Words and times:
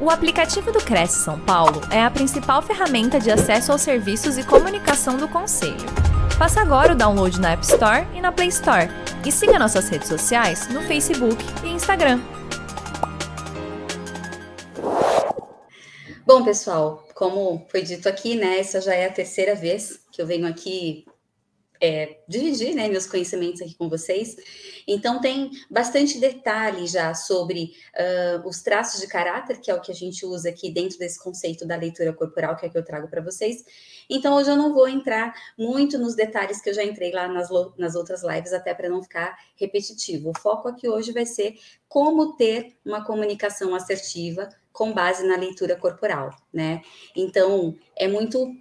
O 0.00 0.10
aplicativo 0.10 0.70
do 0.70 0.78
Cresce 0.78 1.24
São 1.24 1.40
Paulo 1.40 1.80
é 1.90 2.00
a 2.00 2.08
principal 2.08 2.62
ferramenta 2.62 3.18
de 3.18 3.32
acesso 3.32 3.72
aos 3.72 3.82
serviços 3.82 4.38
e 4.38 4.44
comunicação 4.44 5.16
do 5.16 5.26
Conselho. 5.26 5.74
Faça 6.38 6.60
agora 6.60 6.92
o 6.92 6.96
download 6.96 7.40
na 7.40 7.50
App 7.50 7.64
Store 7.64 8.06
e 8.14 8.20
na 8.20 8.30
Play 8.30 8.46
Store. 8.46 8.88
E 9.26 9.32
siga 9.32 9.58
nossas 9.58 9.88
redes 9.88 10.06
sociais 10.06 10.68
no 10.68 10.82
Facebook 10.82 11.44
e 11.64 11.70
Instagram. 11.70 12.20
Bom, 16.24 16.44
pessoal, 16.44 17.04
como 17.12 17.66
foi 17.68 17.82
dito 17.82 18.08
aqui, 18.08 18.36
né, 18.36 18.60
essa 18.60 18.80
já 18.80 18.94
é 18.94 19.06
a 19.06 19.12
terceira 19.12 19.56
vez 19.56 19.98
que 20.12 20.22
eu 20.22 20.26
venho 20.28 20.46
aqui 20.46 21.06
é, 21.80 22.18
dividir 22.28 22.74
né, 22.74 22.88
meus 22.88 23.06
conhecimentos 23.06 23.62
aqui 23.62 23.74
com 23.74 23.88
vocês. 23.88 24.36
Então, 24.86 25.20
tem 25.20 25.50
bastante 25.70 26.18
detalhe 26.18 26.86
já 26.86 27.14
sobre 27.14 27.72
uh, 27.94 28.48
os 28.48 28.62
traços 28.62 29.00
de 29.00 29.06
caráter, 29.06 29.60
que 29.60 29.70
é 29.70 29.74
o 29.74 29.80
que 29.80 29.92
a 29.92 29.94
gente 29.94 30.24
usa 30.24 30.48
aqui 30.48 30.70
dentro 30.70 30.98
desse 30.98 31.22
conceito 31.22 31.66
da 31.66 31.76
leitura 31.76 32.12
corporal, 32.12 32.56
que 32.56 32.66
é 32.66 32.68
que 32.68 32.78
eu 32.78 32.84
trago 32.84 33.08
para 33.08 33.20
vocês. 33.20 33.64
Então, 34.08 34.34
hoje 34.34 34.50
eu 34.50 34.56
não 34.56 34.72
vou 34.72 34.88
entrar 34.88 35.34
muito 35.58 35.98
nos 35.98 36.14
detalhes 36.14 36.60
que 36.60 36.70
eu 36.70 36.74
já 36.74 36.84
entrei 36.84 37.12
lá 37.12 37.28
nas, 37.28 37.48
nas 37.76 37.94
outras 37.94 38.22
lives, 38.22 38.52
até 38.52 38.74
para 38.74 38.88
não 38.88 39.02
ficar 39.02 39.36
repetitivo. 39.56 40.30
O 40.30 40.38
foco 40.38 40.68
aqui 40.68 40.88
hoje 40.88 41.12
vai 41.12 41.26
ser 41.26 41.58
como 41.88 42.36
ter 42.36 42.76
uma 42.84 43.04
comunicação 43.04 43.74
assertiva 43.74 44.48
com 44.72 44.92
base 44.92 45.26
na 45.26 45.36
leitura 45.36 45.76
corporal, 45.76 46.30
né? 46.52 46.82
Então, 47.16 47.76
é 47.96 48.06
muito 48.06 48.54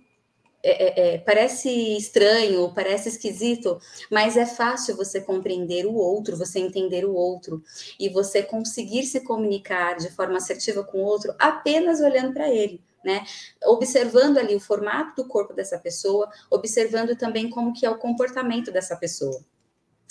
é, 0.64 0.72
é, 0.72 1.16
é, 1.16 1.18
parece 1.20 1.70
estranho, 1.98 2.72
parece 2.74 3.10
esquisito, 3.10 3.80
mas 4.12 4.36
é 4.36 4.46
fácil 4.46 4.96
você 4.96 5.22
compreender 5.22 5.86
o 5.86 5.94
outro, 5.94 6.36
você 6.36 6.60
entender 6.60 7.06
o 7.06 7.14
outro 7.14 7.64
e 8.00 8.10
você 8.10 8.42
conseguir 8.42 9.04
se 9.04 9.22
comunicar 9.22 9.98
de 9.98 10.10
forma 10.10 10.38
assertiva 10.38 10.84
com 10.84 10.98
o 10.98 11.06
outro 11.06 11.34
apenas 11.38 12.02
olhando 12.02 12.34
para 12.34 12.50
ele. 12.50 12.82
Né? 13.04 13.24
Observando 13.66 14.38
ali 14.38 14.56
o 14.56 14.60
formato 14.60 15.22
do 15.22 15.28
corpo 15.30 15.54
dessa 15.54 15.78
pessoa, 15.78 16.30
observando 16.50 17.16
também 17.16 17.50
como 17.50 17.72
que 17.72 17.86
é 17.86 17.90
o 17.90 17.98
comportamento 17.98 18.72
dessa 18.72 18.98
pessoa. 18.98 19.40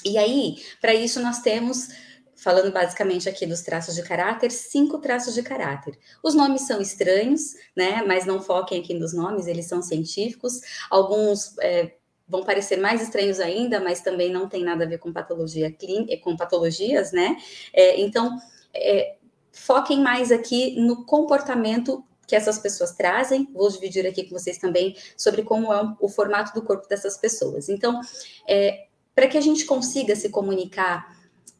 E 0.04 0.16
aí, 0.16 0.62
para 0.80 0.94
isso 0.94 1.20
nós 1.20 1.40
temos 1.40 1.88
falando 2.36 2.70
basicamente 2.70 3.28
aqui 3.28 3.46
dos 3.46 3.62
traços 3.62 3.94
de 3.94 4.02
caráter, 4.02 4.50
cinco 4.50 4.98
traços 4.98 5.34
de 5.34 5.42
caráter. 5.42 5.98
Os 6.22 6.34
nomes 6.34 6.62
são 6.62 6.80
estranhos, 6.80 7.54
né? 7.74 8.02
Mas 8.06 8.26
não 8.26 8.40
foquem 8.40 8.80
aqui 8.80 8.94
nos 8.94 9.14
nomes, 9.14 9.46
eles 9.46 9.66
são 9.66 9.82
científicos. 9.82 10.60
Alguns 10.90 11.56
é, 11.58 11.94
vão 12.28 12.44
parecer 12.44 12.76
mais 12.76 13.02
estranhos 13.02 13.40
ainda, 13.40 13.80
mas 13.80 14.00
também 14.00 14.30
não 14.30 14.48
tem 14.48 14.62
nada 14.62 14.84
a 14.84 14.88
ver 14.88 14.98
com 14.98 15.12
patologia 15.12 15.72
clínica, 15.72 16.12
é, 16.12 16.16
com 16.18 16.36
patologias, 16.36 17.10
né? 17.10 17.36
É, 17.72 18.00
então, 18.00 18.36
é, 18.74 19.16
foquem 19.50 20.00
mais 20.00 20.30
aqui 20.30 20.78
no 20.78 21.06
comportamento 21.06 22.04
que 22.26 22.36
essas 22.36 22.58
pessoas 22.58 22.92
trazem. 22.92 23.48
Vou 23.54 23.70
dividir 23.70 24.06
aqui 24.06 24.24
com 24.24 24.38
vocês 24.38 24.58
também 24.58 24.94
sobre 25.16 25.42
como 25.42 25.72
é 25.72 25.94
o 26.00 26.08
formato 26.08 26.52
do 26.52 26.66
corpo 26.66 26.86
dessas 26.88 27.16
pessoas. 27.16 27.68
Então, 27.68 28.00
é, 28.46 28.86
para 29.14 29.28
que 29.28 29.38
a 29.38 29.40
gente 29.40 29.64
consiga 29.64 30.14
se 30.14 30.28
comunicar 30.28 31.15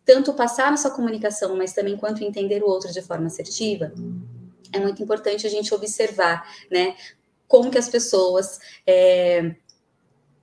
tanto 0.07 0.33
passar 0.33 0.71
nossa 0.71 0.89
comunicação, 0.89 1.57
mas 1.57 1.75
também 1.75 1.97
quanto 1.97 2.23
entender 2.23 2.63
o 2.63 2.69
outro 2.69 2.93
de 2.93 3.03
forma 3.03 3.27
assertiva, 3.27 3.93
é 4.73 4.79
muito 4.79 5.03
importante 5.03 5.47
a 5.47 5.51
gente 5.51 5.75
observar, 5.75 6.49
né, 6.71 6.97
como 7.49 7.71
que 7.71 7.79
as 7.79 7.89
pessoas 7.89 8.59
é, 8.87 9.57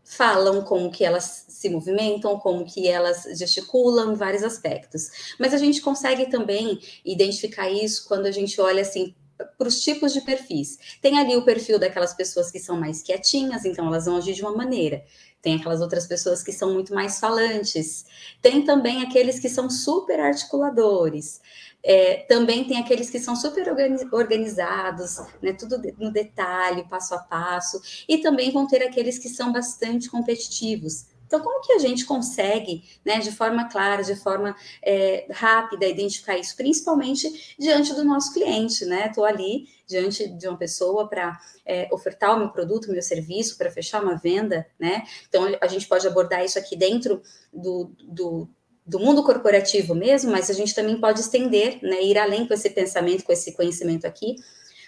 falam, 0.03 0.61
como 0.63 0.91
que 0.91 1.05
elas 1.05 1.45
se 1.47 1.69
movimentam, 1.69 2.37
como 2.39 2.65
que 2.65 2.87
elas 2.87 3.23
gesticulam, 3.37 4.15
vários 4.15 4.43
aspectos. 4.43 5.35
Mas 5.39 5.53
a 5.53 5.57
gente 5.57 5.81
consegue 5.81 6.29
também 6.29 6.79
identificar 7.05 7.69
isso 7.69 8.07
quando 8.07 8.25
a 8.25 8.31
gente 8.31 8.59
olha 8.59 8.81
assim 8.81 9.15
para 9.57 9.67
os 9.67 9.81
tipos 9.81 10.13
de 10.13 10.21
perfis. 10.21 10.77
Tem 11.01 11.17
ali 11.17 11.35
o 11.35 11.43
perfil 11.45 11.79
daquelas 11.79 12.13
pessoas 12.13 12.51
que 12.51 12.59
são 12.59 12.79
mais 12.79 13.01
quietinhas, 13.01 13.65
então 13.65 13.87
elas 13.87 14.05
vão 14.05 14.17
agir 14.17 14.33
de 14.33 14.41
uma 14.41 14.55
maneira. 14.55 15.03
Tem 15.41 15.55
aquelas 15.55 15.81
outras 15.81 16.07
pessoas 16.07 16.41
que 16.41 16.53
são 16.53 16.73
muito 16.73 16.93
mais 16.93 17.19
falantes. 17.19 18.05
Tem 18.41 18.63
também 18.63 19.01
aqueles 19.01 19.39
que 19.39 19.49
são 19.49 19.69
super 19.69 20.19
articuladores. 20.19 21.41
É, 21.83 22.25
também 22.29 22.63
tem 22.63 22.77
aqueles 22.77 23.09
que 23.09 23.19
são 23.19 23.35
super 23.35 23.67
organizados, 24.13 25.17
né, 25.41 25.51
tudo 25.51 25.81
no 25.97 26.11
detalhe, 26.13 26.87
passo 26.87 27.13
a 27.13 27.19
passo, 27.19 27.81
e 28.07 28.19
também 28.19 28.51
vão 28.51 28.65
ter 28.65 28.81
aqueles 28.83 29.19
que 29.19 29.27
são 29.27 29.51
bastante 29.51 30.09
competitivos. 30.09 31.12
Então, 31.33 31.43
como 31.43 31.61
que 31.61 31.73
a 31.73 31.79
gente 31.79 32.05
consegue, 32.05 32.83
né, 33.03 33.17
de 33.17 33.31
forma 33.31 33.67
clara, 33.67 34.03
de 34.03 34.15
forma 34.15 34.55
é, 34.83 35.25
rápida, 35.31 35.87
identificar 35.87 36.37
isso, 36.37 36.55
principalmente 36.55 37.55
diante 37.57 37.91
do 37.95 38.05
nosso 38.05 38.31
cliente, 38.31 38.85
né? 38.85 39.07
Estou 39.07 39.25
ali 39.25 39.67
diante 39.87 40.27
de 40.27 40.47
uma 40.47 40.55
pessoa 40.55 41.09
para 41.09 41.39
é, 41.65 41.89
ofertar 41.91 42.35
o 42.35 42.39
meu 42.39 42.49
produto, 42.49 42.85
o 42.85 42.91
meu 42.91 43.01
serviço, 43.01 43.57
para 43.57 43.71
fechar 43.71 44.03
uma 44.03 44.15
venda, 44.15 44.67
né? 44.77 45.07
Então, 45.27 45.43
a 45.59 45.65
gente 45.65 45.87
pode 45.87 46.05
abordar 46.05 46.45
isso 46.45 46.59
aqui 46.59 46.75
dentro 46.75 47.19
do, 47.51 47.91
do 48.03 48.47
do 48.85 48.99
mundo 48.99 49.23
corporativo 49.23 49.95
mesmo, 49.95 50.29
mas 50.29 50.49
a 50.49 50.53
gente 50.53 50.75
também 50.75 50.99
pode 50.99 51.21
estender, 51.21 51.79
né, 51.81 52.03
ir 52.03 52.17
além 52.17 52.45
com 52.45 52.53
esse 52.53 52.69
pensamento, 52.69 53.23
com 53.23 53.31
esse 53.31 53.53
conhecimento 53.53 54.05
aqui, 54.05 54.35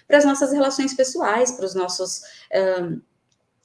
para 0.06 0.18
as 0.18 0.26
nossas 0.26 0.52
relações 0.52 0.94
pessoais, 0.94 1.54
para 1.54 1.66
os 1.66 1.74
nossos 1.74 2.22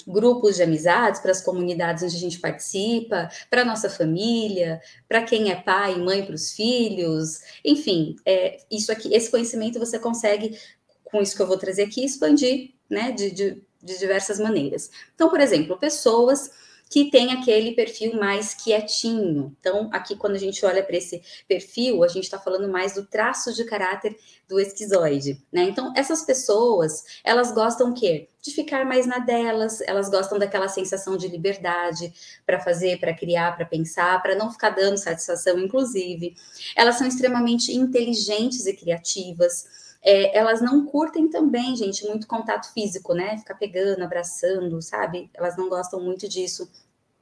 grupos 0.06 0.56
de 0.56 0.62
amizades, 0.62 1.21
para 1.21 1.31
as 1.31 1.41
comunidades 1.41 2.03
onde 2.03 2.16
a 2.16 2.19
gente 2.19 2.38
participa, 2.38 3.31
para 3.49 3.62
a 3.62 3.65
nossa 3.65 3.88
família, 3.88 4.81
para 5.09 5.22
quem 5.22 5.50
é 5.50 5.56
pai 5.56 5.94
e 5.94 5.99
mãe 5.99 6.25
para 6.25 6.34
os 6.34 6.53
filhos, 6.53 7.41
enfim, 7.65 8.16
é, 8.25 8.59
isso 8.71 8.91
aqui, 8.91 9.12
esse 9.15 9.31
conhecimento 9.31 9.78
você 9.78 9.99
consegue, 9.99 10.59
com 11.05 11.21
isso 11.21 11.37
que 11.37 11.43
eu 11.43 11.47
vou 11.47 11.59
trazer 11.59 11.83
aqui, 11.83 12.05
expandir, 12.05 12.72
né, 12.89 13.12
de, 13.12 13.31
de, 13.31 13.62
de 13.83 13.99
diversas 13.99 14.39
maneiras. 14.39 14.91
Então, 15.15 15.28
por 15.28 15.41
exemplo, 15.41 15.78
pessoas 15.78 16.50
que 16.91 17.09
tem 17.09 17.33
aquele 17.33 17.71
perfil 17.71 18.19
mais 18.19 18.53
quietinho. 18.53 19.56
Então, 19.61 19.89
aqui, 19.93 20.17
quando 20.17 20.34
a 20.34 20.39
gente 20.39 20.67
olha 20.67 20.83
para 20.83 20.97
esse 20.97 21.23
perfil, 21.47 22.03
a 22.03 22.09
gente 22.09 22.25
está 22.25 22.37
falando 22.37 22.69
mais 22.69 22.95
do 22.95 23.06
traço 23.06 23.55
de 23.55 23.65
caráter 23.65 24.19
do 24.49 24.59
esquizoide, 24.59 25.41
né? 25.53 25.62
Então, 25.62 25.93
essas 25.97 26.25
pessoas, 26.25 27.05
elas 27.23 27.53
gostam 27.53 27.91
o 27.91 27.95
quê? 27.95 28.28
De 28.43 28.51
ficar 28.51 28.84
mais 28.84 29.06
na 29.06 29.21
delas, 29.21 29.81
elas 29.83 30.11
gostam 30.11 30.37
daquela 30.37 30.67
sensação 30.67 31.17
de 31.17 31.28
liberdade 31.28 32.12
para 32.45 32.59
fazer, 32.59 32.99
para 32.99 33.15
criar, 33.15 33.57
para 33.57 33.65
pensar, 33.65 34.21
para 34.21 34.34
não 34.34 34.51
ficar 34.51 34.71
dando 34.71 34.97
satisfação, 34.97 35.61
inclusive. 35.61 36.34
Elas 36.75 36.97
são 36.97 37.07
extremamente 37.07 37.72
inteligentes 37.72 38.67
e 38.67 38.75
criativas. 38.75 39.80
É, 40.03 40.37
elas 40.37 40.61
não 40.62 40.87
curtem 40.87 41.28
também, 41.28 41.77
gente, 41.77 42.06
muito 42.06 42.27
contato 42.27 42.72
físico, 42.72 43.15
né? 43.15 43.37
Ficar 43.38 43.55
pegando, 43.55 44.03
abraçando, 44.03 44.81
sabe? 44.81 45.31
Elas 45.34 45.56
não 45.56 45.69
gostam 45.69 46.00
muito 46.00 46.28
disso. 46.28 46.71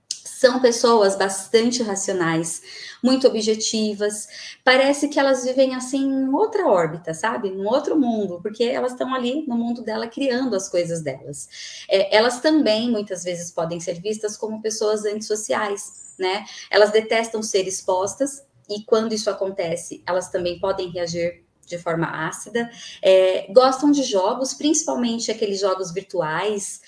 São 0.09 0.61
pessoas 0.61 1.17
bastante 1.17 1.83
racionais, 1.83 2.62
muito 3.03 3.27
objetivas. 3.27 4.28
Parece 4.62 5.09
que 5.09 5.19
elas 5.19 5.44
vivem 5.44 5.75
assim 5.75 6.05
em 6.05 6.28
outra 6.33 6.69
órbita, 6.69 7.12
sabe? 7.12 7.50
Num 7.50 7.67
outro 7.67 7.99
mundo, 7.99 8.38
porque 8.41 8.62
elas 8.62 8.93
estão 8.93 9.12
ali 9.12 9.44
no 9.49 9.56
mundo 9.56 9.83
dela 9.83 10.06
criando 10.06 10.55
as 10.55 10.69
coisas 10.69 11.03
delas. 11.03 11.49
É, 11.88 12.17
elas 12.17 12.41
também 12.41 12.88
muitas 12.88 13.25
vezes 13.25 13.50
podem 13.50 13.81
ser 13.81 14.00
vistas 14.00 14.37
como 14.37 14.62
pessoas 14.62 15.05
antissociais, 15.05 16.15
né? 16.17 16.44
Elas 16.71 16.93
detestam 16.93 17.43
ser 17.43 17.67
expostas 17.67 18.44
e 18.69 18.84
quando 18.84 19.15
isso 19.15 19.31
acontece, 19.31 20.03
elas 20.06 20.31
também 20.31 20.61
podem 20.61 20.91
reagir 20.91 21.48
de 21.69 21.79
forma 21.79 22.06
ácida, 22.29 22.71
é, 23.03 23.53
gostam 23.53 23.91
de 23.91 24.03
jogos, 24.03 24.55
principalmente 24.55 25.31
aqueles 25.31 25.61
jogos 25.61 25.93
virtuais, 25.93 26.81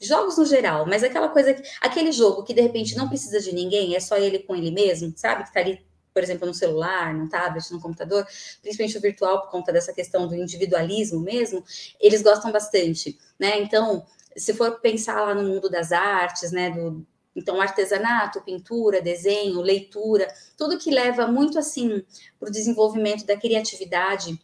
jogos 0.00 0.36
no 0.36 0.44
geral, 0.44 0.86
mas 0.86 1.02
aquela 1.02 1.28
coisa, 1.28 1.56
aquele 1.80 2.12
jogo 2.12 2.44
que 2.44 2.54
de 2.54 2.60
repente 2.60 2.96
não 2.96 3.08
precisa 3.08 3.40
de 3.40 3.52
ninguém, 3.52 3.94
é 3.94 4.00
só 4.00 4.16
ele 4.16 4.38
com 4.40 4.54
ele 4.54 4.70
mesmo, 4.70 5.12
sabe? 5.16 5.44
Que 5.44 5.52
tá 5.52 5.60
ali, 5.60 5.80
por 6.12 6.22
exemplo, 6.22 6.46
no 6.46 6.54
celular, 6.54 7.14
no 7.14 7.28
tablet, 7.28 7.70
no 7.72 7.80
computador, 7.80 8.26
principalmente 8.62 8.98
o 8.98 9.00
virtual, 9.00 9.42
por 9.42 9.50
conta 9.50 9.72
dessa 9.72 9.92
questão 9.92 10.26
do 10.26 10.34
individualismo 10.34 11.20
mesmo, 11.20 11.64
eles 12.00 12.22
gostam 12.22 12.52
bastante, 12.52 13.18
né? 13.38 13.60
Então, 13.60 14.04
se 14.36 14.54
for 14.54 14.80
pensar 14.80 15.20
lá 15.20 15.34
no 15.34 15.42
mundo 15.42 15.68
das 15.68 15.92
artes, 15.92 16.52
né, 16.52 16.70
do, 16.70 17.04
então, 17.38 17.60
artesanato, 17.60 18.42
pintura, 18.42 19.00
desenho, 19.00 19.60
leitura, 19.60 20.26
tudo 20.56 20.78
que 20.78 20.90
leva 20.90 21.26
muito 21.26 21.58
assim 21.58 22.02
para 22.38 22.48
o 22.48 22.52
desenvolvimento 22.52 23.24
da 23.24 23.36
criatividade, 23.36 24.38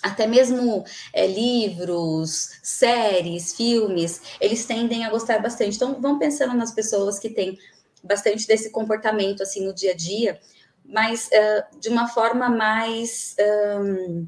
até 0.00 0.26
mesmo 0.26 0.84
é, 1.12 1.26
livros, 1.26 2.60
séries, 2.62 3.54
filmes, 3.56 4.20
eles 4.40 4.64
tendem 4.64 5.04
a 5.04 5.10
gostar 5.10 5.40
bastante. 5.40 5.76
Então, 5.76 6.00
vão 6.00 6.18
pensando 6.18 6.54
nas 6.54 6.72
pessoas 6.72 7.18
que 7.18 7.30
têm 7.30 7.58
bastante 8.02 8.46
desse 8.46 8.70
comportamento 8.70 9.42
assim 9.42 9.64
no 9.64 9.74
dia 9.74 9.92
a 9.92 9.96
dia, 9.96 10.40
mas 10.84 11.28
uh, 11.28 11.78
de 11.78 11.88
uma 11.88 12.08
forma 12.08 12.48
mais 12.48 13.36
um, 13.80 14.26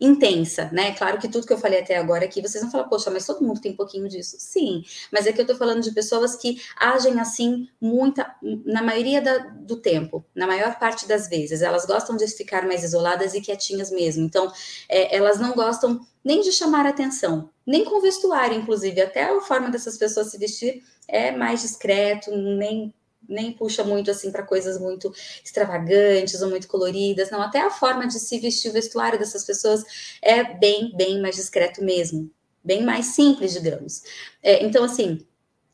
intensa, 0.00 0.70
né? 0.72 0.92
Claro 0.92 1.18
que 1.18 1.28
tudo 1.28 1.46
que 1.46 1.52
eu 1.52 1.58
falei 1.58 1.80
até 1.80 1.96
agora 1.96 2.24
aqui, 2.24 2.40
vocês 2.40 2.62
vão 2.62 2.70
falar, 2.70 2.84
poxa, 2.84 3.10
mas 3.10 3.26
todo 3.26 3.44
mundo 3.44 3.60
tem 3.60 3.72
um 3.72 3.76
pouquinho 3.76 4.08
disso. 4.08 4.36
Sim, 4.38 4.84
mas 5.12 5.26
é 5.26 5.32
que 5.32 5.40
eu 5.40 5.46
tô 5.46 5.56
falando 5.56 5.82
de 5.82 5.90
pessoas 5.92 6.36
que 6.36 6.60
agem 6.76 7.18
assim 7.20 7.68
muita, 7.80 8.34
na 8.64 8.82
maioria 8.82 9.20
da, 9.20 9.38
do 9.38 9.76
tempo, 9.76 10.24
na 10.34 10.46
maior 10.46 10.78
parte 10.78 11.08
das 11.08 11.28
vezes. 11.28 11.62
Elas 11.62 11.84
gostam 11.84 12.16
de 12.16 12.26
ficar 12.28 12.66
mais 12.66 12.84
isoladas 12.84 13.34
e 13.34 13.40
quietinhas 13.40 13.90
mesmo. 13.90 14.24
Então, 14.24 14.52
é, 14.88 15.16
elas 15.16 15.40
não 15.40 15.54
gostam 15.54 16.00
nem 16.24 16.42
de 16.42 16.52
chamar 16.52 16.86
atenção, 16.86 17.50
nem 17.66 17.84
com 17.84 18.00
vestuário, 18.00 18.56
inclusive. 18.56 19.00
Até 19.00 19.24
a 19.24 19.40
forma 19.40 19.70
dessas 19.70 19.96
pessoas 19.96 20.30
se 20.30 20.38
vestir 20.38 20.82
é 21.08 21.32
mais 21.32 21.62
discreto, 21.62 22.30
nem 22.30 22.92
nem 23.28 23.52
puxa 23.52 23.84
muito 23.84 24.10
assim 24.10 24.30
para 24.30 24.42
coisas 24.42 24.78
muito 24.78 25.12
extravagantes 25.44 26.40
ou 26.42 26.50
muito 26.50 26.68
coloridas, 26.68 27.30
não. 27.30 27.40
Até 27.40 27.60
a 27.60 27.70
forma 27.70 28.06
de 28.06 28.18
se 28.18 28.38
vestir 28.38 28.70
o 28.70 28.72
vestuário 28.72 29.18
dessas 29.18 29.44
pessoas 29.44 29.84
é 30.22 30.44
bem, 30.44 30.94
bem 30.96 31.20
mais 31.20 31.36
discreto 31.36 31.82
mesmo, 31.82 32.30
bem 32.62 32.82
mais 32.84 33.06
simples, 33.06 33.52
digamos. 33.52 34.02
É, 34.42 34.64
então, 34.64 34.84
assim, 34.84 35.26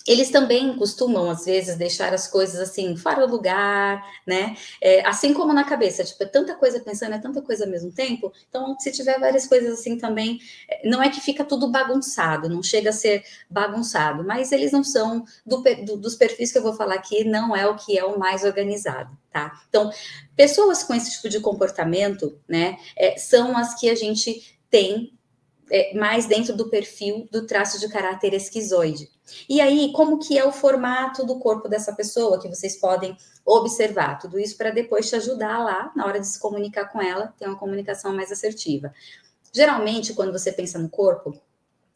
eles 0.06 0.31
também 0.31 0.77
costumam, 0.77 1.31
às 1.31 1.47
vezes, 1.47 1.77
deixar 1.77 2.12
as 2.12 2.29
coisas 2.29 2.61
assim, 2.61 2.95
fora 2.97 3.27
do 3.27 3.33
lugar, 3.33 4.05
né? 4.27 4.55
É, 4.81 5.06
assim 5.06 5.33
como 5.33 5.53
na 5.53 5.65
cabeça, 5.65 6.05
tipo, 6.05 6.23
é 6.23 6.27
tanta 6.27 6.55
coisa 6.55 6.79
pensando, 6.81 7.15
é 7.15 7.19
tanta 7.19 7.41
coisa 7.41 7.65
ao 7.65 7.71
mesmo 7.71 7.91
tempo. 7.91 8.31
Então, 8.49 8.79
se 8.79 8.93
tiver 8.93 9.19
várias 9.19 9.47
coisas 9.47 9.81
assim 9.81 9.97
também, 9.97 10.39
é, 10.69 10.87
não 10.89 11.03
é 11.03 11.09
que 11.09 11.21
fica 11.21 11.43
tudo 11.43 11.71
bagunçado, 11.71 12.51
não 12.51 12.62
chega 12.62 12.91
a 12.91 12.93
ser 12.93 13.25
bagunçado, 13.49 14.23
mas 14.23 14.53
eles 14.53 14.73
não 14.73 14.85
são, 14.85 15.25
do, 15.45 15.62
do, 15.85 15.97
dos 15.97 16.15
perfis 16.15 16.53
que 16.53 16.59
eu 16.59 16.62
vou 16.62 16.75
falar 16.75 16.97
aqui, 16.97 17.25
não 17.25 17.56
é 17.56 17.67
o 17.67 17.75
que 17.75 17.99
é 17.99 18.05
o 18.05 18.19
mais 18.19 18.45
organizado, 18.45 19.17
tá? 19.33 19.62
Então, 19.69 19.91
pessoas 20.37 20.83
com 20.83 20.95
esse 20.95 21.12
tipo 21.12 21.31
de 21.31 21.41
comportamento, 21.41 22.39
né, 22.47 22.77
é, 22.97 23.17
são 23.17 23.56
as 23.56 23.75
que 23.75 23.89
a 23.89 23.95
gente 23.95 24.59
tem 24.69 25.15
é, 25.71 25.97
mais 25.97 26.27
dentro 26.27 26.57
do 26.57 26.69
perfil 26.69 27.29
do 27.31 27.47
traço 27.47 27.81
de 27.81 27.89
caráter 27.89 28.35
esquizoide. 28.35 29.09
E 29.49 29.61
aí, 29.61 29.93
como 29.93 30.19
que 30.19 30.39
é 30.39 30.45
o 30.45 30.53
formato 30.53 31.25
do 31.25 31.39
corpo 31.39 31.69
dessa 31.69 31.95
pessoa 31.95 32.41
que 32.41 32.49
vocês 32.49 32.77
podem 32.77 33.17
observar? 33.45 34.19
Tudo 34.19 34.39
isso 34.39 34.57
para 34.57 34.71
depois 34.71 35.09
te 35.09 35.17
ajudar 35.17 35.59
lá, 35.59 35.93
na 35.97 36.05
hora 36.07 36.21
de 36.21 36.27
se 36.27 36.39
comunicar 36.39 36.87
com 36.87 37.01
ela, 37.01 37.33
ter 37.39 37.47
uma 37.47 37.59
comunicação 37.59 38.15
mais 38.15 38.31
assertiva. 38.31 38.93
Geralmente, 39.53 40.15
quando 40.15 40.33
você 40.33 40.53
pensa 40.53 40.79
no 40.79 40.89
corpo, 40.89 41.35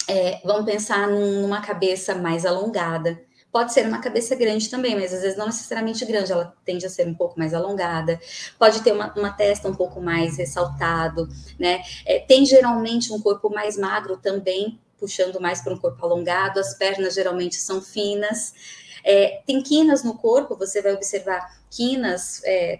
é, 0.08 0.40
vamos 0.44 0.64
pensar 0.64 1.06
numa 1.08 1.60
cabeça 1.60 2.14
mais 2.14 2.46
alongada, 2.46 3.20
Pode 3.58 3.72
ser 3.72 3.88
uma 3.88 4.00
cabeça 4.00 4.36
grande 4.36 4.70
também, 4.70 4.94
mas 4.94 5.12
às 5.12 5.22
vezes 5.22 5.36
não 5.36 5.46
necessariamente 5.46 6.04
grande, 6.04 6.30
ela 6.30 6.54
tende 6.64 6.86
a 6.86 6.88
ser 6.88 7.08
um 7.08 7.14
pouco 7.14 7.36
mais 7.36 7.52
alongada. 7.52 8.20
Pode 8.56 8.84
ter 8.84 8.92
uma, 8.92 9.12
uma 9.14 9.32
testa 9.32 9.68
um 9.68 9.74
pouco 9.74 10.00
mais 10.00 10.38
ressaltado, 10.38 11.28
né? 11.58 11.82
É, 12.06 12.20
tem 12.20 12.46
geralmente 12.46 13.12
um 13.12 13.20
corpo 13.20 13.50
mais 13.50 13.76
magro 13.76 14.16
também, 14.16 14.78
puxando 14.96 15.40
mais 15.40 15.60
para 15.60 15.74
um 15.74 15.76
corpo 15.76 16.06
alongado. 16.06 16.60
As 16.60 16.72
pernas 16.74 17.14
geralmente 17.14 17.56
são 17.56 17.82
finas. 17.82 18.54
É, 19.02 19.42
tem 19.44 19.60
quinas 19.60 20.04
no 20.04 20.16
corpo, 20.16 20.54
você 20.54 20.80
vai 20.80 20.94
observar 20.94 21.60
quinas 21.68 22.40
é, 22.44 22.78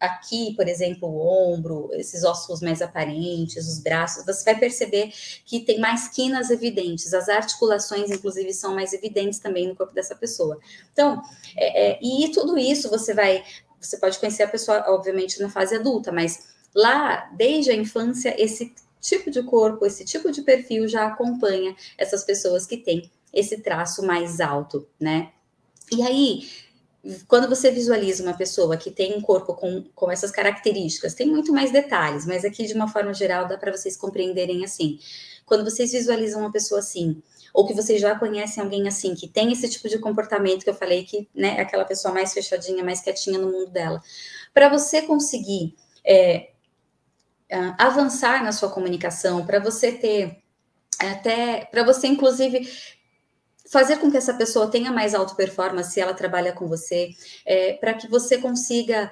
aqui, 0.00 0.54
por 0.56 0.66
exemplo, 0.66 1.06
o 1.06 1.52
ombro, 1.52 1.90
esses 1.92 2.24
ossos 2.24 2.62
mais 2.62 2.80
aparentes, 2.80 3.68
os 3.68 3.78
braços, 3.80 4.24
você 4.24 4.44
vai 4.44 4.58
perceber 4.58 5.12
que 5.44 5.60
tem 5.60 5.78
mais 5.78 6.08
quinas 6.08 6.50
evidentes, 6.50 7.12
as 7.12 7.28
articulações, 7.28 8.10
inclusive, 8.10 8.52
são 8.54 8.74
mais 8.74 8.94
evidentes 8.94 9.38
também 9.38 9.68
no 9.68 9.76
corpo 9.76 9.92
dessa 9.92 10.16
pessoa. 10.16 10.58
Então, 10.90 11.20
é, 11.54 11.90
é, 11.90 11.98
e 12.02 12.30
tudo 12.32 12.56
isso 12.56 12.88
você 12.88 13.12
vai, 13.12 13.44
você 13.78 13.98
pode 13.98 14.18
conhecer 14.18 14.42
a 14.42 14.48
pessoa, 14.48 14.84
obviamente, 14.88 15.40
na 15.40 15.50
fase 15.50 15.76
adulta, 15.76 16.10
mas 16.10 16.48
lá, 16.74 17.30
desde 17.36 17.70
a 17.70 17.74
infância, 17.74 18.34
esse 18.42 18.74
tipo 19.00 19.30
de 19.30 19.42
corpo, 19.42 19.84
esse 19.84 20.04
tipo 20.04 20.32
de 20.32 20.42
perfil 20.42 20.88
já 20.88 21.06
acompanha 21.06 21.76
essas 21.98 22.24
pessoas 22.24 22.66
que 22.66 22.78
têm 22.78 23.10
esse 23.32 23.58
traço 23.58 24.02
mais 24.02 24.40
alto, 24.40 24.88
né? 24.98 25.30
E 25.92 26.02
aí, 26.02 26.48
quando 27.26 27.48
você 27.48 27.70
visualiza 27.70 28.22
uma 28.22 28.36
pessoa 28.36 28.76
que 28.76 28.90
tem 28.90 29.16
um 29.16 29.20
corpo 29.20 29.54
com, 29.54 29.84
com 29.94 30.10
essas 30.10 30.30
características, 30.30 31.14
tem 31.14 31.26
muito 31.26 31.52
mais 31.52 31.72
detalhes, 31.72 32.26
mas 32.26 32.44
aqui 32.44 32.66
de 32.66 32.74
uma 32.74 32.88
forma 32.88 33.14
geral 33.14 33.48
dá 33.48 33.56
para 33.56 33.72
vocês 33.72 33.96
compreenderem 33.96 34.64
assim. 34.64 34.98
Quando 35.46 35.64
vocês 35.64 35.92
visualizam 35.92 36.40
uma 36.40 36.52
pessoa 36.52 36.80
assim, 36.80 37.22
ou 37.54 37.66
que 37.66 37.74
vocês 37.74 38.00
já 38.00 38.18
conhecem 38.18 38.62
alguém 38.62 38.86
assim, 38.86 39.14
que 39.14 39.26
tem 39.26 39.50
esse 39.50 39.68
tipo 39.68 39.88
de 39.88 39.98
comportamento 39.98 40.62
que 40.62 40.70
eu 40.70 40.74
falei 40.74 41.04
que, 41.04 41.28
né, 41.34 41.56
é 41.56 41.62
aquela 41.62 41.84
pessoa 41.84 42.12
mais 42.12 42.32
fechadinha, 42.32 42.84
mais 42.84 43.00
quietinha 43.00 43.38
no 43.38 43.50
mundo 43.50 43.70
dela, 43.70 44.02
para 44.52 44.68
você 44.68 45.02
conseguir 45.02 45.74
é, 46.04 46.50
avançar 47.78 48.44
na 48.44 48.52
sua 48.52 48.70
comunicação, 48.70 49.44
para 49.46 49.58
você 49.58 49.92
ter 49.92 50.42
até 50.98 51.64
para 51.64 51.82
você 51.82 52.06
inclusive 52.06 52.70
fazer 53.70 53.98
com 53.98 54.10
que 54.10 54.16
essa 54.16 54.34
pessoa 54.34 54.68
tenha 54.68 54.90
mais 54.90 55.14
alta 55.14 55.34
performance 55.36 55.92
se 55.92 56.00
ela 56.00 56.12
trabalha 56.12 56.52
com 56.52 56.66
você, 56.66 57.10
é, 57.46 57.74
para 57.74 57.94
que 57.94 58.08
você 58.08 58.36
consiga, 58.36 59.10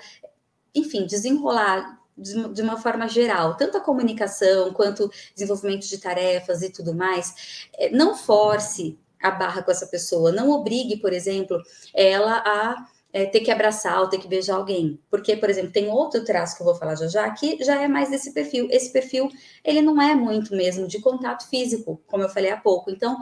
enfim, 0.75 1.07
desenrolar 1.07 1.97
de, 2.17 2.53
de, 2.53 2.61
uma 2.61 2.77
forma 2.77 3.09
geral, 3.09 3.57
tanto 3.57 3.77
a 3.77 3.81
comunicação 3.81 4.73
quanto 4.73 5.09
desenvolvimento 5.33 5.87
de 5.87 5.99
tarefas 5.99 6.63
e 6.63 6.71
tudo 6.71 6.93
mais. 6.93 7.69
É, 7.73 7.91
não 7.91 8.17
force 8.17 8.99
a 9.23 9.31
barra 9.31 9.63
com 9.63 9.71
essa 9.71 9.87
pessoa, 9.87 10.33
não 10.33 10.51
obrigue, 10.51 10.97
por 10.97 11.13
exemplo, 11.13 11.63
ela 11.95 12.43
a 12.45 12.87
é, 13.13 13.27
ter 13.27 13.41
que 13.41 13.51
abraçar 13.53 14.01
ou 14.01 14.09
ter 14.09 14.19
que 14.19 14.29
beijar 14.29 14.57
alguém. 14.57 14.99
Porque, 15.09 15.37
por 15.37 15.49
exemplo, 15.49 15.71
tem 15.71 15.89
outro 15.89 16.25
traço 16.25 16.57
que 16.57 16.63
eu 16.63 16.67
vou 16.67 16.75
falar 16.75 16.97
já 16.97 17.07
já, 17.07 17.31
que 17.31 17.63
já 17.63 17.81
é 17.81 17.87
mais 17.87 18.11
desse 18.11 18.33
perfil. 18.33 18.69
Esse 18.71 18.93
perfil, 18.93 19.29
ele 19.65 19.81
não 19.81 20.03
é 20.03 20.17
muito 20.17 20.55
mesmo 20.55 20.87
de 20.89 21.01
contato 21.01 21.49
físico, 21.49 22.03
como 22.09 22.25
eu 22.25 22.29
falei 22.29 22.51
há 22.51 22.57
pouco. 22.57 22.91
Então, 22.91 23.17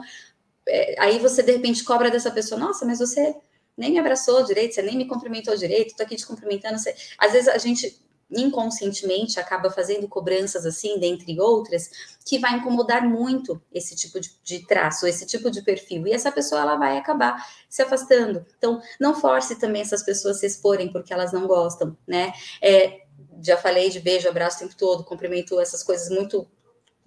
é, 0.67 0.95
aí 0.99 1.19
você 1.19 1.41
de 1.41 1.51
repente 1.51 1.83
cobra 1.83 2.11
dessa 2.11 2.31
pessoa, 2.31 2.59
nossa, 2.59 2.85
mas 2.85 2.99
você 2.99 3.35
nem 3.77 3.91
me 3.91 3.99
abraçou 3.99 4.43
direito, 4.43 4.73
você 4.73 4.81
nem 4.81 4.97
me 4.97 5.05
cumprimentou 5.05 5.55
direito, 5.55 5.95
tô 5.95 6.03
aqui 6.03 6.15
te 6.15 6.25
cumprimentando. 6.25 6.79
Você... 6.79 6.95
Às 7.17 7.31
vezes 7.31 7.47
a 7.47 7.57
gente 7.57 8.01
inconscientemente 8.29 9.39
acaba 9.39 9.69
fazendo 9.69 10.07
cobranças 10.07 10.65
assim, 10.65 10.99
dentre 10.99 11.39
outras, 11.39 11.89
que 12.25 12.37
vai 12.37 12.57
incomodar 12.57 13.07
muito 13.07 13.61
esse 13.73 13.95
tipo 13.95 14.19
de, 14.19 14.31
de, 14.43 14.65
traço, 14.65 15.07
esse 15.07 15.25
tipo 15.25 15.49
de 15.49 15.61
perfil. 15.61 16.05
E 16.05 16.11
essa 16.11 16.31
pessoa 16.31 16.61
ela 16.61 16.75
vai 16.75 16.97
acabar 16.97 17.47
se 17.69 17.81
afastando. 17.81 18.45
Então, 18.57 18.81
não 18.99 19.15
force 19.15 19.57
também 19.57 19.81
essas 19.81 20.03
pessoas 20.03 20.39
se 20.39 20.45
exporem 20.45 20.91
porque 20.91 21.13
elas 21.13 21.31
não 21.31 21.47
gostam, 21.47 21.95
né? 22.05 22.33
É, 22.61 23.03
já 23.41 23.55
falei 23.55 23.89
de 23.89 23.99
beijo, 23.99 24.27
abraço 24.27 24.57
o 24.57 24.59
tempo 24.59 24.75
todo, 24.75 25.05
cumprimento, 25.05 25.59
essas 25.59 25.81
coisas 25.81 26.09
muito, 26.09 26.45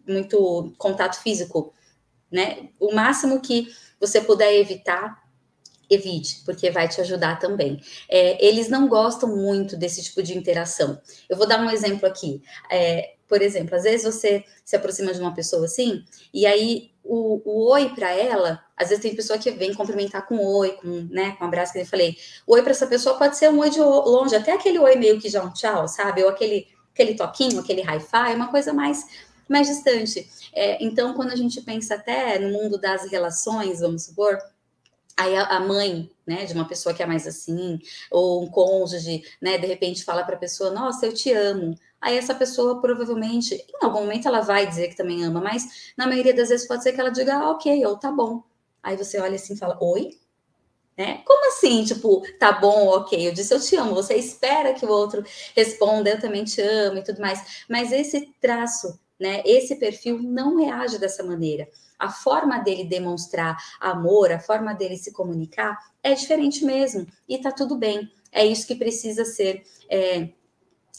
muito 0.06 0.72
contato 0.78 1.20
físico 1.20 1.74
né? 2.30 2.68
O 2.78 2.94
máximo 2.94 3.40
que 3.40 3.68
você 3.98 4.20
puder 4.20 4.54
evitar, 4.54 5.22
evite, 5.88 6.42
porque 6.44 6.70
vai 6.70 6.88
te 6.88 7.00
ajudar 7.00 7.38
também. 7.38 7.80
É, 8.08 8.44
eles 8.44 8.68
não 8.68 8.88
gostam 8.88 9.36
muito 9.36 9.76
desse 9.76 10.02
tipo 10.02 10.22
de 10.22 10.36
interação. 10.36 11.00
Eu 11.28 11.36
vou 11.36 11.46
dar 11.46 11.60
um 11.60 11.70
exemplo 11.70 12.06
aqui. 12.06 12.40
É, 12.70 13.14
por 13.30 13.42
exemplo, 13.42 13.76
às 13.76 13.84
vezes 13.84 14.04
você 14.04 14.44
se 14.64 14.74
aproxima 14.74 15.12
de 15.14 15.20
uma 15.20 15.32
pessoa 15.32 15.64
assim, 15.64 16.04
e 16.34 16.44
aí 16.46 16.90
o, 17.04 17.40
o 17.44 17.70
oi 17.70 17.88
para 17.90 18.10
ela, 18.10 18.60
às 18.76 18.88
vezes 18.88 19.02
tem 19.02 19.14
pessoa 19.14 19.38
que 19.38 19.50
vem 19.52 19.72
cumprimentar 19.72 20.26
com 20.26 20.44
oi, 20.44 20.72
com, 20.72 21.08
né, 21.10 21.36
com 21.38 21.44
um 21.44 21.46
abraço 21.46 21.72
que 21.72 21.78
eu 21.78 21.86
falei. 21.86 22.16
Oi 22.46 22.60
para 22.62 22.72
essa 22.72 22.88
pessoa 22.88 23.16
pode 23.16 23.36
ser 23.36 23.48
um 23.50 23.58
oi 23.60 23.70
de 23.70 23.80
longe, 23.80 24.34
até 24.34 24.52
aquele 24.52 24.78
oi 24.80 24.96
meio 24.96 25.20
que 25.20 25.28
já 25.28 25.42
um 25.42 25.52
tchau, 25.52 25.86
sabe? 25.86 26.24
Ou 26.24 26.30
aquele, 26.30 26.66
aquele 26.92 27.14
toquinho, 27.14 27.60
aquele 27.60 27.82
hi-fi, 27.82 28.34
uma 28.34 28.48
coisa 28.48 28.72
mais 28.72 29.04
mais 29.50 29.66
distante. 29.66 30.30
É, 30.54 30.82
então, 30.82 31.12
quando 31.14 31.32
a 31.32 31.36
gente 31.36 31.60
pensa 31.60 31.96
até 31.96 32.38
no 32.38 32.50
mundo 32.50 32.78
das 32.78 33.10
relações, 33.10 33.80
vamos 33.80 34.04
supor, 34.04 34.38
aí 35.16 35.36
a, 35.36 35.60
mãe, 35.60 36.10
né, 36.26 36.46
de 36.46 36.54
uma 36.54 36.66
pessoa 36.66 36.94
que 36.94 37.02
é 37.02 37.06
mais 37.06 37.26
assim, 37.26 37.78
ou 38.10 38.42
um 38.42 38.48
cônjuge, 38.48 39.22
né, 39.40 39.58
de 39.58 39.66
repente 39.66 40.04
fala 40.04 40.24
para 40.24 40.36
a 40.36 40.38
pessoa, 40.38 40.70
nossa, 40.70 41.04
eu 41.06 41.12
te 41.12 41.32
amo. 41.32 41.74
Aí 42.00 42.16
essa 42.16 42.34
pessoa 42.34 42.80
provavelmente, 42.80 43.54
em 43.54 43.84
algum 43.84 44.00
momento 44.00 44.26
ela 44.26 44.40
vai 44.40 44.66
dizer 44.66 44.88
que 44.88 44.96
também 44.96 45.22
ama, 45.24 45.40
mas 45.40 45.92
na 45.96 46.06
maioria 46.06 46.32
das 46.32 46.48
vezes 46.48 46.66
pode 46.66 46.82
ser 46.82 46.92
que 46.92 47.00
ela 47.00 47.10
diga, 47.10 47.34
ah, 47.34 47.50
ok, 47.50 47.84
ou 47.84 47.96
tá 47.98 48.10
bom. 48.10 48.42
Aí 48.82 48.96
você 48.96 49.20
olha 49.20 49.34
assim 49.34 49.52
e 49.54 49.58
fala, 49.58 49.76
oi? 49.82 50.18
Né? 50.96 51.22
Como 51.26 51.48
assim? 51.48 51.84
Tipo, 51.84 52.22
tá 52.38 52.52
bom, 52.52 52.88
ok, 52.88 53.28
eu 53.28 53.32
disse 53.32 53.52
eu 53.54 53.60
te 53.60 53.76
amo, 53.76 53.94
você 53.94 54.14
espera 54.14 54.72
que 54.74 54.86
o 54.86 54.90
outro 54.90 55.24
responda, 55.54 56.10
eu 56.10 56.20
também 56.20 56.44
te 56.44 56.62
amo 56.62 56.98
e 56.98 57.04
tudo 57.04 57.20
mais. 57.20 57.64
Mas 57.68 57.92
esse 57.92 58.34
traço 58.40 58.98
né? 59.20 59.42
Esse 59.44 59.76
perfil 59.76 60.18
não 60.18 60.56
reage 60.56 60.98
dessa 60.98 61.22
maneira. 61.22 61.68
A 61.98 62.08
forma 62.08 62.58
dele 62.58 62.84
demonstrar 62.84 63.58
amor, 63.78 64.32
a 64.32 64.40
forma 64.40 64.72
dele 64.72 64.96
se 64.96 65.12
comunicar 65.12 65.78
é 66.02 66.14
diferente 66.14 66.64
mesmo. 66.64 67.06
E 67.28 67.38
tá 67.38 67.52
tudo 67.52 67.76
bem. 67.76 68.10
É 68.32 68.44
isso 68.46 68.66
que 68.66 68.74
precisa 68.74 69.24
ser 69.24 69.62
é, 69.90 70.30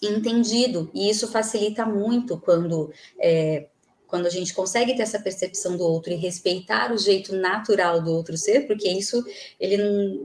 entendido. 0.01 0.91
E 0.93 1.09
isso 1.09 1.27
facilita 1.27 1.85
muito 1.85 2.39
quando. 2.39 2.93
É, 3.19 3.67
quando 4.11 4.25
a 4.25 4.29
gente 4.29 4.53
consegue 4.53 4.93
ter 4.93 5.03
essa 5.03 5.17
percepção 5.17 5.77
do 5.77 5.85
outro 5.85 6.11
e 6.11 6.17
respeitar 6.17 6.91
o 6.91 6.97
jeito 6.97 7.33
natural 7.33 8.01
do 8.01 8.11
outro 8.11 8.37
ser, 8.37 8.67
porque 8.67 8.89
isso 8.89 9.23
ele 9.57 9.77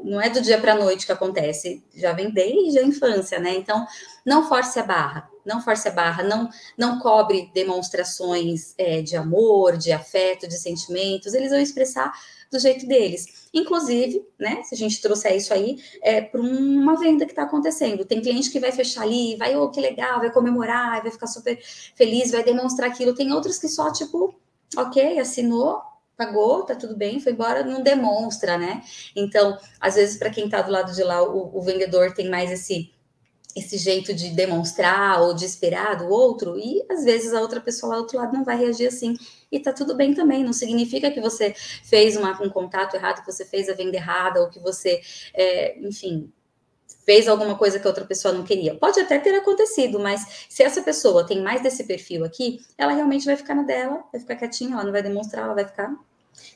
não, 0.02 0.21
é 0.21 0.28
do 0.28 0.43
dia 0.43 0.61
para 0.61 0.73
a 0.73 0.78
noite 0.78 1.07
que 1.07 1.12
acontece, 1.12 1.83
já 1.95 2.12
vem 2.12 2.28
desde 2.31 2.81
a 2.81 2.83
infância, 2.83 3.38
né? 3.38 3.55
Então, 3.55 3.87
não 4.25 4.49
force 4.49 4.76
a 4.81 4.83
barra, 4.83 5.31
não 5.45 5.62
force 5.62 5.87
a 5.87 5.93
barra, 5.93 6.25
não, 6.25 6.50
não 6.76 6.99
cobre 6.99 7.49
demonstrações 7.55 8.75
é, 8.76 9.00
de 9.00 9.16
amor, 9.16 9.76
de 9.76 9.93
afeto, 9.93 10.49
de 10.49 10.59
sentimentos, 10.59 11.33
eles 11.33 11.50
vão 11.50 11.61
expressar 11.61 12.12
do 12.50 12.59
jeito 12.59 12.87
deles. 12.87 13.49
Inclusive, 13.53 14.26
né, 14.38 14.62
se 14.62 14.75
a 14.75 14.79
gente 14.79 15.00
trouxer 15.00 15.37
isso 15.37 15.53
aí 15.53 15.79
é, 16.03 16.21
para 16.21 16.41
uma 16.41 16.99
venda 16.99 17.25
que 17.25 17.33
está 17.33 17.43
acontecendo. 17.43 18.05
Tem 18.05 18.21
cliente 18.21 18.50
que 18.50 18.61
vai 18.61 18.73
fechar 18.73 19.03
ali, 19.03 19.37
vai, 19.37 19.57
oh, 19.57 19.71
que 19.71 19.81
legal, 19.81 20.21
vai 20.21 20.31
comemorar, 20.31 21.03
vai 21.03 21.11
ficar 21.11 21.26
super 21.26 21.59
feliz, 21.95 22.31
vai 22.31 22.45
demonstrar 22.45 22.91
aquilo. 22.91 23.15
Tem 23.15 23.33
outros 23.33 23.59
que 23.59 23.69
só, 23.69 23.93
tipo, 23.93 24.35
ok, 24.76 25.19
assinou, 25.19 25.81
pagou, 26.17 26.65
tá 26.65 26.75
tudo 26.75 26.97
bem, 26.97 27.21
foi 27.21 27.33
embora, 27.33 27.62
não 27.65 27.83
demonstra, 27.83 28.57
né? 28.57 28.83
Então, 29.15 29.59
às 29.81 29.95
vezes, 29.95 30.17
para 30.17 30.31
quem 30.31 30.47
está 30.47 30.62
do 30.62 30.73
lado 30.73 30.93
de 30.93 31.03
lá, 31.03 31.23
o, 31.23 31.57
o 31.57 31.61
vendedor 31.62 32.15
tem 32.15 32.29
mais 32.29 32.50
esse 32.50 32.96
esse 33.56 33.78
jeito 33.78 34.12
de 34.12 34.28
demonstrar 34.30 35.22
ou 35.22 35.32
de 35.32 35.46
esperar 35.46 35.96
do 35.96 36.08
outro, 36.08 36.58
e 36.58 36.84
às 36.90 37.04
vezes 37.04 37.32
a 37.32 37.40
outra 37.40 37.58
pessoa 37.58 37.90
lá 37.90 37.96
do 37.96 38.02
outro 38.02 38.18
lado 38.18 38.34
não 38.34 38.44
vai 38.44 38.58
reagir 38.58 38.86
assim, 38.86 39.16
e 39.50 39.58
tá 39.58 39.72
tudo 39.72 39.96
bem 39.96 40.12
também, 40.12 40.44
não 40.44 40.52
significa 40.52 41.10
que 41.10 41.20
você 41.20 41.54
fez 41.82 42.16
uma, 42.16 42.30
um 42.42 42.50
contato 42.50 42.94
errado, 42.94 43.25
que 43.25 43.32
você 43.32 43.46
fez 43.46 43.70
a 43.70 43.72
venda 43.72 43.96
errada, 43.96 44.42
ou 44.42 44.50
que 44.50 44.60
você, 44.60 45.00
é, 45.32 45.78
enfim, 45.80 46.30
fez 47.06 47.26
alguma 47.28 47.56
coisa 47.56 47.78
que 47.78 47.86
a 47.86 47.90
outra 47.90 48.04
pessoa 48.04 48.34
não 48.34 48.42
queria. 48.44 48.75
Pode 48.75 49.00
até 49.00 49.18
ter 49.18 49.34
acontecido, 49.34 49.98
mas 49.98 50.46
se 50.50 50.62
essa 50.62 50.82
pessoa 50.82 51.26
tem 51.26 51.40
mais 51.40 51.62
desse 51.62 51.84
perfil 51.84 52.25
aqui, 52.25 52.60
ela 52.76 52.92
realmente 52.92 53.25
vai 53.25 53.36
ficar 53.36 53.54
na 53.54 53.62
dela, 53.62 54.04
vai 54.12 54.20
ficar 54.20 54.36
quietinha, 54.36 54.75
ela 54.75 54.84
não 54.84 54.92
vai 54.92 55.02
demonstrar, 55.02 55.44
ela 55.44 55.54
vai 55.54 55.64
ficar. 55.64 55.94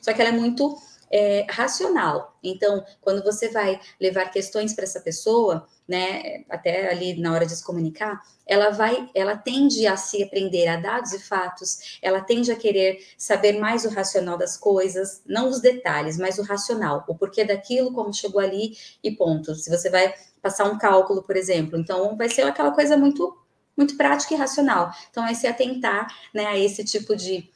Só 0.01 0.13
que 0.13 0.21
ela 0.21 0.29
é 0.29 0.33
muito 0.33 0.77
é, 1.11 1.45
racional. 1.49 2.37
Então, 2.41 2.83
quando 3.01 3.23
você 3.23 3.49
vai 3.49 3.79
levar 3.99 4.31
questões 4.31 4.73
para 4.73 4.85
essa 4.85 5.01
pessoa, 5.01 5.67
né, 5.87 6.43
até 6.49 6.89
ali 6.89 7.19
na 7.19 7.33
hora 7.33 7.45
de 7.45 7.55
se 7.55 7.63
comunicar, 7.63 8.21
ela 8.47 8.69
vai, 8.69 9.09
ela 9.13 9.35
tende 9.35 9.85
a 9.85 9.97
se 9.97 10.23
aprender 10.23 10.67
a 10.67 10.77
dados 10.77 11.13
e 11.13 11.19
fatos, 11.19 11.99
ela 12.01 12.21
tende 12.21 12.51
a 12.51 12.55
querer 12.55 13.05
saber 13.17 13.59
mais 13.59 13.85
o 13.85 13.89
racional 13.89 14.37
das 14.37 14.57
coisas, 14.57 15.21
não 15.25 15.49
os 15.49 15.59
detalhes, 15.59 16.17
mas 16.17 16.39
o 16.39 16.43
racional, 16.43 17.03
o 17.07 17.15
porquê 17.15 17.43
daquilo, 17.43 17.93
como 17.93 18.13
chegou 18.13 18.39
ali 18.39 18.77
e 19.03 19.11
ponto. 19.11 19.53
Se 19.55 19.69
você 19.69 19.89
vai 19.89 20.13
passar 20.41 20.65
um 20.65 20.77
cálculo, 20.77 21.21
por 21.23 21.35
exemplo, 21.35 21.77
então 21.77 22.15
vai 22.15 22.29
ser 22.29 22.43
aquela 22.43 22.71
coisa 22.71 22.97
muito 22.97 23.37
muito 23.77 23.95
prática 23.95 24.33
e 24.33 24.37
racional. 24.37 24.91
Então, 25.09 25.25
é 25.25 25.33
se 25.33 25.47
atentar 25.47 26.07
né, 26.33 26.45
a 26.45 26.59
esse 26.59 26.83
tipo 26.83 27.15
de 27.15 27.49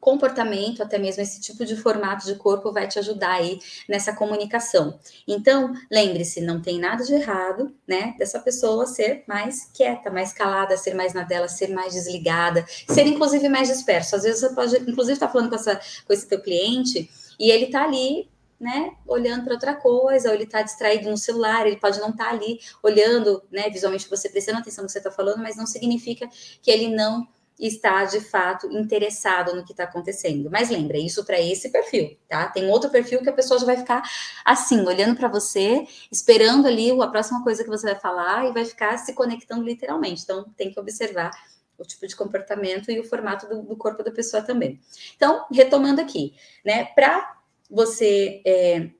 comportamento, 0.00 0.82
até 0.82 0.98
mesmo 0.98 1.22
esse 1.22 1.40
tipo 1.40 1.64
de 1.64 1.76
formato 1.76 2.24
de 2.24 2.34
corpo 2.36 2.72
vai 2.72 2.88
te 2.88 2.98
ajudar 2.98 3.32
aí 3.32 3.60
nessa 3.88 4.14
comunicação. 4.14 4.98
Então, 5.28 5.74
lembre-se, 5.90 6.40
não 6.40 6.60
tem 6.60 6.80
nada 6.80 7.04
de 7.04 7.12
errado, 7.12 7.74
né, 7.86 8.14
dessa 8.18 8.40
pessoa 8.40 8.86
ser 8.86 9.22
mais 9.26 9.70
quieta, 9.74 10.10
mais 10.10 10.32
calada, 10.32 10.76
ser 10.76 10.94
mais 10.94 11.12
na 11.12 11.22
dela, 11.22 11.48
ser 11.48 11.68
mais 11.68 11.92
desligada, 11.92 12.64
ser 12.88 13.06
inclusive 13.06 13.48
mais 13.48 13.68
disperso. 13.68 14.16
Às 14.16 14.22
vezes 14.22 14.40
você 14.40 14.54
pode, 14.54 14.76
inclusive, 14.78 15.14
estar 15.14 15.26
tá 15.26 15.32
falando 15.32 15.50
com, 15.50 15.56
essa, 15.56 15.78
com 16.06 16.12
esse 16.12 16.26
teu 16.26 16.40
cliente 16.40 17.10
e 17.38 17.50
ele 17.50 17.66
tá 17.66 17.84
ali 17.84 18.28
né, 18.58 18.92
olhando 19.06 19.44
para 19.44 19.54
outra 19.54 19.74
coisa, 19.74 20.28
ou 20.28 20.34
ele 20.34 20.44
está 20.44 20.60
distraído 20.60 21.10
no 21.10 21.16
celular, 21.16 21.66
ele 21.66 21.78
pode 21.78 21.98
não 21.98 22.10
estar 22.10 22.26
tá 22.26 22.30
ali 22.30 22.60
olhando, 22.82 23.42
né, 23.50 23.70
visualmente 23.70 24.08
você 24.08 24.28
prestando 24.28 24.58
atenção 24.58 24.82
no 24.82 24.86
que 24.86 24.92
você 24.92 24.98
está 24.98 25.10
falando, 25.10 25.38
mas 25.38 25.56
não 25.56 25.66
significa 25.66 26.28
que 26.62 26.70
ele 26.70 26.88
não 26.94 27.26
está 27.60 28.04
de 28.04 28.20
fato 28.20 28.66
interessado 28.72 29.54
no 29.54 29.64
que 29.64 29.72
está 29.72 29.84
acontecendo. 29.84 30.50
Mas 30.50 30.70
lembra, 30.70 30.96
isso 30.96 31.24
para 31.24 31.38
esse 31.40 31.70
perfil, 31.70 32.16
tá? 32.26 32.48
Tem 32.48 32.66
outro 32.68 32.90
perfil 32.90 33.22
que 33.22 33.28
a 33.28 33.32
pessoa 33.32 33.60
já 33.60 33.66
vai 33.66 33.76
ficar 33.76 34.02
assim, 34.44 34.80
olhando 34.86 35.16
para 35.16 35.28
você, 35.28 35.86
esperando 36.10 36.66
ali 36.66 36.90
a 36.90 37.06
próxima 37.08 37.44
coisa 37.44 37.62
que 37.62 37.68
você 37.68 37.86
vai 37.86 38.00
falar 38.00 38.48
e 38.48 38.52
vai 38.52 38.64
ficar 38.64 38.96
se 38.96 39.12
conectando 39.12 39.62
literalmente. 39.62 40.22
Então, 40.22 40.44
tem 40.56 40.72
que 40.72 40.80
observar 40.80 41.30
o 41.76 41.84
tipo 41.84 42.06
de 42.06 42.16
comportamento 42.16 42.90
e 42.90 42.98
o 42.98 43.04
formato 43.04 43.46
do, 43.48 43.62
do 43.62 43.76
corpo 43.76 44.02
da 44.02 44.10
pessoa 44.10 44.42
também. 44.42 44.80
Então, 45.16 45.46
retomando 45.52 46.00
aqui, 46.00 46.34
né? 46.64 46.86
Para 46.86 47.36
você 47.70 48.42
é, 48.44 48.90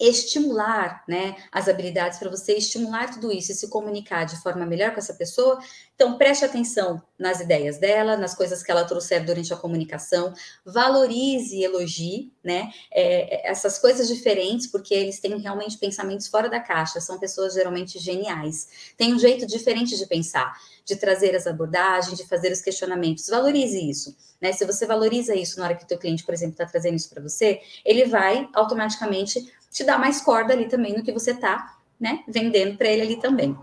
estimular 0.00 1.04
né, 1.06 1.36
as 1.52 1.68
habilidades 1.68 2.18
para 2.18 2.30
você 2.30 2.54
estimular 2.54 3.12
tudo 3.12 3.30
isso 3.30 3.52
e 3.52 3.54
se 3.54 3.68
comunicar 3.68 4.24
de 4.24 4.40
forma 4.42 4.64
melhor 4.64 4.92
com 4.92 4.98
essa 4.98 5.12
pessoa. 5.12 5.58
Então, 5.94 6.16
preste 6.16 6.44
atenção 6.44 7.02
nas 7.18 7.40
ideias 7.40 7.76
dela, 7.76 8.16
nas 8.16 8.34
coisas 8.34 8.62
que 8.62 8.70
ela 8.70 8.84
trouxer 8.84 9.22
durante 9.22 9.52
a 9.52 9.56
comunicação, 9.56 10.32
valorize 10.64 11.54
e 11.54 11.62
elogie 11.62 12.32
né, 12.42 12.70
é, 12.90 13.48
é, 13.48 13.50
essas 13.50 13.78
coisas 13.78 14.08
diferentes, 14.08 14.66
porque 14.66 14.94
eles 14.94 15.20
têm 15.20 15.38
realmente 15.38 15.76
pensamentos 15.76 16.26
fora 16.28 16.48
da 16.48 16.58
caixa, 16.58 16.98
são 17.00 17.18
pessoas 17.18 17.52
geralmente 17.52 17.98
geniais, 17.98 18.94
têm 18.96 19.14
um 19.14 19.18
jeito 19.18 19.46
diferente 19.46 19.98
de 19.98 20.06
pensar, 20.06 20.56
de 20.86 20.96
trazer 20.96 21.36
as 21.36 21.46
abordagens, 21.46 22.16
de 22.16 22.26
fazer 22.26 22.50
os 22.50 22.62
questionamentos. 22.62 23.28
Valorize 23.28 23.78
isso. 23.78 24.16
Né? 24.40 24.52
Se 24.52 24.64
você 24.64 24.86
valoriza 24.86 25.34
isso 25.34 25.58
na 25.58 25.66
hora 25.66 25.74
que 25.74 25.84
o 25.84 25.86
teu 25.86 25.98
cliente, 25.98 26.24
por 26.24 26.32
exemplo, 26.32 26.52
está 26.52 26.64
trazendo 26.64 26.96
isso 26.96 27.10
para 27.10 27.22
você, 27.22 27.60
ele 27.84 28.06
vai 28.06 28.48
automaticamente 28.54 29.52
te 29.70 29.84
dar 29.84 29.98
mais 29.98 30.20
corda 30.20 30.52
ali 30.52 30.68
também 30.68 30.96
no 30.96 31.02
que 31.02 31.12
você 31.12 31.30
está 31.30 31.78
né, 31.98 32.24
vendendo 32.26 32.76
para 32.76 32.88
ele 32.88 33.02
ali 33.02 33.16
também. 33.16 33.56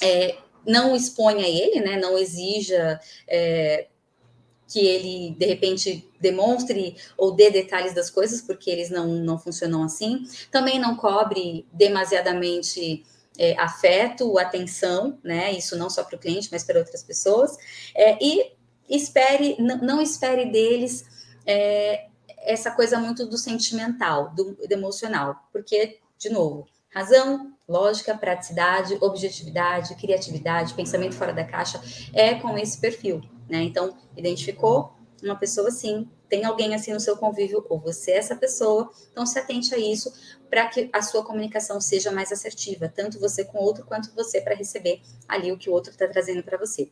É, 0.00 0.36
não 0.66 0.94
exponha 0.94 1.46
ele, 1.46 1.80
né, 1.80 1.98
não 1.98 2.16
exija 2.16 3.00
é, 3.26 3.88
que 4.68 4.80
ele, 4.86 5.34
de 5.38 5.46
repente, 5.46 6.08
demonstre 6.20 6.96
ou 7.16 7.32
dê 7.32 7.50
detalhes 7.50 7.94
das 7.94 8.08
coisas, 8.08 8.40
porque 8.40 8.70
eles 8.70 8.90
não, 8.90 9.08
não 9.08 9.38
funcionam 9.38 9.82
assim. 9.82 10.24
Também 10.50 10.78
não 10.78 10.96
cobre 10.96 11.66
demasiadamente 11.72 13.04
é, 13.38 13.58
afeto, 13.58 14.38
atenção, 14.38 15.18
né? 15.22 15.52
Isso 15.52 15.76
não 15.76 15.90
só 15.90 16.04
para 16.04 16.16
o 16.16 16.18
cliente, 16.18 16.48
mas 16.50 16.64
para 16.64 16.78
outras 16.78 17.02
pessoas. 17.02 17.56
É, 17.94 18.16
e 18.24 18.52
espere, 18.88 19.56
não 19.58 20.00
espere 20.00 20.46
deles 20.46 21.04
é, 21.46 22.06
essa 22.38 22.70
coisa 22.70 22.98
muito 22.98 23.26
do 23.26 23.38
sentimental, 23.38 24.30
do, 24.30 24.54
do 24.54 24.72
emocional, 24.72 25.48
porque, 25.52 26.00
de 26.18 26.28
novo, 26.28 26.66
razão, 26.90 27.54
lógica, 27.68 28.16
praticidade, 28.16 28.98
objetividade, 29.00 29.94
criatividade, 29.94 30.74
pensamento 30.74 31.14
fora 31.14 31.32
da 31.32 31.44
caixa 31.44 31.80
é 32.12 32.34
com 32.34 32.58
esse 32.58 32.78
perfil, 32.78 33.22
né? 33.48 33.62
Então, 33.62 33.96
identificou 34.16 34.94
uma 35.22 35.36
pessoa 35.36 35.68
assim, 35.68 36.08
tem 36.28 36.44
alguém 36.44 36.74
assim 36.74 36.92
no 36.92 37.00
seu 37.00 37.16
convívio, 37.16 37.64
ou 37.68 37.78
você 37.78 38.12
é 38.12 38.18
essa 38.18 38.34
pessoa, 38.34 38.90
então 39.10 39.24
se 39.24 39.38
atente 39.38 39.74
a 39.74 39.78
isso 39.78 40.12
para 40.50 40.66
que 40.66 40.90
a 40.92 41.00
sua 41.00 41.24
comunicação 41.24 41.80
seja 41.80 42.10
mais 42.10 42.32
assertiva, 42.32 42.88
tanto 42.88 43.20
você 43.20 43.44
com 43.44 43.58
o 43.58 43.62
outro 43.62 43.84
quanto 43.86 44.12
você 44.14 44.40
para 44.40 44.54
receber 44.54 45.00
ali 45.28 45.52
o 45.52 45.56
que 45.56 45.70
o 45.70 45.72
outro 45.72 45.92
está 45.92 46.08
trazendo 46.08 46.42
para 46.42 46.58
você. 46.58 46.90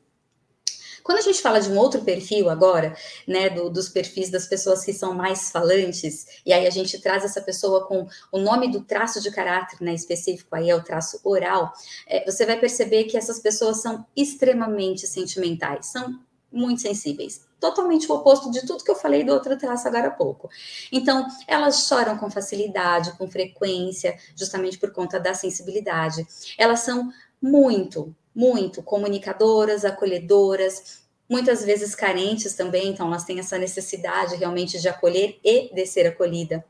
Quando 1.03 1.19
a 1.19 1.23
gente 1.23 1.41
fala 1.41 1.61
de 1.61 1.71
um 1.71 1.79
outro 1.79 2.03
perfil 2.03 2.49
agora, 2.49 2.97
né, 3.27 3.51
do, 3.51 3.71
dos 3.71 3.89
perfis 3.89 4.31
das 4.31 4.47
pessoas 4.47 4.85
que 4.85 4.93
são 4.93 5.15
mais 5.15 5.51
falantes, 5.51 6.27
e 6.45 6.53
aí 6.53 6.67
a 6.67 6.71
gente 6.71 7.01
traz 7.01 7.25
essa 7.25 7.41
pessoa 7.41 7.87
com 7.87 8.07
o 8.33 8.39
nome 8.39 8.71
do 8.71 8.83
traço 8.83 9.21
de 9.21 9.31
caráter, 9.31 9.81
né, 9.81 9.95
específico 9.95 10.55
aí 10.55 10.71
é 10.71 10.75
o 10.75 10.83
traço 10.83 11.21
oral, 11.25 11.73
é, 12.07 12.25
você 12.31 12.45
vai 12.47 12.59
perceber 12.59 13.05
que 13.05 13.17
essas 13.17 13.39
pessoas 13.39 13.81
são 13.83 14.07
extremamente 14.17 15.07
sentimentais, 15.07 15.87
são 15.87 16.21
muito 16.53 16.81
sensíveis. 16.81 17.47
Totalmente 17.61 18.11
o 18.11 18.15
oposto 18.15 18.51
de 18.51 18.67
tudo 18.67 18.83
que 18.83 18.91
eu 18.91 18.97
falei 18.97 19.23
do 19.23 19.33
outro 19.33 19.57
traço 19.57 19.87
agora 19.87 20.09
há 20.09 20.11
pouco. 20.11 20.49
Então, 20.91 21.27
elas 21.47 21.87
choram 21.87 22.17
com 22.17 22.31
facilidade, 22.31 23.13
com 23.17 23.31
frequência, 23.31 24.19
justamente 24.35 24.79
por 24.79 24.91
conta 24.93 25.21
da 25.21 25.35
sensibilidade. 25.35 26.27
Elas 26.59 26.81
são 26.81 27.13
muito, 27.41 28.15
muito 28.35 28.83
comunicadoras, 28.83 29.85
acolhedoras, 29.85 31.01
muitas 31.29 31.65
vezes 31.65 31.95
carentes 31.95 32.55
também, 32.55 32.89
então 32.89 33.07
elas 33.07 33.25
têm 33.25 33.39
essa 33.39 33.57
necessidade 33.57 34.37
realmente 34.37 34.81
de 34.81 34.89
acolher 34.89 35.39
e 35.45 35.73
de 35.73 35.87
ser 35.87 36.07
acolhida. 36.07 36.65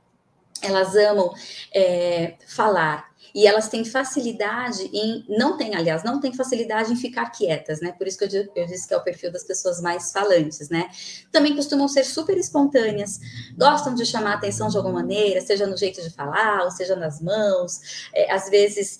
Elas 0.63 0.95
amam 0.95 1.33
é, 1.75 2.35
falar, 2.47 3.11
e 3.35 3.47
elas 3.47 3.69
têm 3.69 3.85
facilidade 3.85 4.91
em, 4.93 5.25
não 5.29 5.57
tem, 5.57 5.75
aliás, 5.75 6.03
não 6.03 6.21
tem 6.21 6.33
facilidade 6.33 6.93
em 6.93 6.97
ficar 6.97 7.31
quietas, 7.31 7.81
né? 7.81 7.93
Por 7.93 8.07
isso 8.07 8.19
que 8.19 8.25
eu, 8.25 8.49
eu 8.55 8.67
disse 8.67 8.89
que 8.89 8.95
é 8.95 8.97
o 8.97 9.03
perfil 9.03 9.31
das 9.31 9.45
pessoas 9.45 9.81
mais 9.81 10.13
falantes, 10.13 10.69
né? 10.69 10.89
Também 11.31 11.55
costumam 11.55 11.87
ser 11.87 12.05
super 12.05 12.37
espontâneas, 12.37 13.21
gostam 13.57 13.95
de 13.95 14.05
chamar 14.05 14.35
atenção 14.35 14.69
de 14.69 14.77
alguma 14.77 15.01
maneira, 15.01 15.41
seja 15.41 15.67
no 15.67 15.77
jeito 15.77 16.03
de 16.03 16.11
falar, 16.11 16.65
ou 16.65 16.71
seja 16.71 16.97
nas 16.97 17.21
mãos, 17.21 18.09
é, 18.13 18.33
às 18.33 18.49
vezes 18.49 18.99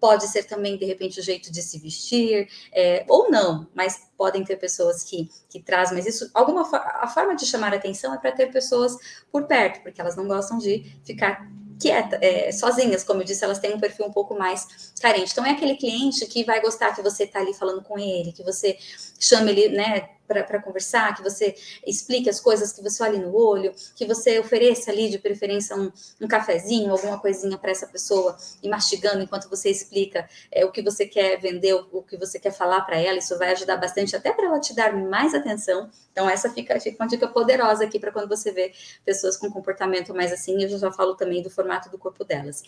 pode 0.00 0.26
ser 0.28 0.44
também, 0.44 0.76
de 0.76 0.84
repente, 0.84 1.20
o 1.20 1.22
jeito 1.22 1.52
de 1.52 1.62
se 1.62 1.78
vestir, 1.78 2.48
é, 2.72 3.04
ou 3.06 3.30
não, 3.30 3.68
mas 3.74 4.08
podem 4.16 4.42
ter 4.42 4.56
pessoas 4.56 5.04
que, 5.04 5.30
que 5.48 5.60
trazem, 5.60 5.96
mas 5.96 6.06
isso, 6.06 6.30
alguma 6.32 6.62
a 6.62 7.06
forma 7.06 7.36
de 7.36 7.46
chamar 7.46 7.74
atenção 7.74 8.14
é 8.14 8.18
para 8.18 8.32
ter 8.32 8.50
pessoas 8.50 8.96
por 9.30 9.44
perto, 9.44 9.82
porque 9.82 10.00
elas 10.00 10.16
não 10.16 10.26
gostam 10.26 10.58
de 10.58 10.96
ficar 11.04 11.46
quieta, 11.78 12.18
é, 12.20 12.52
sozinhas, 12.52 13.02
como 13.02 13.22
eu 13.22 13.24
disse, 13.24 13.42
elas 13.42 13.58
têm 13.58 13.74
um 13.74 13.80
perfil 13.80 14.06
um 14.06 14.12
pouco 14.12 14.38
mais 14.38 14.92
carente. 15.00 15.32
Então, 15.32 15.44
é 15.46 15.52
aquele 15.52 15.76
cliente 15.76 16.26
que 16.26 16.44
vai 16.44 16.60
gostar 16.60 16.94
que 16.94 17.02
você 17.02 17.24
está 17.24 17.40
ali 17.40 17.54
falando 17.54 17.82
com 17.82 17.98
ele, 17.98 18.32
que 18.32 18.42
você 18.42 18.76
chama 19.18 19.50
ele, 19.50 19.70
né, 19.70 20.10
para 20.30 20.62
conversar, 20.62 21.14
que 21.16 21.22
você 21.22 21.54
explique 21.86 22.30
as 22.30 22.40
coisas, 22.40 22.72
que 22.72 22.82
você 22.82 23.02
olhe 23.02 23.18
no 23.18 23.34
olho, 23.34 23.72
que 23.96 24.06
você 24.06 24.38
ofereça 24.38 24.90
ali 24.90 25.08
de 25.10 25.18
preferência 25.18 25.76
um, 25.76 25.90
um 26.20 26.28
cafezinho, 26.28 26.92
alguma 26.92 27.18
coisinha 27.18 27.58
para 27.58 27.70
essa 27.70 27.86
pessoa 27.86 28.36
e 28.62 28.68
mastigando 28.68 29.22
enquanto 29.22 29.48
você 29.48 29.70
explica 29.70 30.28
é, 30.50 30.64
o 30.64 30.70
que 30.70 30.82
você 30.82 31.06
quer 31.06 31.40
vender, 31.40 31.74
o, 31.74 31.88
o 31.92 32.02
que 32.02 32.16
você 32.16 32.38
quer 32.38 32.52
falar 32.52 32.82
para 32.82 32.98
ela. 32.98 33.18
Isso 33.18 33.36
vai 33.38 33.52
ajudar 33.52 33.76
bastante 33.76 34.14
até 34.14 34.32
para 34.32 34.46
ela 34.46 34.60
te 34.60 34.74
dar 34.74 34.94
mais 34.94 35.34
atenção. 35.34 35.90
Então, 36.12 36.28
essa 36.28 36.50
fica, 36.50 36.78
fica 36.80 37.02
uma 37.02 37.08
dica 37.08 37.26
poderosa 37.28 37.84
aqui 37.84 37.98
para 37.98 38.12
quando 38.12 38.28
você 38.28 38.52
vê 38.52 38.72
pessoas 39.04 39.36
com 39.36 39.50
comportamento 39.50 40.14
mais 40.14 40.32
assim. 40.32 40.62
Eu 40.62 40.68
já 40.68 40.92
falo 40.92 41.14
também 41.14 41.42
do 41.42 41.50
formato 41.50 41.90
do 41.90 41.98
corpo 41.98 42.24
delas. 42.24 42.62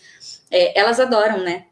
É, 0.51 0.79
elas 0.79 0.99
adoram, 0.99 1.39
né? 1.39 1.67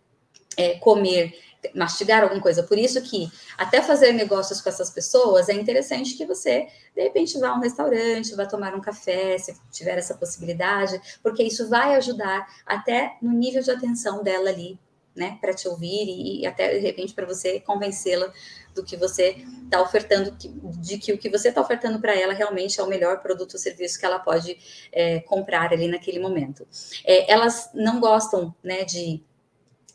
É, 0.56 0.75
comer 0.78 1.32
mastigar 1.75 2.23
alguma 2.23 2.40
coisa. 2.40 2.62
Por 2.62 2.79
isso 2.79 3.00
que 3.02 3.31
até 3.57 3.83
fazer 3.83 4.12
negócios 4.12 4.61
com 4.61 4.69
essas 4.69 4.90
pessoas 4.90 5.49
é 5.49 5.52
interessante 5.52 6.17
que 6.17 6.26
você 6.26 6.67
de 6.95 7.02
repente 7.02 7.38
vá 7.38 7.50
a 7.50 7.55
um 7.55 7.61
restaurante, 7.61 8.35
vá 8.35 8.47
tomar 8.47 8.75
um 8.75 8.81
café, 8.81 9.38
se 9.38 9.55
tiver 9.71 9.99
essa 9.99 10.14
possibilidade, 10.14 11.00
porque 11.23 11.43
isso 11.43 11.69
vai 11.69 11.95
ajudar 11.97 12.47
até 12.67 13.17
no 13.23 13.33
nível 13.33 13.62
de 13.62 13.71
atenção 13.71 14.23
dela 14.23 14.50
ali, 14.50 14.79
né, 15.14 15.38
para 15.40 15.52
te 15.52 15.69
ouvir 15.69 16.07
e, 16.07 16.40
e 16.40 16.47
até 16.47 16.73
de 16.73 16.79
repente 16.79 17.12
para 17.12 17.26
você 17.26 17.61
convencê-la 17.61 18.33
do 18.75 18.85
que 18.85 18.97
você 18.97 19.45
está 19.64 19.83
ofertando, 19.83 20.31
de 20.79 20.99
que 20.99 21.12
o 21.12 21.19
que 21.19 21.29
você 21.29 21.49
está 21.49 21.61
ofertando 21.61 22.00
para 22.00 22.14
ela 22.14 22.33
realmente 22.33 22.81
é 22.81 22.83
o 22.83 22.88
melhor 22.88 23.21
produto 23.21 23.55
ou 23.55 23.59
serviço 23.59 23.99
que 23.99 24.07
ela 24.07 24.19
pode 24.19 24.57
é, 24.93 25.21
comprar 25.21 25.73
ali 25.73 25.88
naquele 25.88 26.21
momento. 26.21 26.67
É, 27.05 27.31
elas 27.31 27.71
não 27.75 27.99
gostam, 28.00 28.55
né, 28.62 28.85
de 28.85 29.23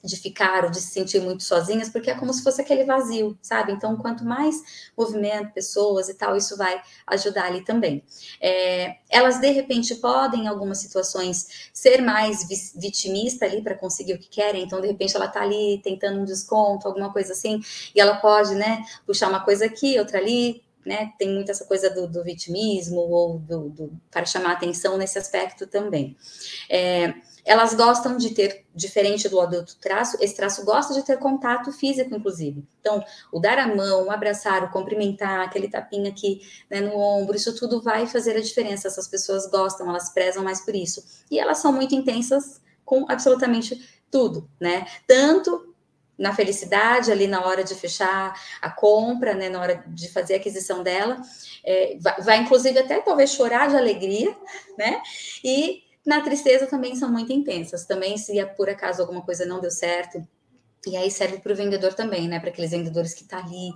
de 0.06 0.16
ficar 0.16 0.64
ou 0.64 0.70
de 0.70 0.80
se 0.80 0.92
sentir 0.92 1.20
muito 1.20 1.44
sozinhas, 1.44 1.90
porque 1.90 2.10
é 2.10 2.16
como 2.16 2.34
se 2.34 2.44
fosse 2.44 2.62
aquele 2.62 2.84
vazio, 2.84 3.38
sabe? 3.42 3.72
Então, 3.72 3.96
quanto 3.98 4.24
mais 4.24 4.56
movimento, 4.98 5.54
pessoas 5.54 6.10
e 6.10 6.14
tal, 6.14 6.36
isso 6.36 6.56
vai 6.58 6.82
ajudar 7.08 7.46
ali 7.46 7.62
também. 7.62 8.04
É, 8.40 8.98
elas, 9.10 9.40
de 9.40 9.50
repente, 9.50 9.96
podem, 9.96 10.44
em 10.44 10.48
algumas 10.48 10.80
situações, 10.80 11.70
ser 11.74 12.02
mais 12.02 12.48
vitimista 12.76 13.46
ali 13.46 13.62
para 13.62 13.76
conseguir 13.76 14.14
o 14.14 14.20
que 14.20 14.30
querem, 14.30 14.64
então, 14.64 14.80
de 14.80 14.88
repente, 14.88 15.16
ela 15.16 15.28
tá 15.28 15.42
ali 15.42 15.82
tentando 15.84 16.20
um 16.20 16.26
desconto, 16.26 16.88
alguma 16.88 17.12
coisa 17.12 17.34
assim, 17.34 17.62
e 17.94 18.00
ela 18.00 18.18
pode, 18.18 18.56
né, 18.56 18.84
puxar 19.06 19.30
uma 19.30 19.44
coisa 19.44 19.66
aqui, 19.66 19.98
outra 19.98 20.20
ali, 20.20 20.64
né, 20.86 21.12
tem 21.18 21.34
muito 21.34 21.50
essa 21.50 21.66
coisa 21.66 21.90
do, 21.90 22.08
do 22.08 22.24
vitimismo 22.24 22.98
ou 22.98 23.40
do, 23.40 23.70
do, 23.70 23.92
para 24.12 24.26
chamar 24.26 24.52
atenção 24.52 24.98
nesse 24.98 25.18
aspecto 25.18 25.66
também. 25.66 26.16
É, 26.70 27.16
elas 27.46 27.76
gostam 27.76 28.18
de 28.18 28.34
ter, 28.34 28.66
diferente 28.74 29.30
do 29.30 29.40
adulto 29.40 29.78
traço, 29.80 30.18
esse 30.20 30.36
traço 30.36 30.66
gosta 30.66 30.94
de 30.96 31.04
ter 31.04 31.18
contato 31.18 31.72
físico, 31.72 32.16
inclusive. 32.16 32.66
Então, 32.82 33.06
o 33.32 33.40
dar 33.40 33.60
a 33.60 33.68
mão, 33.68 34.08
o 34.08 34.12
abraçar, 34.12 34.64
o 34.64 34.72
cumprimentar, 34.72 35.42
aquele 35.42 35.70
tapinha 35.70 36.10
aqui 36.10 36.42
né, 36.70 36.82
no 36.82 36.98
ombro, 36.98 37.36
isso 37.36 37.56
tudo 37.56 37.82
vai 37.82 38.08
fazer 38.08 38.36
a 38.36 38.42
diferença. 38.42 38.88
Essas 38.88 39.08
pessoas 39.08 39.46
gostam, 39.46 39.88
elas 39.88 40.10
prezam 40.10 40.44
mais 40.44 40.66
por 40.66 40.76
isso. 40.76 41.04
E 41.30 41.40
elas 41.40 41.60
são 41.60 41.72
muito 41.72 41.94
intensas 41.94 42.60
com 42.84 43.06
absolutamente 43.08 43.80
tudo, 44.10 44.50
né? 44.60 44.86
Tanto 45.08 45.76
na 46.18 46.34
felicidade 46.34 47.12
ali 47.12 47.28
na 47.28 47.46
hora 47.46 47.64
de 47.64 47.76
fechar 47.76 48.34
a 48.62 48.72
compra, 48.72 49.34
né, 49.34 49.50
na 49.50 49.60
hora 49.60 49.84
de 49.88 50.10
fazer 50.10 50.36
a 50.36 50.38
aquisição 50.38 50.82
dela, 50.82 51.22
é, 51.64 51.98
vai, 52.00 52.22
vai, 52.22 52.38
inclusive 52.38 52.80
até 52.80 53.02
talvez 53.02 53.32
chorar 53.32 53.68
de 53.68 53.76
alegria, 53.76 54.34
né? 54.78 55.02
E 55.44 55.84
na 56.06 56.22
tristeza 56.22 56.68
também 56.68 56.96
são 56.96 57.12
muito 57.12 57.34
intensas. 57.34 57.86
Também, 57.86 58.18
se 58.18 58.40
é 58.40 58.46
por 58.46 58.70
acaso 58.70 59.02
alguma 59.02 59.22
coisa 59.22 59.46
não 59.46 59.60
deu 59.60 59.72
certo, 59.72 60.26
e 60.88 60.96
aí 60.96 61.10
serve 61.10 61.40
para 61.40 61.52
o 61.52 61.56
vendedor 61.56 61.94
também, 61.94 62.28
né? 62.28 62.40
Para 62.40 62.50
aqueles 62.50 62.72
vendedores 62.72 63.14
que 63.14 63.24
estão 63.24 63.40
tá 63.40 63.46
ali, 63.46 63.72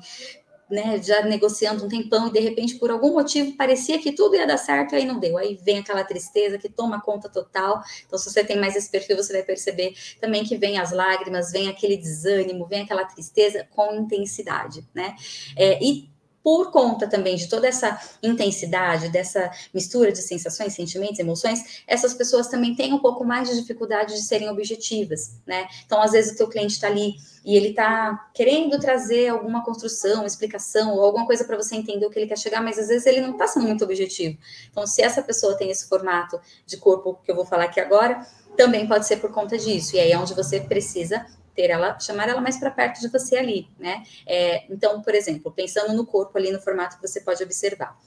né, 0.70 1.02
já 1.02 1.24
negociando 1.24 1.84
um 1.84 1.90
tempão 1.90 2.28
e 2.28 2.32
de 2.32 2.40
repente, 2.40 2.76
por 2.76 2.92
algum 2.92 3.14
motivo, 3.14 3.58
parecia 3.58 3.98
que 3.98 4.12
tudo 4.12 4.36
ia 4.36 4.46
dar 4.46 4.58
certo 4.58 4.94
e 4.94 4.98
aí 4.98 5.06
não 5.06 5.20
deu. 5.20 5.38
Aí 5.38 5.56
vem 5.56 5.80
aquela 5.80 6.04
tristeza 6.04 6.60
que 6.60 6.70
toma 6.70 7.02
conta 7.02 7.28
total. 7.28 7.82
Então, 8.06 8.20
se 8.20 8.30
você 8.30 8.44
tem 8.44 8.58
mais 8.58 8.76
esse 8.76 8.92
perfil, 8.92 9.18
você 9.18 9.34
vai 9.34 9.42
perceber 9.42 9.94
também 10.22 10.44
que 10.44 10.56
vem 10.56 10.78
as 10.78 10.92
lágrimas, 10.92 11.52
vem 11.52 11.68
aquele 11.68 11.98
desânimo, 11.98 12.68
vem 12.68 12.84
aquela 12.84 13.06
tristeza 13.06 13.68
com 13.72 13.96
intensidade, 13.96 14.88
né? 14.94 15.16
É, 15.58 15.84
e 15.84 16.08
por 16.44 16.72
conta 16.72 17.08
também 17.08 17.36
de 17.36 17.48
toda 17.48 17.68
essa 17.68 18.00
intensidade, 18.24 19.10
dessa 19.10 19.52
mistura 19.74 20.12
de 20.12 20.22
sensações, 20.22 20.74
sentimentos, 20.74 21.20
emoções, 21.20 21.84
essas 21.86 22.14
pessoas 22.14 22.48
também 22.48 22.76
têm 22.76 22.94
um 22.94 23.00
pouco 23.00 23.26
mais 23.26 23.50
de 23.50 23.60
dificuldade 23.60 24.14
de 24.14 24.22
serem 24.22 24.50
objetivas, 24.50 25.36
né? 25.46 25.68
Então, 25.86 26.02
às 26.02 26.12
vezes, 26.12 26.34
o 26.34 26.38
teu 26.38 26.48
cliente 26.48 26.74
está 26.74 26.88
ali 26.88 27.16
e 27.44 27.56
ele 27.56 27.70
está 27.70 28.30
querendo 28.34 28.80
trazer 28.80 29.30
alguma 29.30 29.64
construção, 29.64 30.26
explicação 30.26 30.94
ou 30.94 31.04
alguma 31.04 31.26
coisa 31.26 31.44
para 31.44 31.58
você 31.58 31.76
entender 31.76 32.06
o 32.06 32.10
que 32.10 32.20
ele 32.20 32.28
quer 32.28 32.38
chegar, 32.38 32.62
mas 32.62 32.78
às 32.78 32.88
vezes 32.88 33.06
ele 33.06 33.22
não 33.22 33.32
está 33.32 33.48
sendo 33.48 33.66
muito 33.66 33.84
objetivo. 33.84 34.38
Então, 34.72 34.86
se 34.86 35.02
essa 35.02 35.22
pessoa 35.22 35.58
tem 35.58 35.70
esse 35.70 35.88
formato 35.88 36.40
de 36.66 36.78
corpo 36.78 37.20
que 37.24 37.32
eu 37.32 37.36
vou 37.36 37.46
falar 37.46 37.66
aqui 37.66 37.80
agora, 37.80 38.26
também 38.58 38.88
pode 38.88 39.08
ser 39.08 39.18
por 39.18 39.32
conta 39.32 39.58
disso. 39.58 39.96
E 39.96 40.00
aí 40.00 40.12
é 40.12 40.18
onde 40.18 40.34
você 40.34 40.60
precisa 40.60 41.26
ter 41.60 41.72
ela, 41.72 42.00
chamar 42.00 42.30
ela 42.30 42.40
mais 42.40 42.58
para 42.58 42.72
perto 42.72 43.02
de 43.02 43.10
você 43.10 43.36
ali, 43.36 43.68
né? 43.78 44.02
É, 44.26 44.64
então, 44.72 45.02
por 45.02 45.14
exemplo, 45.14 45.52
pensando 45.52 45.94
no 45.94 46.06
corpo 46.06 46.38
ali 46.38 46.54
no 46.54 46.62
formato 46.62 46.96
que 46.96 47.06
você 47.06 47.20
pode 47.20 47.44
observar. 47.44 48.00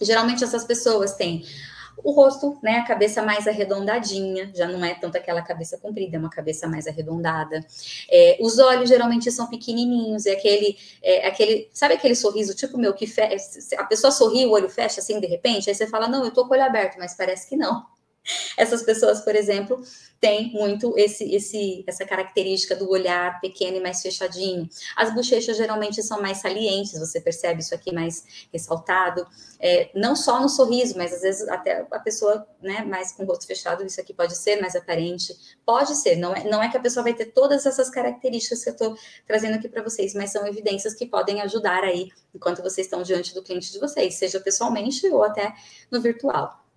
Geralmente 0.00 0.42
essas 0.42 0.64
pessoas 0.64 1.12
têm 1.12 1.44
o 2.02 2.12
rosto, 2.12 2.56
né, 2.62 2.78
a 2.78 2.84
cabeça 2.86 3.20
mais 3.22 3.46
arredondadinha, 3.46 4.50
já 4.54 4.66
não 4.68 4.82
é 4.82 4.94
tanto 4.94 5.18
aquela 5.18 5.42
cabeça 5.42 5.76
comprida, 5.76 6.16
é 6.16 6.18
uma 6.18 6.30
cabeça 6.30 6.66
mais 6.66 6.86
arredondada. 6.86 7.62
É, 8.10 8.38
os 8.40 8.58
olhos 8.58 8.88
geralmente 8.88 9.30
são 9.30 9.48
pequenininhos, 9.48 10.24
é 10.24 10.32
aquele, 10.32 10.78
é, 11.02 11.26
aquele, 11.26 11.68
sabe 11.74 11.94
aquele 11.94 12.14
sorriso 12.14 12.54
tipo 12.54 12.78
meu 12.78 12.94
que 12.94 13.04
a 13.76 13.84
pessoa 13.84 14.10
sorri, 14.10 14.46
o 14.46 14.52
olho 14.52 14.70
fecha 14.70 15.00
assim 15.00 15.20
de 15.20 15.26
repente, 15.26 15.68
aí 15.68 15.74
você 15.74 15.86
fala, 15.88 16.08
não, 16.08 16.24
eu 16.24 16.30
tô 16.30 16.46
com 16.46 16.54
o 16.54 16.56
olho 16.56 16.64
aberto, 16.64 16.96
mas 16.98 17.14
parece 17.14 17.48
que 17.48 17.56
não. 17.56 17.84
Essas 18.56 18.82
pessoas, 18.82 19.20
por 19.20 19.34
exemplo, 19.34 19.82
têm 20.20 20.52
muito 20.52 20.92
esse, 20.96 21.32
esse, 21.34 21.84
essa 21.86 22.04
característica 22.04 22.74
do 22.74 22.90
olhar 22.90 23.40
pequeno 23.40 23.76
e 23.76 23.80
mais 23.80 24.02
fechadinho. 24.02 24.68
As 24.96 25.14
bochechas 25.14 25.56
geralmente 25.56 26.02
são 26.02 26.20
mais 26.20 26.38
salientes, 26.38 26.98
você 26.98 27.20
percebe 27.20 27.60
isso 27.60 27.74
aqui 27.74 27.92
mais 27.92 28.48
ressaltado. 28.52 29.26
É, 29.60 29.90
não 29.94 30.16
só 30.16 30.40
no 30.40 30.48
sorriso, 30.48 30.96
mas 30.96 31.12
às 31.12 31.22
vezes 31.22 31.48
até 31.48 31.86
a 31.90 32.00
pessoa, 32.00 32.46
né, 32.60 32.84
mais 32.84 33.12
com 33.12 33.22
o 33.22 33.26
rosto 33.26 33.46
fechado, 33.46 33.84
isso 33.84 34.00
aqui 34.00 34.12
pode 34.12 34.36
ser 34.36 34.60
mais 34.60 34.74
aparente. 34.74 35.34
Pode 35.64 35.94
ser, 35.96 36.16
não 36.16 36.34
é, 36.34 36.44
não 36.44 36.62
é 36.62 36.68
que 36.68 36.76
a 36.76 36.80
pessoa 36.80 37.04
vai 37.04 37.14
ter 37.14 37.26
todas 37.26 37.64
essas 37.64 37.88
características 37.88 38.64
que 38.64 38.70
eu 38.70 38.72
estou 38.72 38.96
trazendo 39.26 39.54
aqui 39.54 39.68
para 39.68 39.82
vocês, 39.82 40.14
mas 40.14 40.32
são 40.32 40.46
evidências 40.46 40.94
que 40.94 41.06
podem 41.06 41.40
ajudar 41.42 41.84
aí 41.84 42.08
enquanto 42.34 42.62
vocês 42.62 42.86
estão 42.86 43.02
diante 43.02 43.34
do 43.34 43.42
cliente 43.42 43.72
de 43.72 43.78
vocês, 43.78 44.14
seja 44.14 44.40
pessoalmente 44.40 45.06
ou 45.08 45.22
até 45.22 45.54
no 45.90 46.00
virtual 46.00 46.67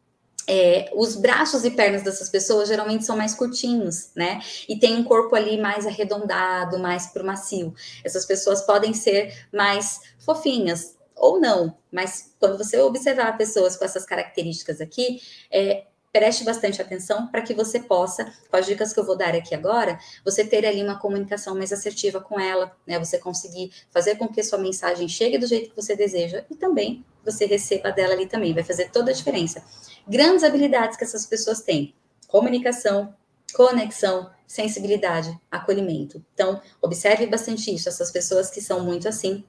é, 0.47 0.89
os 0.93 1.15
braços 1.15 1.63
e 1.63 1.71
pernas 1.71 2.04
dessas 2.04 2.30
pessoas 2.30 2.67
geralmente 2.67 3.06
são 3.06 3.15
mais 3.15 3.34
curtinhos, 3.34 4.10
né? 4.15 4.39
E 4.67 4.77
tem 4.77 4.95
um 4.95 5.04
corpo 5.04 5.36
ali 5.36 5.60
mais 5.60 5.86
arredondado, 5.86 6.80
mais 6.80 7.08
pro 7.08 7.25
macio. 7.25 7.73
Essas 8.04 8.25
pessoas 8.25 8.62
podem 8.62 8.93
ser 8.93 9.47
mais 9.54 9.99
fofinhas 10.19 10.95
ou 11.15 11.39
não, 11.39 11.77
mas 11.91 12.34
quando 12.39 12.58
você 12.58 12.80
observar 12.80 13.38
pessoas 13.38 13.77
com 13.77 13.86
essas 13.86 14.06
características 14.06 14.82
aqui, 14.82 15.21
é, 15.51 15.86
preste 16.12 16.43
bastante 16.43 16.82
atenção 16.82 17.28
para 17.28 17.41
que 17.41 17.54
você 17.54 17.80
possa, 17.80 18.32
com 18.50 18.58
as 18.58 18.65
dicas 18.65 18.93
que 18.93 19.00
eu 19.00 19.06
vou 19.06 19.17
dar 19.17 19.34
aqui 19.34 19.56
agora, 19.56 19.97
você 20.26 20.45
ter 20.45 20.65
ali 20.65 20.84
uma 20.84 21.00
comunicação 21.00 21.56
mais 21.56 21.71
assertiva 21.71 22.19
com 22.19 22.39
ela, 22.39 22.76
né? 22.86 23.00
Você 23.00 23.17
conseguir 23.17 23.71
fazer 23.89 24.15
com 24.15 24.28
que 24.28 24.41
a 24.41 24.43
sua 24.43 24.60
mensagem 24.60 25.08
chegue 25.08 25.38
do 25.38 25.47
jeito 25.47 25.69
que 25.69 25.76
você 25.76 25.95
deseja 25.95 26.43
e 26.50 26.56
também 26.56 27.06
você 27.24 27.45
receba 27.45 27.91
dela 27.91 28.13
ali 28.13 28.26
também, 28.26 28.54
vai 28.54 28.63
fazer 28.63 28.89
toda 28.89 29.12
a 29.12 29.13
diferença. 29.13 29.63
Grandes 30.08 30.43
habilidades 30.43 30.97
que 30.97 31.04
essas 31.04 31.26
pessoas 31.26 31.62
têm: 31.62 31.93
comunicação, 32.28 33.15
conexão, 33.54 34.30
sensibilidade, 34.47 35.39
acolhimento. 35.50 36.24
Então, 36.34 36.62
observe 36.82 37.26
bastante 37.26 37.74
isso. 37.74 37.88
Essas 37.88 38.12
pessoas 38.12 38.50
que 38.50 38.62
são 38.62 38.84
muito 38.84 39.08
assim, 39.08 39.43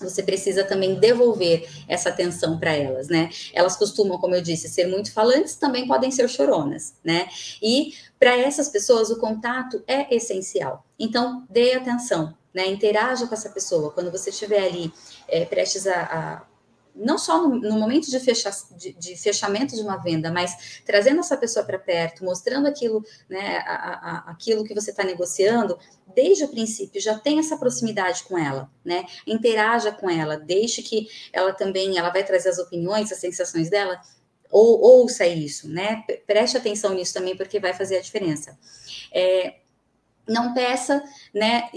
você 0.00 0.22
precisa 0.22 0.64
também 0.64 0.98
devolver 0.98 1.68
essa 1.88 2.08
atenção 2.08 2.58
para 2.58 2.72
elas, 2.72 3.08
né? 3.08 3.30
Elas 3.52 3.76
costumam, 3.76 4.18
como 4.18 4.34
eu 4.34 4.42
disse, 4.42 4.68
ser 4.68 4.86
muito 4.86 5.12
falantes, 5.12 5.56
também 5.56 5.86
podem 5.86 6.10
ser 6.10 6.28
choronas, 6.28 6.94
né? 7.04 7.28
E 7.62 7.94
para 8.18 8.36
essas 8.36 8.68
pessoas 8.68 9.10
o 9.10 9.18
contato 9.18 9.82
é 9.86 10.14
essencial. 10.14 10.84
Então, 10.98 11.46
dê 11.48 11.74
atenção, 11.74 12.34
né? 12.52 12.66
Interaja 12.66 13.26
com 13.26 13.34
essa 13.34 13.50
pessoa. 13.50 13.90
Quando 13.90 14.10
você 14.10 14.30
estiver 14.30 14.64
ali 14.64 14.92
é, 15.28 15.44
prestes 15.44 15.86
a, 15.86 16.02
a 16.02 16.51
não 16.94 17.16
só 17.16 17.46
no, 17.46 17.58
no 17.58 17.78
momento 17.78 18.10
de, 18.10 18.20
fecha, 18.20 18.50
de, 18.76 18.92
de, 18.92 19.16
fechamento 19.16 19.74
de 19.74 19.82
uma 19.82 19.96
venda, 19.96 20.30
mas 20.30 20.82
trazendo 20.84 21.20
essa 21.20 21.36
pessoa 21.36 21.64
para 21.64 21.78
perto, 21.78 22.24
mostrando 22.24 22.66
aquilo, 22.66 23.04
né, 23.28 23.58
a, 23.66 23.74
a, 23.74 24.30
aquilo 24.30 24.64
que 24.64 24.74
você 24.74 24.90
está 24.90 25.02
negociando, 25.02 25.78
desde 26.14 26.44
o 26.44 26.48
princípio 26.48 27.00
já 27.00 27.18
tem 27.18 27.38
essa 27.38 27.56
proximidade 27.56 28.24
com 28.24 28.36
ela, 28.36 28.70
né? 28.84 29.06
Interaja 29.26 29.90
com 29.90 30.08
ela, 30.08 30.36
deixe 30.36 30.82
que 30.82 31.08
ela 31.32 31.52
também, 31.52 31.96
ela 31.96 32.10
vai 32.10 32.24
trazer 32.24 32.50
as 32.50 32.58
opiniões, 32.58 33.10
as 33.10 33.18
sensações 33.18 33.70
dela, 33.70 34.00
ou 34.50 34.80
ouça 34.80 35.26
isso, 35.26 35.68
né? 35.68 36.04
Preste 36.26 36.58
atenção 36.58 36.92
nisso 36.94 37.14
também, 37.14 37.36
porque 37.36 37.58
vai 37.58 37.72
fazer 37.72 37.96
a 37.96 38.02
diferença. 38.02 38.58
É, 39.10 39.56
não 40.28 40.52
peça, 40.52 41.02
né? 41.34 41.70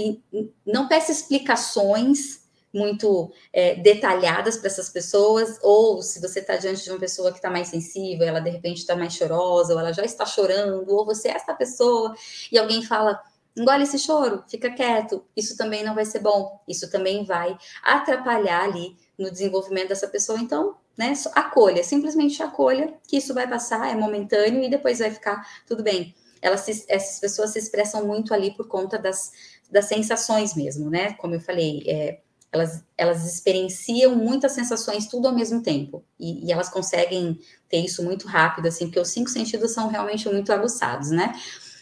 Não 0.65 0.88
peça 0.88 1.12
explicações 1.12 2.44
muito 2.75 3.31
é, 3.53 3.75
detalhadas 3.75 4.57
para 4.57 4.67
essas 4.67 4.89
pessoas, 4.89 5.57
ou 5.63 6.01
se 6.01 6.21
você 6.21 6.41
está 6.41 6.57
diante 6.57 6.83
de 6.83 6.91
uma 6.91 6.99
pessoa 6.99 7.31
que 7.31 7.38
está 7.38 7.49
mais 7.49 7.69
sensível, 7.69 8.27
ela 8.27 8.41
de 8.41 8.49
repente 8.49 8.79
está 8.79 8.95
mais 8.95 9.13
chorosa, 9.13 9.73
ou 9.73 9.79
ela 9.79 9.93
já 9.93 10.03
está 10.03 10.25
chorando, 10.25 10.93
ou 10.93 11.05
você 11.05 11.29
é 11.29 11.31
essa 11.31 11.53
pessoa, 11.53 12.13
e 12.51 12.57
alguém 12.57 12.83
fala, 12.83 13.19
engole 13.55 13.83
esse 13.83 13.97
choro, 13.97 14.43
fica 14.49 14.69
quieto, 14.69 15.23
isso 15.35 15.55
também 15.55 15.83
não 15.83 15.95
vai 15.95 16.05
ser 16.05 16.19
bom, 16.19 16.59
isso 16.67 16.91
também 16.91 17.23
vai 17.23 17.57
atrapalhar 17.81 18.65
ali 18.65 18.97
no 19.17 19.31
desenvolvimento 19.31 19.89
dessa 19.89 20.09
pessoa, 20.09 20.38
então, 20.38 20.75
né, 20.97 21.13
acolha, 21.33 21.81
simplesmente 21.81 22.43
acolha, 22.43 22.93
que 23.07 23.17
isso 23.17 23.33
vai 23.33 23.47
passar, 23.47 23.89
é 23.89 23.95
momentâneo, 23.95 24.61
e 24.61 24.69
depois 24.69 24.99
vai 24.99 25.11
ficar 25.11 25.47
tudo 25.65 25.81
bem. 25.81 26.13
Elas 26.41 26.61
se, 26.61 26.85
essas 26.89 27.19
pessoas 27.21 27.51
se 27.51 27.59
expressam 27.59 28.05
muito 28.05 28.33
ali 28.33 28.53
por 28.53 28.67
conta 28.67 28.99
das, 28.99 29.31
das 29.71 29.85
sensações 29.85 30.53
mesmo, 30.53 30.89
né, 30.89 31.13
como 31.13 31.35
eu 31.35 31.39
falei, 31.39 31.81
é, 31.88 32.24
elas, 32.51 32.84
elas 32.97 33.25
experienciam 33.25 34.15
muitas 34.15 34.53
sensações 34.53 35.08
tudo 35.08 35.27
ao 35.27 35.36
mesmo 35.36 35.62
tempo. 35.62 36.03
E, 36.19 36.47
e, 36.47 36.51
elas 36.51 36.69
conseguem 36.69 37.39
ter 37.69 37.79
isso 37.79 38.03
muito 38.03 38.27
rápido, 38.27 38.67
assim, 38.67 38.86
porque 38.86 38.99
os 38.99 39.10
cinco 39.10 39.29
sentidos 39.29 39.71
são 39.71 39.88
realmente 39.88 40.27
muito 40.29 40.53
aguçados, 40.53 41.12
né? 41.12 41.34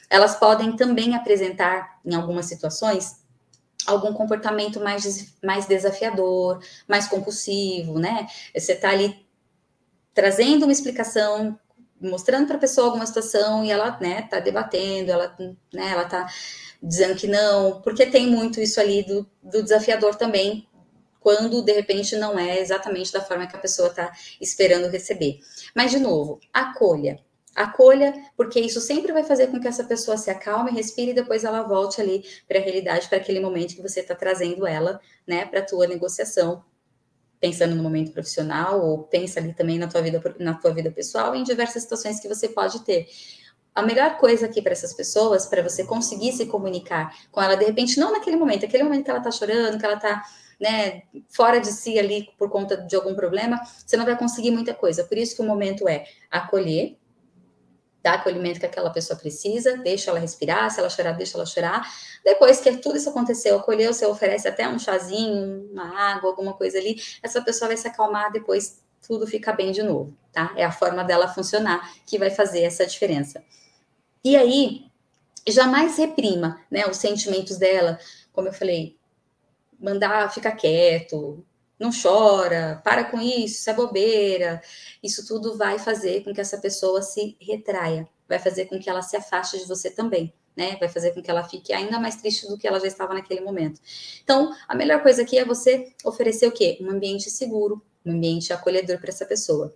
Elas 0.10 0.36
podem 0.36 0.76
também 0.76 1.16
apresentar, 1.16 2.00
em 2.06 2.16
algumas 2.16 2.46
situações, 2.48 3.24
algum 3.86 4.14
comportamento 4.14 4.80
mais, 4.80 5.34
mais 5.44 5.66
desafiador, 5.66 6.60
mais 6.88 7.08
compulsivo, 7.08 8.00
né? 8.00 8.28
Você 8.56 8.74
está 8.74 8.90
ali 8.90 9.24
trazendo 10.14 10.64
uma 10.64 10.72
explicação, 10.72 11.58
mostrando 12.00 12.48
para 12.48 12.58
a 12.58 12.60
pessoa 12.60 12.88
alguma 12.88 13.06
situação 13.06 13.64
e 13.64 13.72
ela, 13.72 13.98
né, 14.00 14.24
tá 14.24 14.40
debatendo, 14.40 15.12
ela, 15.12 15.36
né, 15.74 15.90
ela 15.92 16.06
tá 16.06 16.28
dizendo 16.84 17.16
que 17.16 17.28
não, 17.28 17.82
porque 17.82 18.06
tem 18.06 18.28
muito 18.28 18.60
isso 18.60 18.80
ali 18.80 19.04
do, 19.04 19.26
do 19.42 19.64
desafiador 19.64 20.16
também, 20.16 20.68
quando 21.22 21.62
de 21.62 21.72
repente 21.72 22.18
não 22.18 22.38
é 22.38 22.60
exatamente 22.60 23.14
da 23.14 23.22
forma 23.22 23.48
que 23.48 23.56
a 23.56 23.60
pessoa 23.60 23.88
está 23.88 24.12
esperando 24.42 24.90
receber. 24.90 25.40
Mas, 25.74 25.92
de 25.92 26.00
novo, 26.00 26.42
acolha. 26.52 27.18
Acolha, 27.56 28.14
porque 28.36 28.60
isso 28.60 28.82
sempre 28.82 29.14
vai 29.14 29.24
fazer 29.24 29.48
com 29.48 29.60
que 29.60 29.68
essa 29.68 29.84
pessoa 29.84 30.18
se 30.18 30.30
acalme, 30.30 30.72
respire 30.72 31.12
e 31.12 31.14
depois 31.14 31.46
ela 31.46 31.62
volte 31.62 32.02
ali 32.02 32.26
para 32.48 32.60
a 32.60 32.62
realidade, 32.62 33.08
para 33.08 33.20
aquele 33.20 33.40
momento 33.40 33.76
que 33.76 33.82
você 33.82 34.02
está 34.02 34.16
trazendo 34.16 34.68
ela, 34.68 35.00
né, 35.26 35.46
para 35.46 35.60
a 35.60 35.66
tua 35.66 35.88
negociação, 35.88 36.66
pensando 37.40 37.76
no 37.76 37.84
momento 37.84 38.12
profissional, 38.12 38.84
ou 38.84 39.04
pensa 39.04 39.40
ali 39.40 39.54
também 39.54 39.78
na 39.78 39.88
tua 39.88 40.02
vida, 40.02 40.22
na 40.40 40.56
tua 40.56 40.74
vida 40.74 40.92
pessoal, 40.92 41.36
em 41.36 41.44
diversas 41.44 41.84
situações 41.84 42.20
que 42.20 42.28
você 42.28 42.50
pode 42.50 42.84
ter 42.84 43.08
a 43.76 43.82
melhor 43.82 44.18
coisa 44.18 44.46
aqui 44.46 44.62
para 44.62 44.72
essas 44.72 44.94
pessoas, 44.94 45.46
para 45.46 45.62
você 45.64 45.84
conseguir 45.84 46.32
se 46.34 46.46
comunicar 46.46 47.14
com 47.32 47.42
ela, 47.42 47.56
de 47.56 47.66
repente, 47.66 48.00
não 48.00 48.12
naquele 48.12 48.38
momento, 48.38 48.66
aquele 48.66 48.84
momento 48.84 49.04
que 49.04 49.10
ela 49.10 49.20
está 49.20 49.32
chorando, 49.32 49.80
que 49.80 49.86
ela 49.86 49.96
está 49.96 50.24
né, 50.60 51.04
fora 51.30 51.60
de 51.60 51.72
si 51.72 51.98
ali 51.98 52.30
por 52.38 52.50
conta 52.50 52.78
de 52.78 52.96
algum 52.96 53.16
problema, 53.16 53.60
você 53.86 53.98
não 53.98 54.06
vai 54.06 54.18
conseguir 54.18 54.52
muita 54.52 54.74
coisa. 54.74 55.04
Por 55.04 55.18
isso 55.18 55.36
que 55.36 55.42
o 55.42 55.46
momento 55.46 55.88
é 55.88 56.06
acolher, 56.30 56.98
dar 58.02 58.16
acolhimento 58.16 58.60
que 58.60 58.66
aquela 58.66 58.90
pessoa 58.90 59.18
precisa, 59.18 59.78
deixa 59.78 60.12
ela 60.12 60.20
respirar, 60.20 60.70
se 60.70 60.80
ela 60.80 60.90
chorar, 60.90 61.14
deixa 61.14 61.38
ela 61.38 61.46
chorar. 61.46 61.88
Depois 62.24 62.60
que 62.60 62.78
tudo 62.78 62.98
isso 62.98 63.10
aconteceu, 63.10 63.58
acolheu, 63.58 63.94
você 63.94 64.06
oferece 64.06 64.48
até 64.48 64.68
um 64.68 64.78
chazinho, 64.78 65.70
uma 65.72 66.12
água, 66.12 66.30
alguma 66.30 66.54
coisa 66.54 66.78
ali, 66.78 67.02
essa 67.24 67.42
pessoa 67.42 67.70
vai 67.70 67.78
se 67.78 67.88
acalmar, 67.88 68.32
depois 68.32 68.84
tudo 69.06 69.26
fica 69.26 69.52
bem 69.52 69.72
de 69.72 69.82
novo, 69.84 70.16
tá? 70.32 70.54
É 70.56 70.64
a 70.64 70.72
forma 70.72 71.04
dela 71.04 71.28
funcionar 71.28 71.94
que 72.06 72.18
vai 72.18 72.30
fazer 72.30 72.64
essa 72.64 72.86
diferença. 72.86 73.44
E 74.24 74.36
aí, 74.36 74.86
jamais 75.48 75.98
reprima, 75.98 76.62
né, 76.72 76.88
os 76.88 76.98
sentimentos 76.98 77.58
dela, 77.58 78.00
como 78.32 78.48
eu 78.48 78.54
falei, 78.54 78.98
mandar 79.80 80.32
ficar 80.34 80.54
quieto, 80.54 81.46
não 81.80 81.92
chora, 81.92 82.82
para 82.84 83.04
com 83.04 83.20
isso, 83.20 83.56
isso 83.56 83.70
é 83.70 83.74
bobeira. 83.74 84.62
Isso 85.02 85.28
tudo 85.28 85.58
vai 85.58 85.78
fazer 85.78 86.24
com 86.24 86.34
que 86.34 86.40
essa 86.40 86.58
pessoa 86.58 87.02
se 87.02 87.36
retraia, 87.42 88.08
vai 88.28 88.40
fazer 88.40 88.66
com 88.66 88.80
que 88.80 88.90
ela 88.90 89.02
se 89.02 89.18
afaste 89.18 89.58
de 89.58 89.66
você 89.66 89.92
também. 89.92 90.34
Né, 90.56 90.78
vai 90.80 90.88
fazer 90.88 91.16
com 91.16 91.22
que 91.22 91.32
ela 91.32 91.44
fique 91.44 91.74
ainda 91.74 92.00
mais 92.00 92.16
triste 92.18 92.48
do 92.48 92.60
que 92.60 92.68
ela 92.68 92.80
já 92.80 92.86
estava 92.86 93.16
naquele 93.16 93.42
momento. 93.42 93.82
Então, 94.24 94.56
a 94.68 94.76
melhor 94.76 95.02
coisa 95.02 95.24
aqui 95.24 95.36
é 95.36 95.44
você 95.44 95.92
oferecer 96.06 96.46
o 96.46 96.52
quê? 96.52 96.78
Um 96.80 96.92
ambiente 96.92 97.28
seguro, 97.32 97.84
um 98.06 98.12
ambiente 98.12 98.54
acolhedor 98.54 99.00
para 99.00 99.10
essa 99.10 99.26
pessoa. 99.26 99.74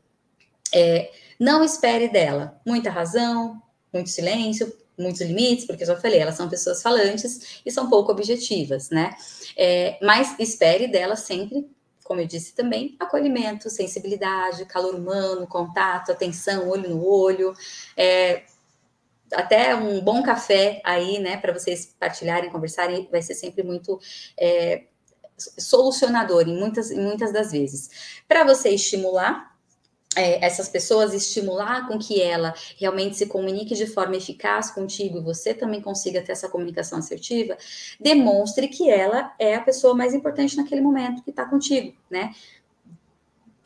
É, 0.72 1.12
não 1.40 1.64
espere 1.64 2.08
dela 2.10 2.62
muita 2.64 2.92
razão, 2.92 3.60
muito 3.94 4.10
silêncio, 4.10 4.72
muitos 4.98 5.22
limites, 5.22 5.66
porque 5.66 5.84
eu 5.84 5.88
já 5.88 5.96
falei, 5.96 6.20
elas 6.20 6.36
são 6.36 6.50
pessoas 6.50 6.82
falantes 6.82 7.62
e 7.66 7.72
são 7.72 7.90
pouco 7.90 8.12
objetivas, 8.12 8.90
né? 8.90 9.16
É, 9.56 9.98
mas 10.02 10.36
espere 10.40 10.88
dela 10.88 11.16
sempre, 11.16 11.70
como 12.04 12.22
eu 12.22 12.26
disse 12.26 12.56
também, 12.56 12.96
acolhimento, 13.00 13.70
sensibilidade, 13.70 14.66
calor 14.66 14.96
humano, 14.96 15.46
contato, 15.46 16.12
atenção, 16.12 16.70
olho 16.70 16.90
no 16.90 17.06
olho, 17.06 17.54
é, 17.96 18.44
até 19.34 19.76
um 19.76 20.02
bom 20.02 20.24
café 20.24 20.82
aí, 20.86 21.20
né, 21.20 21.38
para 21.38 21.54
vocês 21.54 21.94
partilharem, 22.00 22.50
conversarem, 22.50 23.08
vai 23.12 23.22
ser 23.22 23.36
sempre 23.36 23.62
muito 23.62 24.00
é, 24.40 24.86
solucionador 25.38 26.48
em 26.48 26.58
muitas, 26.58 26.92
em 26.92 27.00
muitas 27.00 27.34
das 27.34 27.52
vezes. 27.52 28.22
Para 28.28 28.44
você 28.44 28.70
estimular 28.70 29.57
é, 30.18 30.44
essas 30.44 30.68
pessoas, 30.68 31.14
estimular 31.14 31.88
com 31.88 31.98
que 32.00 32.22
ela 32.22 32.54
realmente 32.78 33.16
se 33.16 33.28
comunique 33.28 33.76
de 33.76 33.86
forma 33.86 34.16
eficaz 34.16 34.72
contigo 34.72 35.20
e 35.20 35.22
você 35.22 35.54
também 35.54 35.82
consiga 35.82 36.22
ter 36.22 36.32
essa 36.32 36.50
comunicação 36.50 37.00
assertiva, 37.00 37.56
demonstre 38.00 38.68
que 38.68 38.90
ela 38.90 39.34
é 39.38 39.56
a 39.56 39.62
pessoa 39.62 39.94
mais 39.94 40.14
importante 40.14 40.58
naquele 40.58 40.82
momento 40.82 41.24
que 41.24 41.30
está 41.30 41.46
contigo, 41.46 41.96
né? 42.10 42.34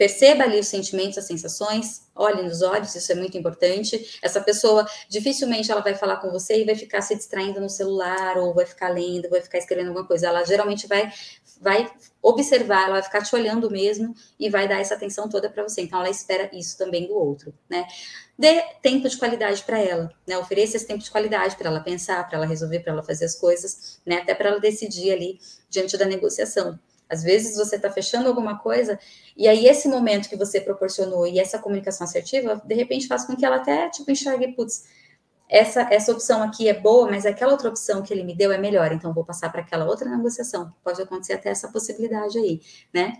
Perceba 0.01 0.45
ali 0.45 0.59
os 0.59 0.67
sentimentos, 0.67 1.19
as 1.19 1.25
sensações, 1.25 2.07
olhe 2.15 2.41
nos 2.41 2.63
olhos, 2.63 2.95
isso 2.95 3.11
é 3.11 3.13
muito 3.13 3.37
importante. 3.37 4.17
Essa 4.19 4.41
pessoa 4.41 4.83
dificilmente 5.07 5.71
ela 5.71 5.81
vai 5.81 5.93
falar 5.93 6.17
com 6.17 6.31
você 6.31 6.59
e 6.59 6.65
vai 6.65 6.73
ficar 6.73 7.03
se 7.03 7.15
distraindo 7.15 7.61
no 7.61 7.69
celular, 7.69 8.35
ou 8.39 8.51
vai 8.51 8.65
ficar 8.65 8.89
lendo, 8.89 9.29
vai 9.29 9.41
ficar 9.41 9.59
escrevendo 9.59 9.89
alguma 9.89 10.07
coisa. 10.07 10.25
Ela 10.25 10.43
geralmente 10.43 10.87
vai, 10.87 11.13
vai 11.61 11.89
observar, 12.21 12.85
ela 12.85 12.93
vai 12.93 13.03
ficar 13.03 13.21
te 13.21 13.33
olhando 13.35 13.69
mesmo 13.69 14.15
e 14.39 14.49
vai 14.49 14.67
dar 14.67 14.81
essa 14.81 14.95
atenção 14.95 15.29
toda 15.29 15.47
para 15.47 15.61
você. 15.61 15.81
Então 15.81 15.99
ela 15.99 16.09
espera 16.09 16.49
isso 16.51 16.75
também 16.75 17.07
do 17.07 17.13
outro, 17.13 17.53
né? 17.69 17.85
Dê 18.37 18.63
tempo 18.81 19.07
de 19.07 19.15
qualidade 19.15 19.63
para 19.63 19.79
ela, 19.79 20.11
né? 20.25 20.37
Ofereça 20.39 20.75
esse 20.75 20.87
tempo 20.87 21.03
de 21.03 21.11
qualidade 21.11 21.55
para 21.55 21.69
ela 21.69 21.79
pensar, 21.79 22.27
para 22.27 22.37
ela 22.37 22.47
resolver, 22.47 22.79
para 22.79 22.91
ela 22.91 23.03
fazer 23.03 23.25
as 23.25 23.35
coisas, 23.35 24.01
né? 24.03 24.17
Até 24.17 24.33
para 24.33 24.49
ela 24.49 24.59
decidir 24.59 25.11
ali 25.11 25.39
diante 25.69 25.95
da 25.95 26.05
negociação. 26.05 26.79
Às 27.07 27.21
vezes 27.21 27.57
você 27.57 27.75
está 27.75 27.91
fechando 27.91 28.27
alguma 28.29 28.57
coisa, 28.57 28.97
e 29.35 29.47
aí 29.47 29.67
esse 29.67 29.87
momento 29.87 30.29
que 30.29 30.37
você 30.37 30.61
proporcionou 30.61 31.27
e 31.27 31.39
essa 31.39 31.59
comunicação 31.59 32.05
assertiva, 32.05 32.61
de 32.65 32.73
repente 32.73 33.05
faz 33.05 33.25
com 33.25 33.35
que 33.35 33.45
ela 33.45 33.57
até 33.57 33.89
tipo 33.89 34.09
enxergue, 34.09 34.53
putz, 34.53 34.85
essa, 35.51 35.81
essa 35.91 36.13
opção 36.13 36.41
aqui 36.41 36.69
é 36.69 36.73
boa, 36.73 37.11
mas 37.11 37.25
aquela 37.25 37.51
outra 37.51 37.67
opção 37.67 38.01
que 38.01 38.13
ele 38.13 38.23
me 38.23 38.33
deu 38.33 38.53
é 38.53 38.57
melhor, 38.57 38.93
então 38.93 39.13
vou 39.13 39.25
passar 39.25 39.51
para 39.51 39.59
aquela 39.59 39.83
outra 39.83 40.09
negociação. 40.09 40.73
Pode 40.81 41.01
acontecer 41.01 41.33
até 41.33 41.49
essa 41.49 41.67
possibilidade 41.67 42.39
aí, 42.39 42.61
né? 42.93 43.17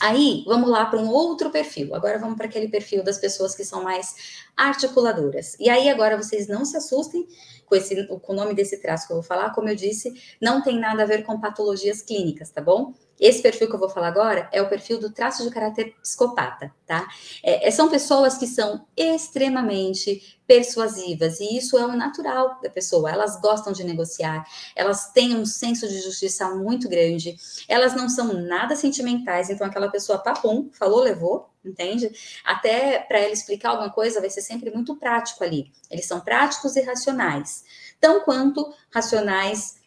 Aí, 0.00 0.42
vamos 0.46 0.70
lá 0.70 0.86
para 0.86 0.98
um 0.98 1.10
outro 1.10 1.50
perfil. 1.50 1.94
Agora 1.94 2.18
vamos 2.18 2.36
para 2.36 2.46
aquele 2.46 2.68
perfil 2.68 3.04
das 3.04 3.18
pessoas 3.18 3.54
que 3.54 3.64
são 3.64 3.82
mais 3.82 4.14
articuladoras. 4.56 5.54
E 5.60 5.68
aí, 5.68 5.90
agora 5.90 6.16
vocês 6.16 6.48
não 6.48 6.64
se 6.64 6.76
assustem 6.78 7.28
com, 7.70 7.76
esse, 7.76 8.04
com 8.04 8.32
o 8.32 8.36
nome 8.36 8.52
desse 8.52 8.82
traço 8.82 9.06
que 9.06 9.12
eu 9.12 9.18
vou 9.18 9.22
falar. 9.22 9.54
Como 9.54 9.68
eu 9.68 9.76
disse, 9.76 10.12
não 10.42 10.60
tem 10.60 10.78
nada 10.78 11.04
a 11.04 11.06
ver 11.06 11.22
com 11.22 11.40
patologias 11.40 12.02
clínicas, 12.02 12.50
tá 12.50 12.60
bom? 12.60 12.92
Esse 13.18 13.42
perfil 13.42 13.68
que 13.68 13.74
eu 13.74 13.78
vou 13.78 13.90
falar 13.90 14.08
agora 14.08 14.48
é 14.50 14.62
o 14.62 14.68
perfil 14.68 14.98
do 14.98 15.12
traço 15.12 15.44
de 15.44 15.50
caráter 15.50 15.94
psicopata, 16.00 16.74
tá? 16.86 17.06
É, 17.44 17.68
é, 17.68 17.70
são 17.70 17.90
pessoas 17.90 18.38
que 18.38 18.46
são 18.46 18.86
extremamente 18.96 20.40
persuasivas, 20.46 21.38
e 21.38 21.58
isso 21.58 21.78
é 21.78 21.84
o 21.84 21.94
natural 21.94 22.58
da 22.62 22.70
pessoa. 22.70 23.10
Elas 23.10 23.38
gostam 23.38 23.74
de 23.74 23.84
negociar, 23.84 24.44
elas 24.74 25.12
têm 25.12 25.36
um 25.36 25.44
senso 25.44 25.86
de 25.86 26.00
justiça 26.00 26.48
muito 26.54 26.88
grande, 26.88 27.36
elas 27.68 27.94
não 27.94 28.08
são 28.08 28.32
nada 28.32 28.74
sentimentais, 28.74 29.50
então 29.50 29.66
aquela 29.66 29.90
pessoa 29.90 30.18
papum, 30.18 30.70
falou, 30.72 31.00
levou, 31.00 31.49
entende? 31.64 32.10
Até 32.44 33.00
para 33.00 33.18
ela 33.18 33.32
explicar 33.32 33.70
alguma 33.70 33.90
coisa 33.90 34.20
vai 34.20 34.30
ser 34.30 34.42
sempre 34.42 34.70
muito 34.70 34.96
prático 34.96 35.44
ali. 35.44 35.70
Eles 35.90 36.06
são 36.06 36.20
práticos 36.20 36.76
e 36.76 36.80
racionais, 36.80 37.64
tão 38.00 38.20
quanto 38.20 38.72
racionais 38.92 39.78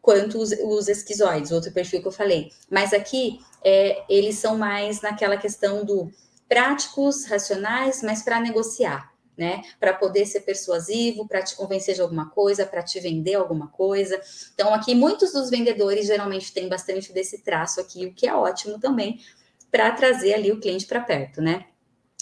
quanto 0.00 0.38
os, 0.38 0.52
os 0.52 0.88
esquizoides, 0.88 1.52
outro 1.52 1.72
perfil 1.72 2.00
que 2.00 2.08
eu 2.08 2.12
falei. 2.12 2.50
Mas 2.70 2.92
aqui 2.92 3.38
é, 3.62 4.02
eles 4.08 4.38
são 4.38 4.56
mais 4.56 5.02
naquela 5.02 5.36
questão 5.36 5.84
do 5.84 6.10
práticos, 6.48 7.26
racionais, 7.26 8.02
mas 8.02 8.22
para 8.22 8.40
negociar, 8.40 9.12
né? 9.36 9.62
Para 9.78 9.92
poder 9.92 10.26
ser 10.26 10.40
persuasivo, 10.40 11.28
para 11.28 11.42
te 11.42 11.54
convencer 11.54 11.94
de 11.94 12.00
alguma 12.00 12.30
coisa, 12.30 12.66
para 12.66 12.82
te 12.82 12.98
vender 12.98 13.34
alguma 13.34 13.68
coisa. 13.68 14.20
Então, 14.54 14.74
aqui 14.74 14.94
muitos 14.94 15.32
dos 15.32 15.48
vendedores 15.48 16.06
geralmente 16.06 16.52
têm 16.52 16.68
bastante 16.68 17.12
desse 17.12 17.42
traço 17.42 17.80
aqui, 17.80 18.06
o 18.06 18.14
que 18.14 18.26
é 18.26 18.34
ótimo 18.34 18.80
também 18.80 19.20
para 19.70 19.90
trazer 19.92 20.34
ali 20.34 20.52
o 20.52 20.60
cliente 20.60 20.86
para 20.86 21.00
perto, 21.00 21.40
né? 21.40 21.66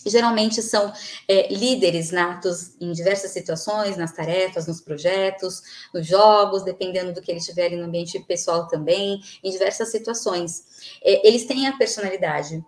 geralmente 0.07 0.63
são 0.63 0.93
é, 1.27 1.53
líderes 1.53 2.11
natos 2.11 2.75
em 2.81 2.93
diversas 2.93 3.31
situações, 3.31 3.97
nas 3.97 4.13
tarefas, 4.13 4.67
nos 4.67 4.81
projetos, 4.81 5.63
nos 5.93 6.07
jogos, 6.07 6.63
dependendo 6.63 7.13
do 7.13 7.21
que 7.21 7.31
eles 7.31 7.45
tiverem 7.45 7.79
no 7.79 7.87
ambiente 7.87 8.19
pessoal 8.21 8.69
também, 8.69 9.21
em 9.43 9.51
diversas 9.51 9.91
situações. 9.91 10.65
É, 11.03 11.27
eles 11.27 11.45
têm 11.47 11.67
a 11.67 11.77
personalidade 11.77 12.65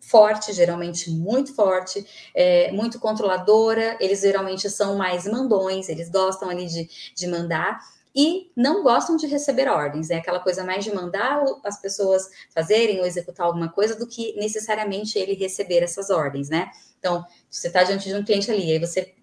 forte, 0.00 0.52
geralmente 0.52 1.10
muito 1.10 1.54
forte, 1.54 2.04
é, 2.34 2.72
muito 2.72 2.98
controladora, 2.98 3.96
eles 4.00 4.20
geralmente 4.20 4.68
são 4.68 4.96
mais 4.96 5.24
mandões, 5.26 5.88
eles 5.88 6.10
gostam 6.10 6.50
ali 6.50 6.66
de, 6.66 6.88
de 7.14 7.26
mandar, 7.28 7.80
e 8.14 8.50
não 8.56 8.82
gostam 8.82 9.16
de 9.16 9.26
receber 9.26 9.68
ordens. 9.68 10.10
É 10.10 10.16
aquela 10.16 10.40
coisa 10.40 10.64
mais 10.64 10.84
de 10.84 10.94
mandar 10.94 11.44
as 11.64 11.80
pessoas 11.80 12.28
fazerem 12.54 13.00
ou 13.00 13.06
executar 13.06 13.46
alguma 13.46 13.70
coisa 13.70 13.96
do 13.96 14.06
que 14.06 14.34
necessariamente 14.36 15.18
ele 15.18 15.34
receber 15.34 15.82
essas 15.82 16.10
ordens, 16.10 16.48
né? 16.48 16.70
Então, 16.98 17.24
você 17.50 17.68
está 17.68 17.82
diante 17.82 18.08
de 18.08 18.14
um 18.14 18.24
cliente 18.24 18.50
ali, 18.50 18.72
aí 18.72 18.78
você, 18.78 19.14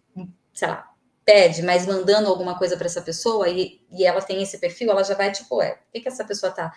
sei 0.54 0.68
lá, 0.68 0.90
pede, 1.26 1.62
mas 1.62 1.86
mandando 1.86 2.28
alguma 2.28 2.58
coisa 2.58 2.76
para 2.76 2.88
essa 2.88 3.02
pessoa 3.02 3.48
e, 3.48 3.80
e 3.92 4.06
ela 4.06 4.22
tem 4.22 4.42
esse 4.42 4.58
perfil, 4.58 4.90
ela 4.90 5.04
já 5.04 5.14
vai 5.14 5.32
tipo, 5.32 5.62
é, 5.62 5.74
o 5.74 5.92
que, 5.94 6.02
que 6.02 6.08
essa 6.08 6.26
pessoa 6.26 6.52
tá, 6.52 6.74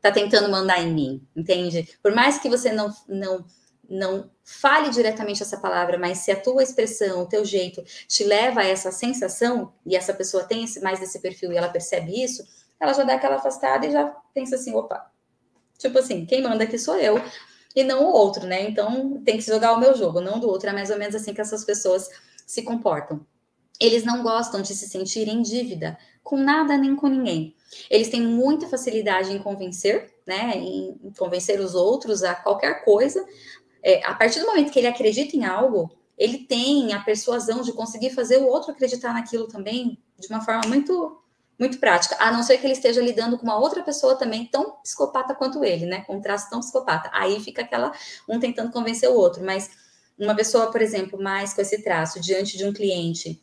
tá 0.00 0.12
tentando 0.12 0.48
mandar 0.48 0.80
em 0.80 0.94
mim, 0.94 1.26
entende? 1.34 1.98
Por 2.00 2.14
mais 2.14 2.38
que 2.38 2.48
você 2.48 2.70
não, 2.70 2.94
não 3.08 3.44
não 3.88 4.30
fale 4.44 4.90
diretamente 4.90 5.42
essa 5.42 5.58
palavra, 5.58 5.98
mas 5.98 6.18
se 6.18 6.30
a 6.30 6.40
tua 6.40 6.62
expressão, 6.62 7.22
o 7.22 7.26
teu 7.26 7.44
jeito 7.44 7.82
te 8.06 8.24
leva 8.24 8.60
a 8.60 8.66
essa 8.66 8.90
sensação, 8.92 9.72
e 9.84 9.96
essa 9.96 10.14
pessoa 10.14 10.44
tem 10.44 10.64
esse, 10.64 10.80
mais 10.80 11.00
desse 11.00 11.20
perfil 11.20 11.52
e 11.52 11.56
ela 11.56 11.68
percebe 11.68 12.22
isso, 12.22 12.44
ela 12.78 12.92
já 12.92 13.04
dá 13.04 13.14
aquela 13.14 13.36
afastada 13.36 13.86
e 13.86 13.92
já 13.92 14.06
pensa 14.34 14.56
assim, 14.56 14.74
opa, 14.74 15.10
tipo 15.78 15.98
assim, 15.98 16.26
quem 16.26 16.42
manda 16.42 16.64
aqui 16.64 16.78
sou 16.78 16.96
eu 16.96 17.20
e 17.74 17.84
não 17.84 18.04
o 18.04 18.12
outro, 18.12 18.46
né? 18.46 18.62
Então 18.68 19.20
tem 19.22 19.36
que 19.36 19.44
jogar 19.44 19.74
o 19.74 19.78
meu 19.78 19.94
jogo, 19.94 20.20
não 20.20 20.40
do 20.40 20.48
outro. 20.48 20.70
É 20.70 20.72
mais 20.72 20.90
ou 20.90 20.98
menos 20.98 21.14
assim 21.14 21.34
que 21.34 21.40
essas 21.42 21.62
pessoas 21.64 22.08
se 22.46 22.62
comportam. 22.62 23.24
Eles 23.78 24.02
não 24.04 24.22
gostam 24.22 24.62
de 24.62 24.74
se 24.74 24.88
sentir 24.88 25.28
em 25.28 25.42
dívida 25.42 25.98
com 26.22 26.38
nada 26.38 26.76
nem 26.78 26.96
com 26.96 27.06
ninguém. 27.06 27.54
Eles 27.90 28.08
têm 28.08 28.22
muita 28.22 28.66
facilidade 28.66 29.30
em 29.30 29.38
convencer, 29.38 30.14
né? 30.26 30.56
Em 30.56 31.12
convencer 31.18 31.60
os 31.60 31.74
outros 31.74 32.22
a 32.22 32.34
qualquer 32.34 32.82
coisa, 32.82 33.24
é, 33.82 34.04
a 34.04 34.14
partir 34.14 34.40
do 34.40 34.46
momento 34.46 34.72
que 34.72 34.78
ele 34.78 34.88
acredita 34.88 35.36
em 35.36 35.44
algo, 35.44 35.90
ele 36.16 36.38
tem 36.38 36.92
a 36.92 37.00
persuasão 37.00 37.62
de 37.62 37.72
conseguir 37.72 38.10
fazer 38.10 38.38
o 38.38 38.46
outro 38.46 38.72
acreditar 38.72 39.12
naquilo 39.12 39.46
também 39.46 39.98
de 40.18 40.28
uma 40.28 40.40
forma 40.40 40.62
muito 40.66 41.22
muito 41.58 41.78
prática, 41.78 42.16
a 42.18 42.30
não 42.30 42.42
ser 42.42 42.58
que 42.58 42.66
ele 42.66 42.74
esteja 42.74 43.00
lidando 43.00 43.38
com 43.38 43.44
uma 43.44 43.58
outra 43.58 43.82
pessoa 43.82 44.14
também 44.14 44.44
tão 44.44 44.72
psicopata 44.82 45.34
quanto 45.34 45.64
ele, 45.64 45.86
né? 45.86 46.02
Com 46.02 46.16
um 46.16 46.20
traço 46.20 46.50
tão 46.50 46.60
psicopata. 46.60 47.10
Aí 47.14 47.40
fica 47.40 47.62
aquela 47.62 47.92
um 48.28 48.38
tentando 48.38 48.70
convencer 48.70 49.08
o 49.08 49.14
outro, 49.14 49.42
mas 49.42 49.70
uma 50.18 50.34
pessoa, 50.34 50.70
por 50.70 50.82
exemplo, 50.82 51.18
mais 51.18 51.54
com 51.54 51.62
esse 51.62 51.82
traço 51.82 52.20
diante 52.20 52.58
de 52.58 52.64
um 52.66 52.72
cliente 52.72 53.42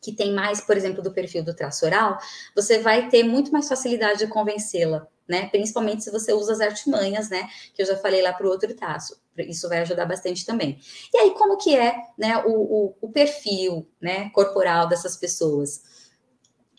que 0.00 0.12
tem 0.12 0.32
mais, 0.32 0.60
por 0.60 0.76
exemplo, 0.76 1.02
do 1.02 1.12
perfil 1.12 1.44
do 1.44 1.54
traço 1.54 1.84
oral, 1.84 2.18
você 2.54 2.78
vai 2.78 3.08
ter 3.08 3.22
muito 3.22 3.52
mais 3.52 3.68
facilidade 3.68 4.20
de 4.20 4.26
convencê-la, 4.28 5.06
né? 5.28 5.48
Principalmente 5.48 6.04
se 6.04 6.10
você 6.10 6.32
usa 6.32 6.52
as 6.52 6.60
artimanhas, 6.60 7.28
né? 7.28 7.48
Que 7.74 7.82
eu 7.82 7.86
já 7.86 7.96
falei 7.96 8.22
lá 8.22 8.32
para 8.32 8.46
o 8.46 8.50
outro 8.50 8.72
traço. 8.74 9.20
Isso 9.38 9.68
vai 9.68 9.78
ajudar 9.78 10.06
bastante 10.06 10.44
também. 10.44 10.78
E 11.12 11.18
aí, 11.18 11.30
como 11.32 11.56
que 11.56 11.74
é 11.76 11.94
né, 12.18 12.38
o, 12.44 12.50
o, 12.50 12.96
o 13.00 13.12
perfil 13.12 13.88
né, 14.00 14.30
corporal 14.30 14.88
dessas 14.88 15.16
pessoas? 15.16 15.82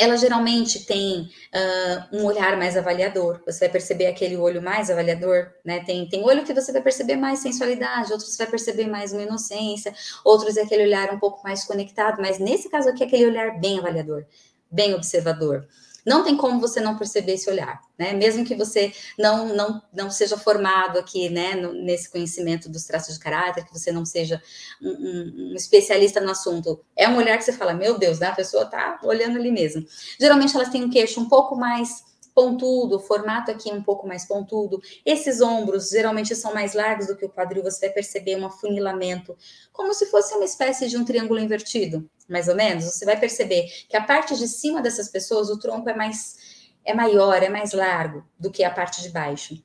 ela 0.01 0.17
geralmente 0.17 0.83
tem 0.83 1.29
uh, 1.53 2.17
um 2.17 2.25
olhar 2.25 2.57
mais 2.57 2.75
avaliador. 2.75 3.39
Você 3.45 3.59
vai 3.59 3.69
perceber 3.69 4.07
aquele 4.07 4.35
olho 4.35 4.59
mais 4.59 4.89
avaliador, 4.89 5.51
né? 5.63 5.83
Tem, 5.83 6.09
tem 6.09 6.23
olho 6.23 6.43
que 6.43 6.55
você 6.55 6.71
vai 6.71 6.81
perceber 6.81 7.17
mais 7.17 7.37
sensualidade, 7.37 8.11
outros 8.11 8.31
você 8.31 8.43
vai 8.43 8.49
perceber 8.49 8.87
mais 8.87 9.13
uma 9.13 9.21
inocência, 9.21 9.93
outros 10.25 10.57
é 10.57 10.63
aquele 10.63 10.85
olhar 10.85 11.13
um 11.13 11.19
pouco 11.19 11.43
mais 11.43 11.63
conectado, 11.65 12.19
mas 12.19 12.39
nesse 12.39 12.67
caso 12.67 12.89
aqui 12.89 13.03
é 13.03 13.05
aquele 13.05 13.27
olhar 13.27 13.59
bem 13.59 13.77
avaliador, 13.77 14.25
bem 14.71 14.95
observador. 14.95 15.67
Não 16.05 16.23
tem 16.23 16.35
como 16.35 16.59
você 16.59 16.79
não 16.79 16.97
perceber 16.97 17.33
esse 17.33 17.49
olhar, 17.49 17.81
né? 17.97 18.13
Mesmo 18.13 18.45
que 18.45 18.55
você 18.55 18.93
não 19.17 19.53
não, 19.53 19.81
não 19.93 20.09
seja 20.09 20.37
formado 20.37 20.97
aqui, 20.97 21.29
né, 21.29 21.55
nesse 21.55 22.09
conhecimento 22.09 22.69
dos 22.69 22.85
traços 22.85 23.15
de 23.15 23.19
caráter, 23.19 23.65
que 23.65 23.73
você 23.73 23.91
não 23.91 24.05
seja 24.05 24.41
um, 24.81 24.89
um, 24.89 25.51
um, 25.51 25.55
especialista 25.55 26.19
no 26.19 26.31
assunto, 26.31 26.83
é 26.95 27.07
um 27.07 27.17
olhar 27.17 27.37
que 27.37 27.43
você 27.43 27.53
fala, 27.53 27.73
meu 27.73 27.97
Deus, 27.97 28.19
né? 28.19 28.27
A 28.27 28.35
pessoa 28.35 28.65
tá 28.65 28.99
olhando 29.03 29.37
ali 29.37 29.51
mesmo. 29.51 29.85
Geralmente 30.19 30.55
elas 30.55 30.69
têm 30.69 30.83
um 30.83 30.89
queixo 30.89 31.19
um 31.19 31.29
pouco 31.29 31.55
mais 31.55 32.11
pontudo, 32.33 32.97
o 32.97 32.99
formato 32.99 33.51
aqui 33.51 33.71
um 33.71 33.81
pouco 33.81 34.07
mais 34.07 34.25
pontudo. 34.25 34.81
Esses 35.05 35.41
ombros 35.41 35.89
geralmente 35.89 36.35
são 36.35 36.53
mais 36.53 36.73
largos 36.73 37.07
do 37.07 37.15
que 37.15 37.25
o 37.25 37.29
quadril, 37.29 37.63
você 37.63 37.87
vai 37.87 37.93
perceber 37.93 38.35
um 38.37 38.45
afunilamento, 38.45 39.37
como 39.71 39.93
se 39.93 40.05
fosse 40.07 40.33
uma 40.35 40.45
espécie 40.45 40.87
de 40.87 40.97
um 40.97 41.05
triângulo 41.05 41.39
invertido, 41.39 42.09
mais 42.27 42.47
ou 42.47 42.55
menos. 42.55 42.85
Você 42.85 43.05
vai 43.05 43.19
perceber 43.19 43.67
que 43.89 43.97
a 43.97 44.03
parte 44.03 44.37
de 44.37 44.47
cima 44.47 44.81
dessas 44.81 45.09
pessoas, 45.09 45.49
o 45.49 45.59
tronco 45.59 45.89
é 45.89 45.93
mais 45.93 46.61
é 46.83 46.95
maior, 46.95 47.43
é 47.43 47.49
mais 47.49 47.73
largo 47.73 48.25
do 48.39 48.49
que 48.49 48.63
a 48.63 48.71
parte 48.71 49.03
de 49.03 49.09
baixo, 49.09 49.63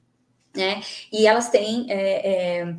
né? 0.54 0.82
E 1.10 1.26
elas 1.26 1.48
têm 1.48 1.86
é, 1.90 2.60
é, 2.60 2.76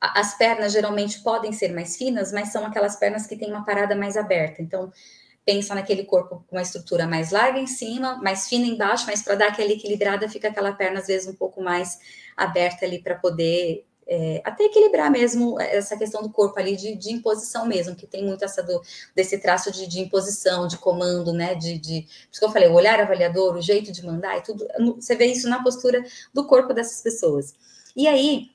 as 0.00 0.36
pernas 0.36 0.72
geralmente 0.72 1.20
podem 1.22 1.52
ser 1.52 1.72
mais 1.72 1.96
finas, 1.96 2.32
mas 2.32 2.48
são 2.48 2.64
aquelas 2.64 2.96
pernas 2.96 3.26
que 3.26 3.36
têm 3.36 3.50
uma 3.50 3.64
parada 3.64 3.96
mais 3.96 4.16
aberta. 4.16 4.62
Então, 4.62 4.92
pensa 5.48 5.74
naquele 5.74 6.04
corpo 6.04 6.44
com 6.46 6.56
uma 6.56 6.60
estrutura 6.60 7.06
mais 7.06 7.30
larga 7.30 7.58
em 7.58 7.66
cima, 7.66 8.16
mais 8.16 8.46
fina 8.50 8.66
embaixo, 8.66 9.06
mas 9.06 9.22
para 9.22 9.34
dar 9.34 9.48
aquela 9.48 9.72
equilibrada, 9.72 10.28
fica 10.28 10.48
aquela 10.48 10.72
perna 10.72 11.00
às 11.00 11.06
vezes 11.06 11.26
um 11.26 11.34
pouco 11.34 11.62
mais 11.62 11.98
aberta 12.36 12.84
ali 12.84 13.02
para 13.02 13.14
poder 13.14 13.86
é, 14.06 14.42
até 14.44 14.64
equilibrar 14.64 15.10
mesmo 15.10 15.58
essa 15.58 15.96
questão 15.96 16.20
do 16.20 16.28
corpo 16.28 16.58
ali 16.58 16.76
de, 16.76 16.94
de 16.96 17.10
imposição 17.10 17.64
mesmo, 17.64 17.96
que 17.96 18.06
tem 18.06 18.26
muito 18.26 18.44
essa 18.44 18.62
do, 18.62 18.78
desse 19.16 19.38
traço 19.38 19.72
de, 19.72 19.86
de, 19.86 20.00
imposição, 20.00 20.66
de 20.66 20.76
comando, 20.76 21.32
né? 21.32 21.54
De, 21.54 21.78
de, 21.78 22.02
por 22.02 22.28
isso 22.30 22.40
que 22.40 22.44
eu 22.44 22.52
falei, 22.52 22.68
o 22.68 22.74
olhar 22.74 23.00
avaliador, 23.00 23.56
o 23.56 23.62
jeito 23.62 23.90
de 23.90 24.04
mandar 24.04 24.36
e 24.36 24.42
tudo, 24.42 24.68
você 24.96 25.16
vê 25.16 25.24
isso 25.24 25.48
na 25.48 25.62
postura 25.62 26.04
do 26.34 26.46
corpo 26.46 26.74
dessas 26.74 27.00
pessoas. 27.00 27.54
E 27.96 28.06
aí, 28.06 28.50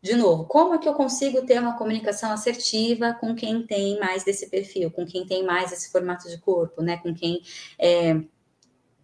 de 0.00 0.14
novo, 0.14 0.44
como 0.44 0.74
é 0.74 0.78
que 0.78 0.88
eu 0.88 0.94
consigo 0.94 1.44
ter 1.44 1.60
uma 1.60 1.76
comunicação 1.76 2.30
assertiva 2.30 3.14
com 3.14 3.34
quem 3.34 3.66
tem 3.66 3.98
mais 3.98 4.24
desse 4.24 4.48
perfil, 4.48 4.90
com 4.90 5.04
quem 5.04 5.26
tem 5.26 5.44
mais 5.44 5.72
esse 5.72 5.90
formato 5.90 6.28
de 6.28 6.38
corpo, 6.38 6.82
né? 6.82 6.98
Com 6.98 7.12
quem 7.12 7.42
é, 7.78 8.20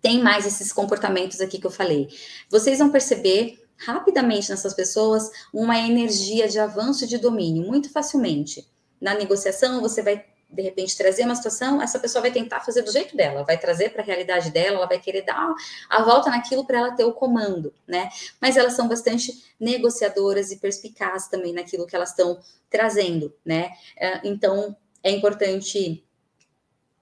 tem 0.00 0.22
mais 0.22 0.46
esses 0.46 0.72
comportamentos 0.72 1.40
aqui 1.40 1.58
que 1.58 1.66
eu 1.66 1.70
falei. 1.70 2.08
Vocês 2.48 2.78
vão 2.78 2.90
perceber 2.90 3.58
rapidamente 3.76 4.50
nessas 4.50 4.74
pessoas 4.74 5.30
uma 5.52 5.78
energia 5.78 6.48
de 6.48 6.58
avanço 6.58 7.06
de 7.06 7.18
domínio, 7.18 7.66
muito 7.66 7.90
facilmente. 7.90 8.68
Na 9.00 9.14
negociação, 9.14 9.80
você 9.80 10.02
vai 10.02 10.24
de 10.50 10.62
repente 10.62 10.96
trazer 10.96 11.24
uma 11.24 11.34
situação, 11.34 11.82
essa 11.82 11.98
pessoa 11.98 12.22
vai 12.22 12.30
tentar 12.30 12.60
fazer 12.60 12.82
do 12.82 12.92
jeito 12.92 13.16
dela, 13.16 13.42
vai 13.42 13.58
trazer 13.58 13.90
para 13.90 14.02
a 14.02 14.04
realidade 14.04 14.50
dela, 14.50 14.76
ela 14.76 14.86
vai 14.86 15.00
querer 15.00 15.22
dar 15.22 15.54
a 15.90 16.02
volta 16.02 16.30
naquilo 16.30 16.64
para 16.64 16.78
ela 16.78 16.92
ter 16.92 17.04
o 17.04 17.12
comando, 17.12 17.72
né? 17.86 18.08
Mas 18.40 18.56
elas 18.56 18.74
são 18.74 18.88
bastante 18.88 19.44
negociadoras 19.58 20.50
e 20.50 20.56
perspicazes 20.56 21.28
também 21.28 21.52
naquilo 21.52 21.86
que 21.86 21.96
elas 21.96 22.10
estão 22.10 22.38
trazendo, 22.70 23.34
né? 23.44 23.70
É, 23.96 24.20
então 24.26 24.76
é 25.02 25.10
importante 25.10 26.04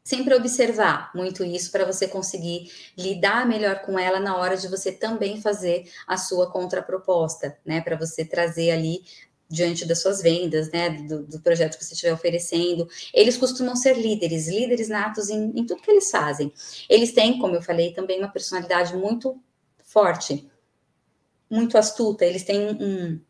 sempre 0.02 0.34
observar 0.34 1.10
muito 1.14 1.44
isso 1.44 1.70
para 1.70 1.84
você 1.84 2.08
conseguir 2.08 2.70
lidar 2.98 3.46
melhor 3.46 3.82
com 3.82 3.98
ela 3.98 4.18
na 4.18 4.36
hora 4.36 4.56
de 4.56 4.68
você 4.68 4.90
também 4.90 5.40
fazer 5.40 5.90
a 6.06 6.16
sua 6.16 6.50
contraproposta, 6.50 7.56
né? 7.64 7.80
Para 7.80 7.96
você 7.96 8.24
trazer 8.24 8.70
ali 8.70 9.04
diante 9.52 9.84
das 9.84 10.00
suas 10.00 10.22
vendas, 10.22 10.70
né, 10.72 10.88
do, 10.88 11.24
do, 11.24 11.40
projeto 11.40 11.76
que 11.76 11.84
você 11.84 11.92
estiver 11.92 12.14
oferecendo. 12.14 12.88
Eles 13.12 13.36
costumam 13.36 13.76
ser 13.76 13.98
líderes, 13.98 14.48
líderes 14.48 14.88
natos 14.88 15.28
em, 15.28 15.52
em, 15.54 15.66
tudo 15.66 15.82
que 15.82 15.90
eles 15.90 16.10
fazem. 16.10 16.50
Eles 16.88 17.12
têm, 17.12 17.38
como 17.38 17.54
eu 17.54 17.60
falei, 17.60 17.92
também 17.92 18.18
uma 18.18 18.32
personalidade 18.32 18.96
muito 18.96 19.38
forte, 19.84 20.50
muito 21.50 21.76
astuta. 21.76 22.24
Eles 22.24 22.44
têm 22.44 22.70
um, 22.70 23.20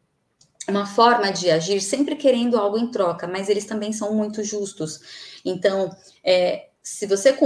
uma 0.68 0.86
forma 0.86 1.32
de 1.32 1.50
agir 1.50 1.80
sempre 1.80 2.14
querendo 2.14 2.56
algo 2.56 2.78
em 2.78 2.88
troca, 2.88 3.26
mas 3.26 3.48
eles 3.48 3.64
também 3.64 3.92
são 3.92 4.14
muito 4.14 4.44
justos. 4.44 5.40
Então, 5.44 5.90
é, 6.22 6.68
se 6.80 7.04
você 7.04 7.36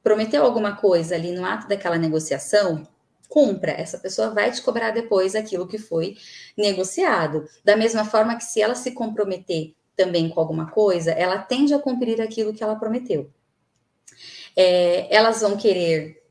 prometeu 0.00 0.44
alguma 0.44 0.76
coisa 0.76 1.16
ali 1.16 1.32
no 1.32 1.44
ato 1.44 1.66
daquela 1.66 1.98
negociação, 1.98 2.86
cumpra. 3.30 3.72
Essa 3.72 3.96
pessoa 3.96 4.30
vai 4.30 4.50
te 4.50 4.60
cobrar 4.60 4.90
depois 4.90 5.34
aquilo 5.34 5.66
que 5.66 5.78
foi 5.78 6.16
negociado. 6.58 7.48
Da 7.64 7.76
mesma 7.76 8.04
forma 8.04 8.36
que 8.36 8.44
se 8.44 8.60
ela 8.60 8.74
se 8.74 8.90
comprometer 8.90 9.74
também 9.96 10.28
com 10.28 10.40
alguma 10.40 10.70
coisa, 10.70 11.12
ela 11.12 11.38
tende 11.38 11.72
a 11.72 11.78
cumprir 11.78 12.20
aquilo 12.20 12.52
que 12.52 12.62
ela 12.62 12.76
prometeu. 12.76 13.30
É, 14.56 15.14
elas 15.14 15.40
vão 15.40 15.56
querer, 15.56 16.22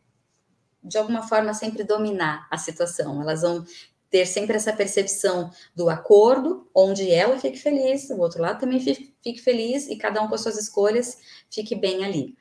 de 0.83 0.97
alguma 0.97 1.23
forma, 1.23 1.53
sempre 1.53 1.83
dominar 1.83 2.47
a 2.51 2.57
situação. 2.57 3.21
Elas 3.21 3.41
vão 3.41 3.65
ter 4.09 4.25
sempre 4.25 4.55
essa 4.55 4.73
percepção 4.73 5.51
do 5.75 5.89
acordo, 5.89 6.67
onde 6.73 7.09
ela 7.11 7.37
fique 7.37 7.57
feliz, 7.57 8.09
o 8.09 8.17
outro 8.17 8.41
lado 8.41 8.59
também 8.59 8.79
fique, 8.79 9.39
feliz 9.39 9.87
e 9.87 9.95
cada 9.95 10.21
um 10.21 10.27
com 10.27 10.35
as 10.35 10.41
suas 10.41 10.57
escolhas 10.57 11.17
fique 11.49 11.75
bem 11.75 12.03
ali. 12.03 12.35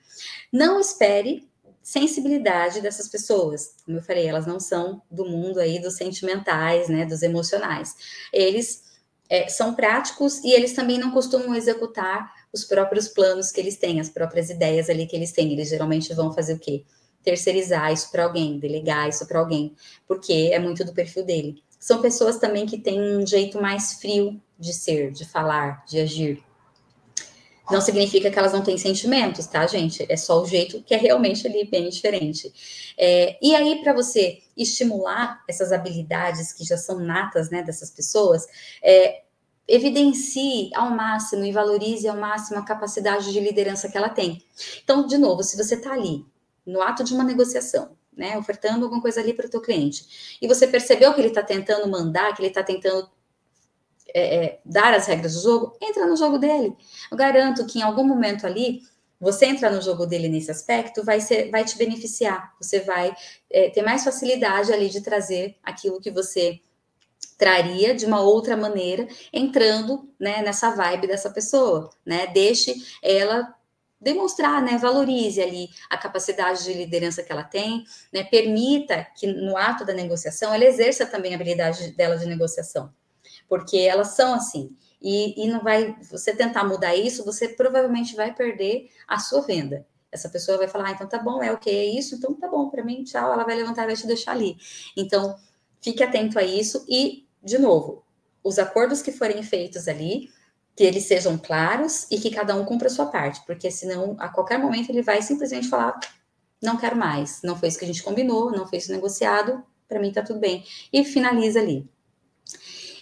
Não 0.50 0.80
espere 0.80 1.47
sensibilidade 1.88 2.82
dessas 2.82 3.08
pessoas. 3.08 3.74
Como 3.86 3.96
eu 3.96 4.02
falei, 4.02 4.26
elas 4.26 4.46
não 4.46 4.60
são 4.60 5.00
do 5.10 5.24
mundo 5.24 5.58
aí 5.58 5.80
dos 5.80 5.96
sentimentais, 5.96 6.86
né, 6.86 7.06
dos 7.06 7.22
emocionais. 7.22 7.94
Eles 8.30 8.82
é, 9.26 9.48
são 9.48 9.74
práticos 9.74 10.44
e 10.44 10.52
eles 10.52 10.74
também 10.74 10.98
não 10.98 11.10
costumam 11.12 11.54
executar 11.54 12.30
os 12.52 12.62
próprios 12.62 13.08
planos 13.08 13.50
que 13.50 13.58
eles 13.58 13.78
têm, 13.78 14.00
as 14.00 14.10
próprias 14.10 14.50
ideias 14.50 14.90
ali 14.90 15.06
que 15.06 15.16
eles 15.16 15.32
têm. 15.32 15.50
Eles 15.50 15.70
geralmente 15.70 16.12
vão 16.12 16.30
fazer 16.30 16.52
o 16.52 16.58
quê? 16.58 16.84
Terceirizar 17.22 17.90
isso 17.90 18.10
para 18.10 18.24
alguém, 18.24 18.58
delegar 18.58 19.08
isso 19.08 19.26
para 19.26 19.38
alguém, 19.38 19.74
porque 20.06 20.50
é 20.52 20.58
muito 20.58 20.84
do 20.84 20.92
perfil 20.92 21.24
dele. 21.24 21.62
São 21.80 22.02
pessoas 22.02 22.36
também 22.36 22.66
que 22.66 22.76
têm 22.76 23.00
um 23.00 23.26
jeito 23.26 23.62
mais 23.62 23.94
frio 23.94 24.38
de 24.58 24.74
ser, 24.74 25.10
de 25.10 25.24
falar, 25.24 25.86
de 25.86 26.00
agir. 26.00 26.44
Não 27.70 27.80
significa 27.80 28.30
que 28.30 28.38
elas 28.38 28.52
não 28.52 28.62
têm 28.62 28.78
sentimentos, 28.78 29.46
tá, 29.46 29.66
gente? 29.66 30.06
É 30.08 30.16
só 30.16 30.42
o 30.42 30.46
jeito 30.46 30.82
que 30.82 30.94
é 30.94 30.96
realmente 30.96 31.46
ali 31.46 31.64
bem 31.64 31.88
diferente. 31.88 32.52
É, 32.96 33.36
e 33.42 33.54
aí, 33.54 33.82
para 33.82 33.92
você 33.92 34.38
estimular 34.56 35.42
essas 35.48 35.72
habilidades 35.72 36.52
que 36.52 36.64
já 36.64 36.76
são 36.76 36.98
natas, 36.98 37.50
né, 37.50 37.62
dessas 37.62 37.90
pessoas, 37.90 38.46
é, 38.82 39.22
evidencie 39.68 40.70
ao 40.74 40.90
máximo 40.90 41.44
e 41.44 41.52
valorize 41.52 42.08
ao 42.08 42.16
máximo 42.16 42.58
a 42.58 42.64
capacidade 42.64 43.30
de 43.30 43.38
liderança 43.38 43.88
que 43.88 43.98
ela 43.98 44.08
tem. 44.08 44.42
Então, 44.82 45.06
de 45.06 45.18
novo, 45.18 45.42
se 45.42 45.56
você 45.56 45.74
está 45.74 45.92
ali 45.92 46.24
no 46.66 46.80
ato 46.80 47.04
de 47.04 47.12
uma 47.12 47.22
negociação, 47.22 47.96
né, 48.16 48.36
ofertando 48.36 48.84
alguma 48.84 49.00
coisa 49.00 49.20
ali 49.20 49.32
para 49.32 49.46
o 49.46 49.50
teu 49.50 49.60
cliente, 49.60 50.38
e 50.40 50.48
você 50.48 50.66
percebeu 50.66 51.12
que 51.14 51.20
ele 51.20 51.28
está 51.28 51.42
tentando 51.42 51.86
mandar, 51.88 52.34
que 52.34 52.40
ele 52.40 52.48
está 52.48 52.62
tentando 52.62 53.08
é, 54.14 54.44
é, 54.44 54.60
dar 54.64 54.94
as 54.94 55.06
regras 55.06 55.34
do 55.34 55.42
jogo, 55.42 55.76
entra 55.80 56.06
no 56.06 56.16
jogo 56.16 56.38
dele. 56.38 56.74
Eu 57.10 57.16
garanto 57.16 57.66
que 57.66 57.78
em 57.78 57.82
algum 57.82 58.04
momento 58.04 58.46
ali, 58.46 58.82
você 59.20 59.46
entrar 59.46 59.70
no 59.70 59.82
jogo 59.82 60.06
dele 60.06 60.28
nesse 60.28 60.50
aspecto 60.50 61.04
vai, 61.04 61.20
ser, 61.20 61.50
vai 61.50 61.64
te 61.64 61.76
beneficiar. 61.76 62.54
Você 62.60 62.80
vai 62.80 63.14
é, 63.50 63.68
ter 63.70 63.82
mais 63.82 64.04
facilidade 64.04 64.72
ali 64.72 64.88
de 64.88 65.00
trazer 65.00 65.56
aquilo 65.62 66.00
que 66.00 66.10
você 66.10 66.60
traria 67.36 67.94
de 67.94 68.04
uma 68.04 68.20
outra 68.20 68.56
maneira, 68.56 69.06
entrando 69.32 70.08
né, 70.18 70.42
nessa 70.42 70.70
vibe 70.70 71.06
dessa 71.06 71.30
pessoa, 71.30 71.90
né? 72.04 72.26
Deixe 72.28 72.74
ela 73.00 73.54
demonstrar, 74.00 74.60
né? 74.62 74.76
Valorize 74.76 75.40
ali 75.40 75.68
a 75.88 75.96
capacidade 75.96 76.64
de 76.64 76.72
liderança 76.72 77.22
que 77.22 77.30
ela 77.30 77.44
tem, 77.44 77.84
né? 78.12 78.24
Permita 78.24 79.06
que 79.16 79.26
no 79.26 79.56
ato 79.56 79.84
da 79.84 79.92
negociação 79.92 80.52
ela 80.52 80.64
exerça 80.64 81.06
também 81.06 81.32
a 81.32 81.36
habilidade 81.36 81.92
dela 81.92 82.16
de 82.16 82.26
negociação 82.26 82.92
porque 83.48 83.78
elas 83.78 84.08
são 84.08 84.34
assim. 84.34 84.76
E, 85.00 85.44
e 85.44 85.48
não 85.48 85.62
vai, 85.62 85.96
você 86.10 86.34
tentar 86.34 86.64
mudar 86.64 86.94
isso, 86.96 87.24
você 87.24 87.48
provavelmente 87.48 88.16
vai 88.16 88.34
perder 88.34 88.90
a 89.06 89.18
sua 89.18 89.40
venda. 89.42 89.86
Essa 90.10 90.28
pessoa 90.28 90.58
vai 90.58 90.68
falar, 90.68 90.88
ah, 90.88 90.92
então 90.92 91.08
tá 91.08 91.18
bom, 91.18 91.42
é 91.42 91.52
o 91.52 91.58
que 91.58 91.70
é 91.70 91.84
isso, 91.84 92.14
então 92.14 92.34
tá 92.34 92.48
bom 92.48 92.68
para 92.68 92.84
mim, 92.84 93.04
tchau. 93.04 93.32
Ela 93.32 93.44
vai 93.44 93.56
levantar 93.56 93.84
e 93.84 93.86
vai 93.86 93.96
te 93.96 94.06
deixar 94.06 94.32
ali. 94.32 94.56
Então, 94.96 95.36
fique 95.80 96.02
atento 96.02 96.38
a 96.38 96.42
isso 96.42 96.84
e, 96.88 97.26
de 97.42 97.58
novo, 97.58 98.02
os 98.42 98.58
acordos 98.58 99.02
que 99.02 99.12
forem 99.12 99.42
feitos 99.42 99.86
ali, 99.86 100.30
que 100.74 100.84
eles 100.84 101.04
sejam 101.04 101.36
claros 101.36 102.06
e 102.10 102.18
que 102.18 102.30
cada 102.30 102.54
um 102.54 102.64
cumpra 102.64 102.88
a 102.88 102.90
sua 102.90 103.06
parte, 103.06 103.44
porque 103.46 103.70
senão, 103.70 104.16
a 104.18 104.28
qualquer 104.28 104.58
momento, 104.58 104.90
ele 104.90 105.02
vai 105.02 105.20
simplesmente 105.20 105.68
falar: 105.68 105.98
não 106.62 106.76
quero 106.76 106.96
mais, 106.96 107.40
não 107.42 107.56
foi 107.56 107.68
isso 107.68 107.78
que 107.78 107.84
a 107.84 107.88
gente 107.88 108.02
combinou, 108.02 108.50
não 108.50 108.66
foi 108.66 108.78
isso 108.78 108.92
negociado, 108.92 109.62
para 109.88 110.00
mim 110.00 110.12
tá 110.12 110.22
tudo 110.22 110.38
bem. 110.38 110.64
E 110.92 111.04
finaliza 111.04 111.60
ali. 111.60 111.88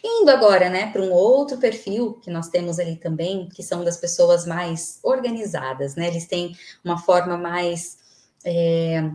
Indo 0.09 0.31
agora, 0.31 0.71
né, 0.71 0.93
para 0.93 1.03
um 1.03 1.11
outro 1.11 1.59
perfil 1.59 2.15
que 2.23 2.31
nós 2.31 2.49
temos 2.49 2.79
ali 2.79 2.95
também, 2.95 3.49
que 3.49 3.61
são 3.61 3.83
das 3.83 3.97
pessoas 3.97 4.47
mais 4.47 5.01
organizadas, 5.03 5.97
né? 5.97 6.07
Eles 6.07 6.27
têm 6.27 6.57
uma 6.85 6.97
forma 6.97 7.37
mais 7.37 7.99
é, 8.45 9.11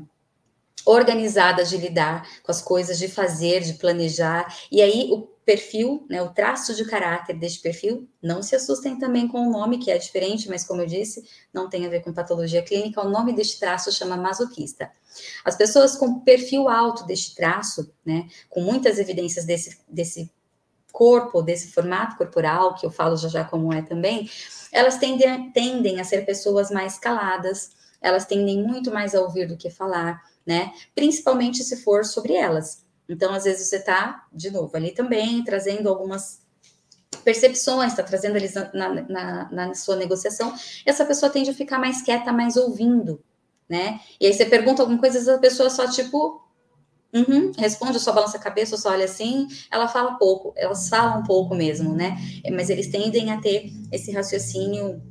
organizada 0.85 1.63
de 1.63 1.77
lidar 1.77 2.27
com 2.43 2.51
as 2.51 2.61
coisas, 2.61 2.99
de 2.99 3.07
fazer, 3.07 3.61
de 3.61 3.75
planejar. 3.75 4.53
E 4.69 4.81
aí 4.81 5.09
o 5.13 5.21
perfil, 5.45 6.05
né, 6.09 6.21
o 6.21 6.33
traço 6.33 6.75
de 6.75 6.83
caráter 6.83 7.39
deste 7.39 7.61
perfil, 7.61 8.05
não 8.21 8.43
se 8.43 8.53
assustem 8.53 8.99
também 8.99 9.29
com 9.29 9.47
o 9.47 9.49
nome, 9.49 9.79
que 9.79 9.89
é 9.89 9.97
diferente, 9.97 10.49
mas 10.49 10.65
como 10.65 10.81
eu 10.81 10.85
disse, 10.85 11.23
não 11.53 11.69
tem 11.69 11.85
a 11.85 11.89
ver 11.89 12.01
com 12.01 12.11
patologia 12.11 12.61
clínica, 12.61 13.01
o 13.01 13.09
nome 13.09 13.31
deste 13.33 13.57
traço 13.59 13.93
chama 13.93 14.17
masoquista. 14.17 14.91
As 15.45 15.55
pessoas 15.55 15.95
com 15.95 16.19
perfil 16.19 16.67
alto 16.67 17.05
deste 17.05 17.33
traço, 17.33 17.93
né, 18.05 18.27
com 18.49 18.61
muitas 18.61 18.99
evidências 18.99 19.45
desse, 19.45 19.79
desse 19.87 20.29
corpo, 20.91 21.41
desse 21.41 21.71
formato 21.71 22.17
corporal, 22.17 22.75
que 22.75 22.85
eu 22.85 22.91
falo 22.91 23.17
já 23.17 23.27
já 23.27 23.43
como 23.43 23.73
é 23.73 23.81
também, 23.81 24.29
elas 24.71 24.97
tendem, 24.97 25.51
tendem 25.51 25.99
a 25.99 26.03
ser 26.03 26.25
pessoas 26.25 26.69
mais 26.69 26.97
caladas, 26.97 27.71
elas 28.01 28.25
tendem 28.25 28.63
muito 28.63 28.91
mais 28.91 29.13
a 29.13 29.21
ouvir 29.21 29.47
do 29.47 29.57
que 29.57 29.69
falar, 29.69 30.21
né? 30.45 30.71
Principalmente 30.95 31.63
se 31.63 31.83
for 31.83 32.03
sobre 32.05 32.33
elas. 32.33 32.83
Então, 33.07 33.33
às 33.33 33.43
vezes, 33.43 33.67
você 33.67 33.77
está, 33.77 34.25
de 34.31 34.49
novo, 34.49 34.75
ali 34.75 34.91
também 34.91 35.43
trazendo 35.43 35.89
algumas 35.89 36.41
percepções, 37.23 37.91
está 37.91 38.03
trazendo 38.03 38.37
ali 38.37 38.49
na, 38.73 38.89
na, 39.07 39.51
na, 39.51 39.73
sua 39.75 39.95
negociação, 39.95 40.53
essa 40.85 41.05
pessoa 41.05 41.31
tende 41.31 41.49
a 41.49 41.53
ficar 41.53 41.77
mais 41.77 42.01
quieta, 42.01 42.31
mais 42.31 42.55
ouvindo, 42.55 43.21
né? 43.69 43.99
E 44.19 44.25
aí 44.25 44.33
você 44.33 44.45
pergunta 44.45 44.81
alguma 44.81 44.99
coisa, 44.99 45.35
a 45.35 45.39
pessoa 45.39 45.69
só, 45.69 45.89
tipo, 45.89 46.41
Uhum, 47.13 47.51
responde, 47.57 47.99
só 47.99 48.13
balança 48.13 48.37
a 48.37 48.41
cabeça, 48.41 48.77
só 48.77 48.89
olha 48.91 49.05
assim. 49.05 49.47
Ela 49.69 49.87
fala 49.87 50.17
pouco, 50.17 50.53
elas 50.55 50.87
falam 50.87 51.23
pouco 51.23 51.53
mesmo, 51.53 51.93
né? 51.93 52.17
Mas 52.53 52.69
eles 52.69 52.87
tendem 52.87 53.31
a 53.31 53.41
ter 53.41 53.69
esse 53.91 54.11
raciocínio 54.11 55.01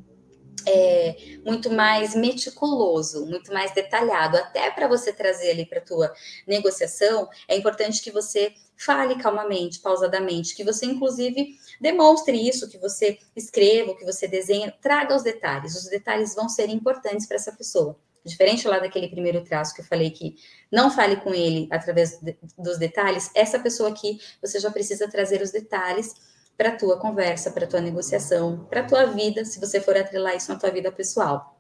é, 0.67 1.17
muito 1.45 1.71
mais 1.71 2.15
meticuloso, 2.15 3.27
muito 3.27 3.53
mais 3.53 3.73
detalhado. 3.75 4.37
Até 4.37 4.71
para 4.71 4.89
você 4.89 5.13
trazer 5.13 5.51
ali 5.51 5.67
para 5.67 5.81
tua 5.81 6.13
negociação, 6.47 7.29
é 7.49 7.57
importante 7.57 8.03
que 8.03 8.11
você 8.11 8.55
fale 8.77 9.17
calmamente, 9.17 9.81
pausadamente, 9.81 10.55
que 10.55 10.65
você, 10.65 10.87
inclusive, 10.87 11.55
demonstre 11.81 12.49
isso, 12.49 12.69
que 12.69 12.79
você 12.79 13.19
escreva, 13.37 13.95
que 13.95 14.05
você 14.05 14.27
desenha, 14.27 14.75
traga 14.81 15.15
os 15.15 15.23
detalhes. 15.23 15.75
Os 15.77 15.91
detalhes 15.91 16.35
vão 16.35 16.49
ser 16.49 16.71
importantes 16.71 17.27
para 17.27 17.37
essa 17.37 17.53
pessoa. 17.53 17.97
Diferente 18.25 18.69
lá 18.69 18.79
daquele 18.79 19.09
primeiro 19.09 19.43
traço 19.43 19.75
que 19.75 19.81
eu 19.81 19.85
falei 19.85 20.11
que 20.11 20.37
não 20.71 20.91
fale 20.91 21.17
com 21.17 21.33
ele 21.33 21.67
através 21.71 22.21
dos 22.59 22.79
detalhes, 22.79 23.31
essa 23.35 23.59
pessoa 23.59 23.89
aqui 23.89 24.19
você 24.43 24.61
já 24.61 24.71
precisa 24.71 25.09
trazer 25.09 25.41
os 25.41 25.51
detalhes 25.51 26.15
para 26.57 26.71
a 26.71 26.77
tua 26.77 26.99
conversa, 26.99 27.51
para 27.51 27.65
a 27.65 27.69
tua 27.69 27.81
negociação, 27.81 28.67
para 28.69 28.83
a 28.83 28.85
tua 28.85 29.07
vida, 29.07 29.45
se 29.47 29.59
você 29.59 29.81
for 29.81 29.97
atrelar 29.97 30.37
isso 30.37 30.53
na 30.53 30.59
tua 30.59 30.71
vida 30.71 30.93
pessoal. 30.93 31.59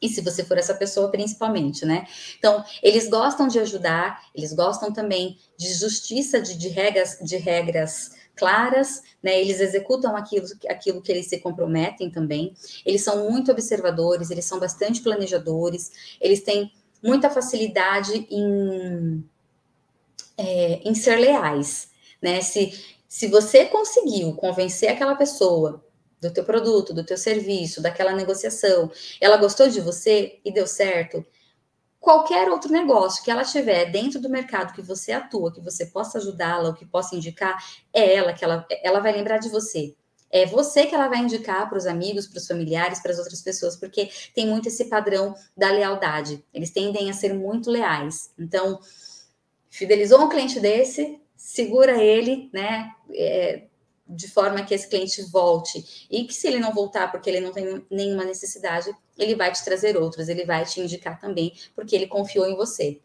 E 0.00 0.08
se 0.08 0.22
você 0.22 0.44
for 0.44 0.56
essa 0.56 0.74
pessoa, 0.74 1.10
principalmente, 1.10 1.84
né? 1.84 2.06
Então, 2.38 2.64
eles 2.82 3.10
gostam 3.10 3.48
de 3.48 3.58
ajudar, 3.58 4.24
eles 4.34 4.52
gostam 4.52 4.92
também 4.92 5.36
de 5.58 5.74
justiça, 5.74 6.40
de, 6.40 6.56
de 6.56 6.68
regras, 6.68 7.18
de 7.20 7.36
regras 7.36 8.12
claras, 8.38 9.02
né? 9.22 9.40
Eles 9.40 9.60
executam 9.60 10.16
aquilo, 10.16 10.46
aquilo 10.68 11.02
que 11.02 11.10
eles 11.10 11.26
se 11.26 11.38
comprometem 11.40 12.10
também. 12.10 12.54
Eles 12.86 13.02
são 13.02 13.30
muito 13.30 13.50
observadores, 13.50 14.30
eles 14.30 14.44
são 14.44 14.58
bastante 14.58 15.02
planejadores, 15.02 16.16
eles 16.20 16.42
têm 16.42 16.72
muita 17.02 17.28
facilidade 17.28 18.26
em, 18.30 19.24
é, 20.36 20.80
em 20.84 20.94
ser 20.94 21.16
leais, 21.16 21.90
né? 22.22 22.40
Se, 22.40 22.72
se 23.08 23.26
você 23.26 23.64
conseguiu 23.66 24.34
convencer 24.34 24.90
aquela 24.90 25.14
pessoa 25.14 25.84
do 26.20 26.30
teu 26.32 26.44
produto, 26.44 26.92
do 26.92 27.04
teu 27.04 27.16
serviço, 27.16 27.80
daquela 27.80 28.12
negociação, 28.12 28.90
ela 29.20 29.36
gostou 29.36 29.68
de 29.68 29.80
você 29.80 30.38
e 30.44 30.52
deu 30.52 30.66
certo, 30.66 31.24
qualquer 32.00 32.48
outro 32.48 32.72
negócio 32.72 33.22
que 33.22 33.30
ela 33.30 33.44
tiver 33.44 33.86
dentro 33.90 34.20
do 34.20 34.28
mercado 34.28 34.72
que 34.72 34.82
você 34.82 35.12
atua, 35.12 35.52
que 35.52 35.60
você 35.60 35.86
possa 35.86 36.18
ajudá-la, 36.18 36.68
ou 36.68 36.74
que 36.74 36.86
possa 36.86 37.16
indicar, 37.16 37.62
é 37.92 38.14
ela 38.14 38.32
que 38.32 38.44
ela, 38.44 38.66
ela 38.82 39.00
vai 39.00 39.12
lembrar 39.12 39.38
de 39.38 39.48
você. 39.48 39.94
É 40.30 40.44
você 40.44 40.86
que 40.86 40.94
ela 40.94 41.08
vai 41.08 41.18
indicar 41.20 41.68
para 41.68 41.78
os 41.78 41.86
amigos, 41.86 42.26
para 42.26 42.38
os 42.38 42.46
familiares, 42.46 43.00
para 43.00 43.12
as 43.12 43.18
outras 43.18 43.40
pessoas, 43.40 43.76
porque 43.76 44.10
tem 44.34 44.46
muito 44.46 44.68
esse 44.68 44.84
padrão 44.84 45.34
da 45.56 45.70
lealdade. 45.70 46.44
Eles 46.52 46.70
tendem 46.70 47.08
a 47.08 47.14
ser 47.14 47.32
muito 47.32 47.70
leais. 47.70 48.30
Então, 48.38 48.78
fidelizou 49.70 50.20
um 50.20 50.28
cliente 50.28 50.60
desse, 50.60 51.18
segura 51.34 52.02
ele, 52.02 52.50
né? 52.52 52.90
É, 53.10 53.67
de 54.08 54.28
forma 54.28 54.64
que 54.64 54.74
esse 54.74 54.88
cliente 54.88 55.22
volte. 55.30 56.06
E 56.10 56.24
que 56.24 56.34
se 56.34 56.46
ele 56.46 56.58
não 56.58 56.72
voltar 56.72 57.10
porque 57.10 57.28
ele 57.28 57.40
não 57.40 57.52
tem 57.52 57.84
nenhuma 57.90 58.24
necessidade, 58.24 58.90
ele 59.18 59.34
vai 59.34 59.52
te 59.52 59.64
trazer 59.64 59.96
outros, 59.96 60.28
ele 60.28 60.44
vai 60.44 60.64
te 60.64 60.80
indicar 60.80 61.20
também, 61.20 61.52
porque 61.74 61.94
ele 61.94 62.06
confiou 62.06 62.46
em 62.46 62.56
você. 62.56 63.00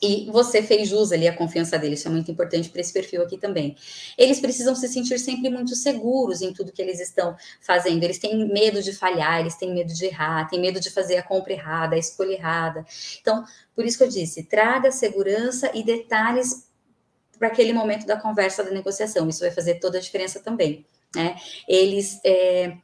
E 0.00 0.30
você 0.30 0.62
fez 0.62 0.88
jus 0.88 1.10
ali 1.10 1.26
a 1.26 1.36
confiança 1.36 1.76
dele, 1.76 1.94
isso 1.94 2.06
é 2.06 2.10
muito 2.10 2.30
importante 2.30 2.70
para 2.70 2.80
esse 2.80 2.92
perfil 2.92 3.20
aqui 3.20 3.36
também. 3.36 3.76
Eles 4.16 4.38
precisam 4.38 4.74
se 4.76 4.86
sentir 4.88 5.18
sempre 5.18 5.50
muito 5.50 5.74
seguros 5.74 6.40
em 6.40 6.52
tudo 6.52 6.70
que 6.70 6.80
eles 6.80 7.00
estão 7.00 7.36
fazendo. 7.60 8.04
Eles 8.04 8.18
têm 8.18 8.46
medo 8.48 8.80
de 8.80 8.92
falhar, 8.92 9.40
eles 9.40 9.56
têm 9.56 9.74
medo 9.74 9.92
de 9.92 10.06
errar, 10.06 10.48
têm 10.48 10.60
medo 10.60 10.78
de 10.78 10.90
fazer 10.90 11.16
a 11.16 11.22
compra 11.22 11.52
errada, 11.52 11.96
a 11.96 11.98
escolha 11.98 12.32
errada. 12.32 12.86
Então, 13.20 13.44
por 13.74 13.84
isso 13.84 13.98
que 13.98 14.04
eu 14.04 14.08
disse, 14.08 14.44
traga 14.44 14.92
segurança 14.92 15.70
e 15.74 15.82
detalhes 15.82 16.67
para 17.38 17.48
aquele 17.48 17.72
momento 17.72 18.06
da 18.06 18.20
conversa 18.20 18.64
da 18.64 18.70
negociação. 18.70 19.28
Isso 19.28 19.40
vai 19.40 19.50
fazer 19.50 19.76
toda 19.76 19.98
a 19.98 20.00
diferença 20.00 20.40
também. 20.40 20.84
Né? 21.14 21.36
Eles, 21.66 22.20
é, 22.24 22.76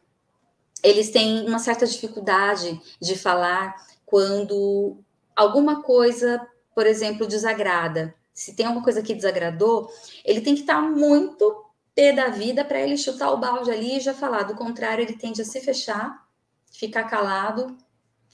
eles 0.82 1.10
têm 1.10 1.46
uma 1.46 1.58
certa 1.58 1.86
dificuldade 1.86 2.80
de 3.00 3.18
falar 3.18 3.74
quando 4.06 4.96
alguma 5.34 5.82
coisa, 5.82 6.46
por 6.74 6.86
exemplo, 6.86 7.26
desagrada. 7.26 8.14
Se 8.32 8.54
tem 8.54 8.66
alguma 8.66 8.84
coisa 8.84 9.02
que 9.02 9.14
desagradou, 9.14 9.88
ele 10.24 10.40
tem 10.40 10.54
que 10.54 10.62
estar 10.62 10.80
muito 10.80 11.64
pé 11.94 12.12
da 12.12 12.28
vida 12.28 12.64
para 12.64 12.80
ele 12.80 12.96
chutar 12.96 13.30
o 13.30 13.38
balde 13.38 13.70
ali 13.70 13.96
e 13.96 14.00
já 14.00 14.12
falar. 14.12 14.42
Do 14.42 14.54
contrário, 14.54 15.02
ele 15.02 15.16
tende 15.16 15.40
a 15.40 15.44
se 15.44 15.60
fechar, 15.60 16.26
ficar 16.70 17.04
calado 17.04 17.76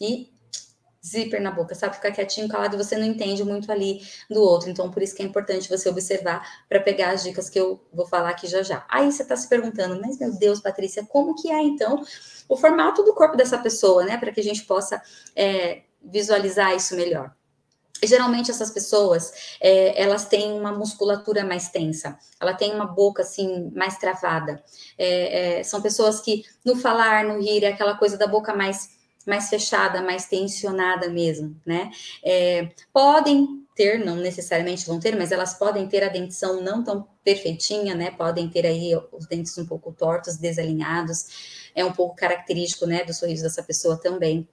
e 0.00 0.32
zíper 1.04 1.40
na 1.40 1.50
boca, 1.50 1.74
sabe? 1.74 1.96
Ficar 1.96 2.12
quietinho, 2.12 2.48
calado, 2.48 2.76
você 2.76 2.96
não 2.96 3.06
entende 3.06 3.42
muito 3.42 3.72
ali 3.72 4.00
do 4.28 4.40
outro. 4.40 4.68
Então, 4.68 4.90
por 4.90 5.02
isso 5.02 5.14
que 5.14 5.22
é 5.22 5.26
importante 5.26 5.68
você 5.68 5.88
observar 5.88 6.46
para 6.68 6.80
pegar 6.80 7.10
as 7.10 7.22
dicas 7.22 7.48
que 7.48 7.58
eu 7.58 7.80
vou 7.92 8.06
falar 8.06 8.30
aqui 8.30 8.46
já 8.46 8.62
já. 8.62 8.84
Aí 8.88 9.10
você 9.10 9.22
está 9.22 9.36
se 9.36 9.48
perguntando, 9.48 10.00
mas 10.00 10.18
meu 10.18 10.32
Deus, 10.38 10.60
Patrícia, 10.60 11.04
como 11.06 11.34
que 11.34 11.50
é 11.50 11.62
então 11.62 12.04
o 12.48 12.56
formato 12.56 13.02
do 13.02 13.14
corpo 13.14 13.36
dessa 13.36 13.58
pessoa, 13.58 14.04
né? 14.04 14.18
Para 14.18 14.32
que 14.32 14.40
a 14.40 14.44
gente 14.44 14.64
possa 14.64 15.00
é, 15.34 15.82
visualizar 16.02 16.74
isso 16.74 16.94
melhor. 16.94 17.34
Geralmente 18.02 18.50
essas 18.50 18.70
pessoas, 18.70 19.56
é, 19.60 20.02
elas 20.02 20.24
têm 20.24 20.52
uma 20.52 20.72
musculatura 20.72 21.44
mais 21.44 21.68
tensa, 21.68 22.18
ela 22.40 22.54
tem 22.54 22.74
uma 22.74 22.86
boca 22.86 23.22
assim 23.22 23.70
mais 23.74 23.98
travada. 23.98 24.62
É, 24.96 25.58
é, 25.58 25.62
são 25.62 25.82
pessoas 25.82 26.20
que 26.20 26.44
no 26.64 26.76
falar, 26.76 27.24
no 27.24 27.38
rir, 27.38 27.62
é 27.62 27.68
aquela 27.68 27.94
coisa 27.94 28.16
da 28.16 28.26
boca 28.26 28.54
mais 28.54 28.99
mais 29.26 29.48
fechada, 29.48 30.02
mais 30.02 30.26
tensionada 30.26 31.08
mesmo, 31.08 31.56
né? 31.64 31.90
É, 32.24 32.70
podem 32.92 33.60
ter, 33.74 34.04
não 34.04 34.16
necessariamente 34.16 34.86
vão 34.86 35.00
ter, 35.00 35.16
mas 35.16 35.32
elas 35.32 35.54
podem 35.54 35.88
ter 35.88 36.02
a 36.02 36.08
dentição 36.08 36.60
não 36.62 36.84
tão 36.84 37.06
perfeitinha, 37.24 37.94
né? 37.94 38.10
Podem 38.10 38.48
ter 38.48 38.66
aí 38.66 38.92
os 39.12 39.26
dentes 39.26 39.56
um 39.56 39.66
pouco 39.66 39.92
tortos, 39.92 40.36
desalinhados. 40.36 41.70
É 41.74 41.84
um 41.84 41.92
pouco 41.92 42.16
característico, 42.16 42.86
né, 42.86 43.04
do 43.04 43.14
sorriso 43.14 43.42
dessa 43.42 43.62
pessoa 43.62 43.96
também. 43.96 44.48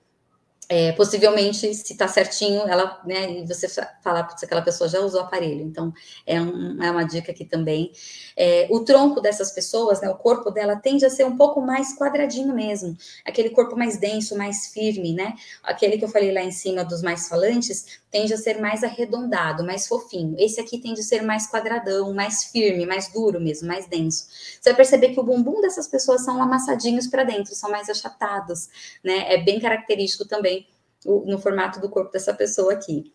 É, 0.69 0.91
possivelmente, 0.91 1.73
se 1.73 1.93
está 1.93 2.09
certinho, 2.09 2.63
ela, 2.67 3.01
né, 3.05 3.39
e 3.39 3.45
você 3.47 3.69
falar 4.03 4.27
se 4.37 4.43
aquela 4.43 4.61
pessoa 4.61 4.89
já 4.89 4.99
usou 4.99 5.21
o 5.21 5.23
aparelho. 5.23 5.61
Então, 5.61 5.93
é, 6.25 6.41
um, 6.41 6.83
é 6.83 6.91
uma 6.91 7.05
dica 7.05 7.31
aqui 7.31 7.45
também. 7.45 7.89
É, 8.35 8.67
o 8.69 8.81
tronco 8.81 9.21
dessas 9.21 9.53
pessoas, 9.53 10.01
né, 10.01 10.09
o 10.09 10.15
corpo 10.15 10.51
dela 10.51 10.75
tende 10.75 11.05
a 11.05 11.09
ser 11.09 11.25
um 11.25 11.37
pouco 11.37 11.61
mais 11.61 11.97
quadradinho 11.97 12.53
mesmo, 12.53 12.97
aquele 13.25 13.49
corpo 13.51 13.77
mais 13.77 13.97
denso, 13.97 14.37
mais 14.37 14.67
firme, 14.67 15.13
né? 15.13 15.35
Aquele 15.63 15.97
que 15.97 16.03
eu 16.03 16.09
falei 16.09 16.33
lá 16.33 16.41
em 16.41 16.51
cima 16.51 16.83
dos 16.83 17.01
mais 17.01 17.29
falantes 17.29 18.01
tende 18.11 18.33
a 18.33 18.37
ser 18.37 18.59
mais 18.59 18.83
arredondado, 18.83 19.63
mais 19.65 19.87
fofinho. 19.87 20.35
Esse 20.37 20.59
aqui 20.59 20.79
tende 20.79 20.99
a 20.99 21.03
ser 21.03 21.21
mais 21.21 21.49
quadradão, 21.49 22.13
mais 22.13 22.45
firme, 22.45 22.85
mais 22.85 23.11
duro 23.11 23.39
mesmo, 23.39 23.67
mais 23.67 23.87
denso. 23.87 24.27
Você 24.59 24.69
vai 24.69 24.75
perceber 24.75 25.09
que 25.09 25.19
o 25.19 25.23
bumbum 25.23 25.61
dessas 25.61 25.87
pessoas 25.87 26.25
são 26.25 26.41
amassadinhos 26.41 27.07
para 27.07 27.23
dentro, 27.23 27.55
são 27.55 27.69
mais 27.69 27.89
achatados, 27.89 28.69
né? 29.03 29.33
É 29.33 29.37
bem 29.37 29.59
característico 29.59 30.25
também 30.25 30.56
no 31.05 31.39
formato 31.39 31.79
do 31.79 31.89
corpo 31.89 32.11
dessa 32.11 32.33
pessoa 32.33 32.73
aqui. 32.73 33.11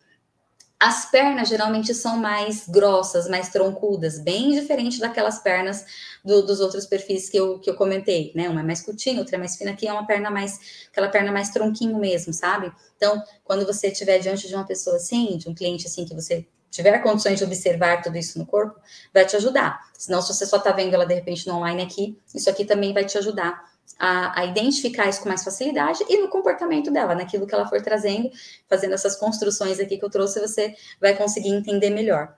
As 0.78 1.08
pernas 1.08 1.48
geralmente 1.48 1.94
são 1.94 2.16
mais 2.16 2.66
grossas, 2.68 3.28
mais 3.28 3.50
troncudas, 3.50 4.18
bem 4.18 4.50
diferente 4.50 4.98
daquelas 4.98 5.38
pernas 5.38 5.84
do, 6.24 6.42
dos 6.42 6.58
outros 6.58 6.86
perfis 6.86 7.28
que 7.28 7.36
eu, 7.36 7.60
que 7.60 7.70
eu 7.70 7.76
comentei, 7.76 8.32
né? 8.34 8.48
Uma 8.48 8.62
é 8.62 8.64
mais 8.64 8.82
curtinha, 8.82 9.20
outra 9.20 9.36
é 9.36 9.38
mais 9.38 9.54
fina, 9.54 9.70
aqui 9.70 9.86
é 9.86 9.92
uma 9.92 10.04
perna 10.04 10.28
mais, 10.28 10.88
aquela 10.90 11.08
perna 11.08 11.30
mais 11.30 11.50
tronquinho 11.50 11.96
mesmo, 11.98 12.32
sabe? 12.32 12.72
Então, 12.96 13.22
quando 13.44 13.64
você 13.64 13.88
estiver 13.88 14.18
diante 14.18 14.48
de 14.48 14.54
uma 14.56 14.66
pessoa 14.66 14.96
assim, 14.96 15.36
de 15.36 15.48
um 15.48 15.54
cliente 15.54 15.86
assim, 15.86 16.04
que 16.04 16.16
você 16.16 16.48
tiver 16.68 16.98
condições 16.98 17.38
de 17.38 17.44
observar 17.44 18.02
tudo 18.02 18.18
isso 18.18 18.36
no 18.36 18.44
corpo, 18.44 18.80
vai 19.14 19.24
te 19.24 19.36
ajudar. 19.36 19.78
Senão, 19.96 20.20
se 20.20 20.34
você 20.34 20.44
só 20.44 20.56
está 20.56 20.72
vendo 20.72 20.94
ela 20.94 21.06
de 21.06 21.14
repente 21.14 21.46
no 21.46 21.58
online 21.58 21.82
aqui, 21.82 22.18
isso 22.34 22.50
aqui 22.50 22.64
também 22.64 22.92
vai 22.92 23.04
te 23.04 23.16
ajudar 23.18 23.71
a, 23.98 24.40
a, 24.40 24.44
identificar 24.46 25.08
isso 25.08 25.22
com 25.22 25.28
mais 25.28 25.44
facilidade 25.44 26.04
e 26.08 26.20
no 26.20 26.28
comportamento 26.28 26.90
dela, 26.90 27.14
naquilo 27.14 27.46
que 27.46 27.54
ela 27.54 27.68
for 27.68 27.80
trazendo, 27.80 28.30
fazendo 28.68 28.94
essas 28.94 29.16
construções 29.16 29.78
aqui 29.78 29.98
que 29.98 30.04
eu 30.04 30.10
trouxe, 30.10 30.40
você 30.40 30.74
vai 31.00 31.16
conseguir 31.16 31.50
entender 31.50 31.90
melhor. 31.90 32.36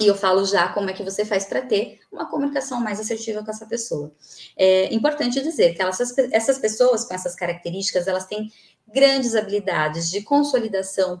E 0.00 0.06
eu 0.06 0.14
falo 0.14 0.44
já 0.44 0.68
como 0.68 0.88
é 0.90 0.92
que 0.92 1.02
você 1.02 1.24
faz 1.24 1.44
para 1.44 1.60
ter 1.60 1.98
uma 2.12 2.30
comunicação 2.30 2.80
mais 2.80 3.00
assertiva 3.00 3.44
com 3.44 3.50
essa 3.50 3.66
pessoa. 3.66 4.12
É 4.56 4.94
importante 4.94 5.42
dizer 5.42 5.74
que 5.74 5.82
elas, 5.82 5.98
essas 6.30 6.58
pessoas 6.58 7.04
com 7.04 7.14
essas 7.14 7.34
características, 7.34 8.06
elas 8.06 8.26
têm 8.26 8.52
grandes 8.86 9.34
habilidades 9.34 10.10
de 10.10 10.22
consolidação 10.22 11.20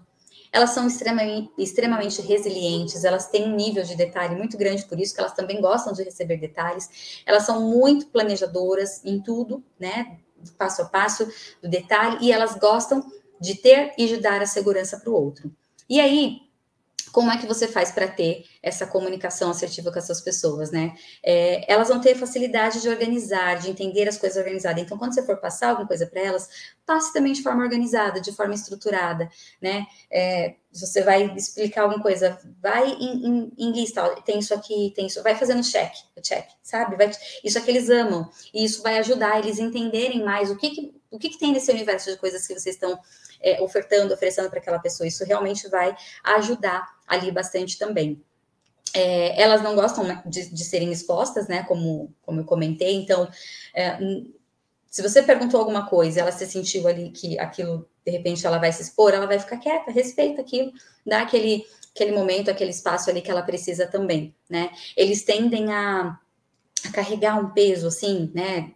elas 0.52 0.70
são 0.70 0.86
extremamente, 0.86 1.50
extremamente 1.58 2.20
resilientes, 2.22 3.04
elas 3.04 3.28
têm 3.28 3.44
um 3.48 3.54
nível 3.54 3.82
de 3.82 3.96
detalhe 3.96 4.34
muito 4.34 4.56
grande, 4.56 4.84
por 4.86 4.98
isso 4.98 5.14
que 5.14 5.20
elas 5.20 5.34
também 5.34 5.60
gostam 5.60 5.92
de 5.92 6.02
receber 6.02 6.38
detalhes. 6.38 7.22
Elas 7.26 7.44
são 7.44 7.68
muito 7.68 8.06
planejadoras 8.08 9.04
em 9.04 9.20
tudo, 9.20 9.62
né? 9.78 10.18
Passo 10.56 10.82
a 10.82 10.84
passo 10.86 11.28
do 11.62 11.68
detalhe, 11.68 12.18
e 12.20 12.32
elas 12.32 12.56
gostam 12.56 13.04
de 13.40 13.54
ter 13.54 13.92
e 13.98 14.06
de 14.06 14.16
dar 14.18 14.40
a 14.42 14.46
segurança 14.46 14.98
para 14.98 15.10
o 15.10 15.14
outro. 15.14 15.52
E 15.88 16.00
aí, 16.00 16.47
como 17.12 17.30
é 17.30 17.38
que 17.38 17.46
você 17.46 17.66
faz 17.66 17.90
para 17.90 18.08
ter 18.08 18.44
essa 18.62 18.86
comunicação 18.86 19.50
assertiva 19.50 19.92
com 19.92 19.98
essas 19.98 20.20
pessoas, 20.20 20.70
né? 20.70 20.94
É, 21.22 21.72
elas 21.72 21.88
vão 21.88 22.00
ter 22.00 22.14
facilidade 22.14 22.80
de 22.80 22.88
organizar, 22.88 23.58
de 23.58 23.70
entender 23.70 24.08
as 24.08 24.18
coisas 24.18 24.38
organizadas. 24.38 24.82
Então, 24.82 24.98
quando 24.98 25.14
você 25.14 25.24
for 25.24 25.36
passar 25.38 25.70
alguma 25.70 25.86
coisa 25.86 26.06
para 26.06 26.20
elas, 26.20 26.48
passe 26.86 27.12
também 27.12 27.32
de 27.32 27.42
forma 27.42 27.62
organizada, 27.62 28.20
de 28.20 28.32
forma 28.32 28.54
estruturada, 28.54 29.28
né? 29.60 29.86
É, 30.10 30.54
você 30.72 31.02
vai 31.02 31.34
explicar 31.34 31.82
alguma 31.82 32.02
coisa, 32.02 32.38
vai 32.60 32.90
em, 32.90 33.26
em, 33.26 33.52
em, 33.58 33.72
lista, 33.72 34.04
ó, 34.04 34.20
tem 34.20 34.38
isso 34.38 34.54
aqui, 34.54 34.92
tem 34.94 35.06
isso, 35.06 35.22
vai 35.22 35.34
fazendo 35.34 35.62
check, 35.62 35.92
check, 36.22 36.46
sabe? 36.62 36.96
Vai, 36.96 37.10
isso 37.42 37.58
é 37.58 37.60
que 37.60 37.70
eles 37.70 37.88
amam, 37.88 38.30
e 38.52 38.64
isso 38.64 38.82
vai 38.82 38.98
ajudar 38.98 39.38
eles 39.38 39.58
a 39.58 39.62
entenderem 39.62 40.22
mais 40.22 40.50
o 40.50 40.56
que, 40.56 40.70
que 40.70 40.98
o 41.10 41.18
que, 41.18 41.30
que 41.30 41.38
tem 41.38 41.52
nesse 41.52 41.70
universo 41.70 42.10
de 42.10 42.18
coisas 42.18 42.46
que 42.46 42.54
vocês 42.54 42.74
estão 42.74 42.98
é, 43.40 43.62
ofertando, 43.62 44.12
oferecendo 44.14 44.50
para 44.50 44.58
aquela 44.58 44.78
pessoa. 44.78 45.06
Isso 45.06 45.24
realmente 45.24 45.68
vai 45.68 45.94
ajudar 46.24 46.86
ali 47.06 47.30
bastante 47.30 47.78
também. 47.78 48.22
É, 48.94 49.40
elas 49.40 49.62
não 49.62 49.74
gostam 49.74 50.04
de, 50.24 50.52
de, 50.52 50.64
serem 50.64 50.90
expostas, 50.90 51.46
né? 51.46 51.62
Como, 51.64 52.14
como 52.22 52.40
eu 52.40 52.44
comentei. 52.44 52.94
Então, 52.94 53.28
é, 53.74 53.98
se 54.90 55.02
você 55.02 55.22
perguntou 55.22 55.60
alguma 55.60 55.86
coisa, 55.86 56.20
ela 56.20 56.32
se 56.32 56.46
sentiu 56.46 56.88
ali 56.88 57.10
que 57.10 57.38
aquilo, 57.38 57.88
de 58.04 58.10
repente, 58.10 58.46
ela 58.46 58.58
vai 58.58 58.72
se 58.72 58.82
expor, 58.82 59.12
ela 59.12 59.26
vai 59.26 59.38
ficar 59.38 59.58
quieta, 59.58 59.90
respeita 59.90 60.40
aquilo, 60.40 60.72
dá 61.06 61.20
aquele, 61.20 61.66
aquele 61.94 62.12
momento, 62.12 62.50
aquele 62.50 62.70
espaço 62.70 63.10
ali 63.10 63.20
que 63.20 63.30
ela 63.30 63.42
precisa 63.42 63.86
também, 63.86 64.34
né? 64.48 64.70
Eles 64.96 65.22
tendem 65.22 65.70
a, 65.72 66.18
a 66.86 66.92
carregar 66.92 67.38
um 67.38 67.50
peso, 67.50 67.88
assim, 67.88 68.30
né? 68.34 68.72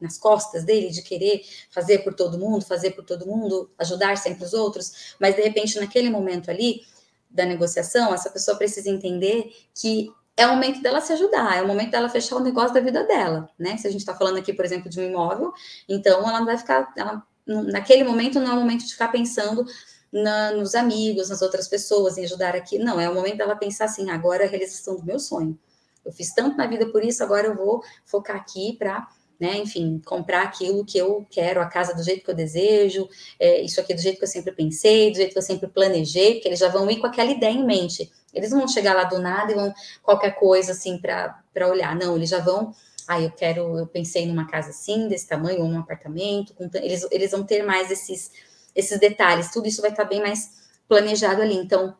Nas 0.00 0.18
costas 0.18 0.64
dele 0.64 0.90
de 0.90 1.02
querer 1.02 1.42
fazer 1.70 1.98
por 1.98 2.14
todo 2.14 2.38
mundo, 2.38 2.64
fazer 2.64 2.92
por 2.92 3.04
todo 3.04 3.26
mundo, 3.26 3.70
ajudar 3.78 4.16
sempre 4.16 4.44
os 4.44 4.54
outros, 4.54 5.14
mas 5.18 5.34
de 5.34 5.42
repente 5.42 5.78
naquele 5.78 6.10
momento 6.10 6.50
ali 6.50 6.82
da 7.30 7.44
negociação, 7.44 8.14
essa 8.14 8.30
pessoa 8.30 8.56
precisa 8.56 8.88
entender 8.88 9.52
que 9.74 10.10
é 10.36 10.46
o 10.46 10.50
momento 10.50 10.80
dela 10.80 11.00
se 11.00 11.12
ajudar, 11.12 11.58
é 11.58 11.62
o 11.62 11.66
momento 11.66 11.90
dela 11.90 12.08
fechar 12.08 12.36
o 12.36 12.40
negócio 12.40 12.72
da 12.72 12.80
vida 12.80 13.02
dela, 13.04 13.50
né? 13.58 13.76
Se 13.76 13.88
a 13.88 13.90
gente 13.90 14.00
está 14.00 14.14
falando 14.14 14.38
aqui, 14.38 14.52
por 14.52 14.64
exemplo, 14.64 14.88
de 14.88 15.00
um 15.00 15.02
imóvel, 15.02 15.52
então 15.88 16.20
ela 16.20 16.38
não 16.38 16.46
vai 16.46 16.56
ficar, 16.56 16.92
ela, 16.96 17.22
naquele 17.44 18.04
momento 18.04 18.38
não 18.38 18.52
é 18.52 18.54
o 18.54 18.60
momento 18.60 18.86
de 18.86 18.92
ficar 18.92 19.08
pensando 19.08 19.66
na, 20.12 20.52
nos 20.52 20.76
amigos, 20.76 21.28
nas 21.28 21.42
outras 21.42 21.66
pessoas, 21.66 22.16
em 22.16 22.24
ajudar 22.24 22.54
aqui, 22.54 22.78
não, 22.78 23.00
é 23.00 23.10
o 23.10 23.14
momento 23.14 23.38
dela 23.38 23.56
pensar 23.56 23.86
assim, 23.86 24.10
agora 24.10 24.44
é 24.44 24.46
a 24.46 24.50
realização 24.50 24.96
do 24.96 25.04
meu 25.04 25.18
sonho. 25.18 25.58
Eu 26.04 26.12
fiz 26.12 26.32
tanto 26.32 26.56
na 26.56 26.66
vida 26.66 26.86
por 26.86 27.04
isso, 27.04 27.22
agora 27.22 27.48
eu 27.48 27.56
vou 27.56 27.82
focar 28.06 28.36
aqui 28.36 28.76
para 28.78 29.08
né? 29.38 29.58
Enfim, 29.58 30.00
comprar 30.04 30.42
aquilo 30.42 30.84
que 30.84 30.98
eu 30.98 31.26
quero, 31.30 31.60
a 31.60 31.66
casa 31.66 31.94
do 31.94 32.02
jeito 32.02 32.24
que 32.24 32.30
eu 32.30 32.34
desejo, 32.34 33.08
é, 33.38 33.60
isso 33.60 33.80
aqui 33.80 33.94
do 33.94 34.00
jeito 34.00 34.18
que 34.18 34.24
eu 34.24 34.28
sempre 34.28 34.52
pensei, 34.52 35.10
do 35.10 35.16
jeito 35.16 35.32
que 35.32 35.38
eu 35.38 35.42
sempre 35.42 35.68
planejei, 35.68 36.34
porque 36.34 36.48
eles 36.48 36.58
já 36.58 36.68
vão 36.68 36.90
ir 36.90 36.98
com 36.98 37.06
aquela 37.06 37.30
ideia 37.30 37.52
em 37.52 37.64
mente. 37.64 38.10
Eles 38.34 38.50
não 38.50 38.58
vão 38.58 38.68
chegar 38.68 38.94
lá 38.94 39.04
do 39.04 39.18
nada 39.18 39.52
e 39.52 39.54
vão 39.54 39.72
qualquer 40.02 40.32
coisa 40.32 40.72
assim 40.72 40.98
para 40.98 41.68
olhar. 41.68 41.94
Não, 41.96 42.16
eles 42.16 42.28
já 42.28 42.40
vão. 42.40 42.74
Ah, 43.06 43.20
eu 43.20 43.30
quero, 43.30 43.78
eu 43.78 43.86
pensei 43.86 44.26
numa 44.26 44.46
casa 44.46 44.70
assim, 44.70 45.08
desse 45.08 45.26
tamanho, 45.26 45.62
ou 45.62 45.68
num 45.68 45.78
apartamento. 45.78 46.52
Com, 46.54 46.68
eles, 46.74 47.06
eles 47.10 47.30
vão 47.30 47.42
ter 47.42 47.62
mais 47.62 47.90
esses, 47.90 48.30
esses 48.74 48.98
detalhes, 48.98 49.50
tudo 49.50 49.66
isso 49.66 49.80
vai 49.80 49.90
estar 49.90 50.04
bem 50.04 50.20
mais 50.20 50.50
planejado 50.86 51.40
ali. 51.40 51.56
Então, 51.56 51.96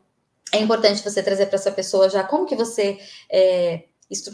é 0.51 0.59
importante 0.59 1.03
você 1.03 1.21
trazer 1.21 1.47
para 1.47 1.55
essa 1.55 1.71
pessoa 1.71 2.09
já 2.09 2.23
como 2.23 2.45
que 2.45 2.55
você 2.55 2.99
é, 3.29 3.83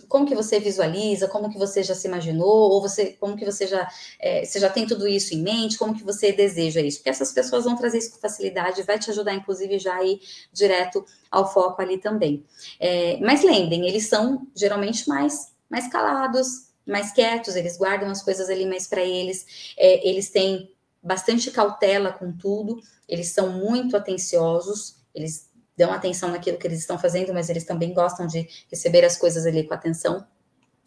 como 0.07 0.25
que 0.25 0.35
você 0.35 0.59
visualiza, 0.59 1.27
como 1.27 1.49
que 1.49 1.57
você 1.57 1.83
já 1.83 1.93
se 1.93 2.07
imaginou, 2.07 2.71
ou 2.71 2.81
você, 2.81 3.13
como 3.19 3.35
que 3.35 3.43
você 3.43 3.67
já, 3.67 3.87
é, 4.19 4.45
você 4.45 4.59
já 4.59 4.69
tem 4.69 4.87
tudo 4.87 5.07
isso 5.07 5.33
em 5.33 5.41
mente, 5.41 5.77
como 5.77 5.93
que 5.93 6.03
você 6.03 6.31
deseja 6.31 6.79
isso, 6.79 6.99
porque 6.99 7.09
essas 7.09 7.33
pessoas 7.33 7.65
vão 7.65 7.75
trazer 7.75 7.97
isso 7.97 8.11
com 8.11 8.19
facilidade, 8.19 8.83
vai 8.83 8.97
te 8.97 9.11
ajudar, 9.11 9.33
inclusive, 9.33 9.77
já 9.77 9.95
a 9.95 10.03
ir 10.03 10.19
direto 10.53 11.05
ao 11.29 11.51
foco 11.51 11.81
ali 11.81 11.97
também. 11.97 12.43
É, 12.79 13.17
mas 13.17 13.43
lembrem, 13.43 13.87
eles 13.87 14.07
são 14.07 14.47
geralmente 14.55 15.09
mais, 15.09 15.53
mais 15.69 15.87
calados, 15.89 16.69
mais 16.85 17.11
quietos, 17.11 17.55
eles 17.55 17.77
guardam 17.77 18.09
as 18.09 18.21
coisas 18.21 18.49
ali 18.49 18.65
mais 18.65 18.87
para 18.87 19.01
eles, 19.01 19.73
é, 19.77 20.07
eles 20.07 20.29
têm 20.29 20.71
bastante 21.03 21.51
cautela 21.51 22.13
com 22.13 22.31
tudo, 22.31 22.81
eles 23.07 23.29
são 23.29 23.51
muito 23.51 23.97
atenciosos, 23.97 24.95
eles 25.13 25.49
dão 25.77 25.91
atenção 25.91 26.29
naquilo 26.29 26.57
que 26.57 26.67
eles 26.67 26.79
estão 26.79 26.97
fazendo, 26.97 27.33
mas 27.33 27.49
eles 27.49 27.63
também 27.63 27.93
gostam 27.93 28.27
de 28.27 28.47
receber 28.69 29.03
as 29.03 29.17
coisas 29.17 29.45
ali 29.45 29.63
com 29.63 29.73
atenção. 29.73 30.25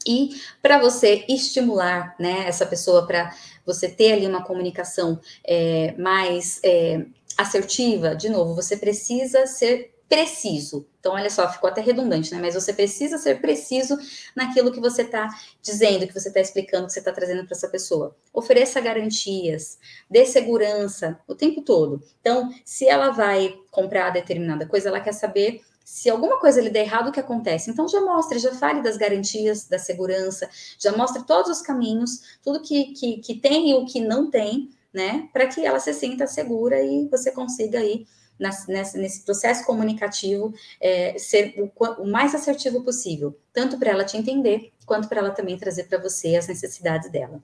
E 0.06 0.30
para 0.62 0.78
você 0.78 1.24
estimular 1.28 2.14
né, 2.18 2.46
essa 2.46 2.64
pessoa, 2.64 3.06
para 3.06 3.34
você 3.66 3.88
ter 3.88 4.12
ali 4.12 4.26
uma 4.26 4.44
comunicação 4.44 5.20
é, 5.44 5.94
mais 5.98 6.60
é, 6.64 7.04
assertiva, 7.36 8.14
de 8.14 8.28
novo, 8.28 8.54
você 8.54 8.76
precisa 8.76 9.46
ser 9.46 9.97
preciso. 10.08 10.86
Então, 10.98 11.12
olha 11.12 11.28
só, 11.28 11.50
ficou 11.52 11.68
até 11.68 11.80
redundante, 11.80 12.32
né? 12.32 12.40
Mas 12.40 12.54
você 12.54 12.72
precisa 12.72 13.18
ser 13.18 13.40
preciso 13.40 13.96
naquilo 14.34 14.72
que 14.72 14.80
você 14.80 15.02
está 15.02 15.28
dizendo, 15.60 16.06
que 16.06 16.14
você 16.14 16.28
está 16.28 16.40
explicando, 16.40 16.86
que 16.86 16.92
você 16.92 16.98
está 16.98 17.12
trazendo 17.12 17.44
para 17.44 17.54
essa 17.54 17.68
pessoa. 17.68 18.16
Ofereça 18.32 18.80
garantias, 18.80 19.78
dê 20.10 20.24
segurança 20.24 21.20
o 21.28 21.34
tempo 21.34 21.62
todo. 21.62 22.02
Então, 22.20 22.52
se 22.64 22.88
ela 22.88 23.10
vai 23.10 23.54
comprar 23.70 24.10
determinada 24.10 24.66
coisa, 24.66 24.88
ela 24.88 25.00
quer 25.00 25.12
saber 25.12 25.60
se 25.84 26.10
alguma 26.10 26.38
coisa 26.38 26.60
lhe 26.60 26.68
der 26.68 26.82
errado, 26.82 27.08
o 27.08 27.12
que 27.12 27.18
acontece? 27.18 27.70
Então 27.70 27.88
já 27.88 27.98
mostre, 28.02 28.38
já 28.38 28.54
fale 28.54 28.82
das 28.82 28.98
garantias, 28.98 29.66
da 29.66 29.78
segurança, 29.78 30.46
já 30.78 30.94
mostre 30.94 31.24
todos 31.24 31.50
os 31.50 31.62
caminhos, 31.62 32.36
tudo 32.42 32.60
que, 32.60 32.92
que, 32.92 33.16
que 33.18 33.34
tem 33.34 33.70
e 33.70 33.74
o 33.74 33.86
que 33.86 33.98
não 33.98 34.30
tem, 34.30 34.68
né? 34.92 35.30
Para 35.32 35.46
que 35.46 35.64
ela 35.64 35.80
se 35.80 35.94
sinta 35.94 36.26
segura 36.26 36.82
e 36.82 37.08
você 37.08 37.32
consiga 37.32 37.78
aí 37.78 38.04
nesse, 38.38 38.98
nesse 38.98 39.22
processo 39.22 39.64
comunicativo 39.64 40.54
é, 40.80 41.18
ser 41.18 41.54
o, 41.58 42.02
o, 42.02 42.06
mais 42.06 42.34
assertivo 42.34 42.82
possível, 42.82 43.38
tanto 43.52 43.78
para 43.78 43.90
ela 43.90 44.04
te 44.04 44.16
entender, 44.16 44.72
quanto 44.86 45.08
para 45.08 45.20
ela 45.20 45.30
também 45.30 45.58
trazer 45.58 45.84
para 45.84 45.98
você 45.98 46.36
as 46.36 46.46
necessidades 46.46 47.10
dela. 47.10 47.42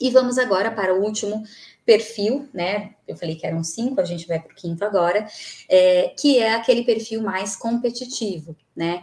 E 0.00 0.10
vamos 0.10 0.38
agora 0.38 0.70
para 0.70 0.94
o 0.94 1.02
último 1.02 1.42
perfil, 1.84 2.48
né? 2.54 2.94
Eu 3.06 3.16
falei 3.16 3.36
que 3.36 3.46
eram 3.46 3.62
cinco, 3.62 4.00
a 4.00 4.04
gente 4.04 4.26
vai 4.26 4.40
para 4.40 4.52
o 4.52 4.56
quinto 4.56 4.82
agora, 4.82 5.26
é, 5.68 6.14
que 6.18 6.38
é 6.38 6.54
aquele 6.54 6.84
perfil 6.84 7.20
mais 7.22 7.54
competitivo, 7.54 8.56
né? 8.74 9.02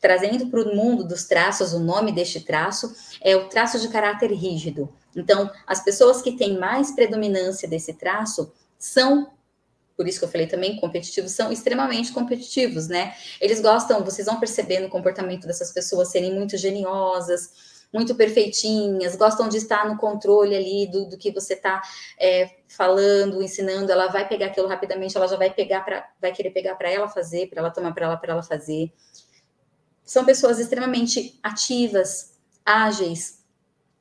Trazendo 0.00 0.46
para 0.46 0.62
o 0.62 0.74
mundo 0.74 1.04
dos 1.04 1.24
traços, 1.24 1.72
o 1.72 1.80
nome 1.80 2.12
deste 2.12 2.40
traço 2.40 2.94
é 3.20 3.34
o 3.34 3.48
traço 3.48 3.80
de 3.80 3.88
caráter 3.88 4.32
rígido. 4.32 4.88
Então, 5.16 5.50
as 5.66 5.82
pessoas 5.82 6.22
que 6.22 6.36
têm 6.36 6.56
mais 6.58 6.92
predominância 6.92 7.68
desse 7.68 7.94
traço 7.94 8.52
são 8.78 9.32
por 10.00 10.08
isso 10.08 10.18
que 10.18 10.24
eu 10.24 10.30
falei 10.30 10.46
também, 10.46 10.76
competitivos 10.76 11.32
são 11.32 11.52
extremamente 11.52 12.10
competitivos, 12.10 12.88
né? 12.88 13.14
Eles 13.38 13.60
gostam, 13.60 14.02
vocês 14.02 14.26
vão 14.26 14.40
perceber 14.40 14.80
no 14.80 14.88
comportamento 14.88 15.46
dessas 15.46 15.70
pessoas 15.70 16.08
serem 16.08 16.32
muito 16.34 16.56
geniosas, 16.56 17.84
muito 17.92 18.14
perfeitinhas, 18.14 19.14
gostam 19.14 19.46
de 19.46 19.58
estar 19.58 19.86
no 19.86 19.98
controle 19.98 20.56
ali 20.56 20.86
do, 20.90 21.04
do 21.04 21.18
que 21.18 21.30
você 21.30 21.52
está 21.52 21.82
é, 22.18 22.48
falando, 22.66 23.42
ensinando. 23.42 23.92
Ela 23.92 24.06
vai 24.06 24.26
pegar 24.26 24.46
aquilo 24.46 24.66
rapidamente, 24.66 25.14
ela 25.14 25.28
já 25.28 25.36
vai 25.36 25.52
pegar 25.52 25.82
para, 25.82 26.08
vai 26.18 26.32
querer 26.32 26.48
pegar 26.48 26.76
para 26.76 26.90
ela 26.90 27.06
fazer, 27.06 27.50
para 27.50 27.60
ela 27.60 27.70
tomar 27.70 27.92
para 27.92 28.06
ela, 28.06 28.16
para 28.16 28.32
ela 28.32 28.42
fazer. 28.42 28.90
São 30.02 30.24
pessoas 30.24 30.58
extremamente 30.58 31.38
ativas, 31.42 32.38
ágeis, 32.64 33.39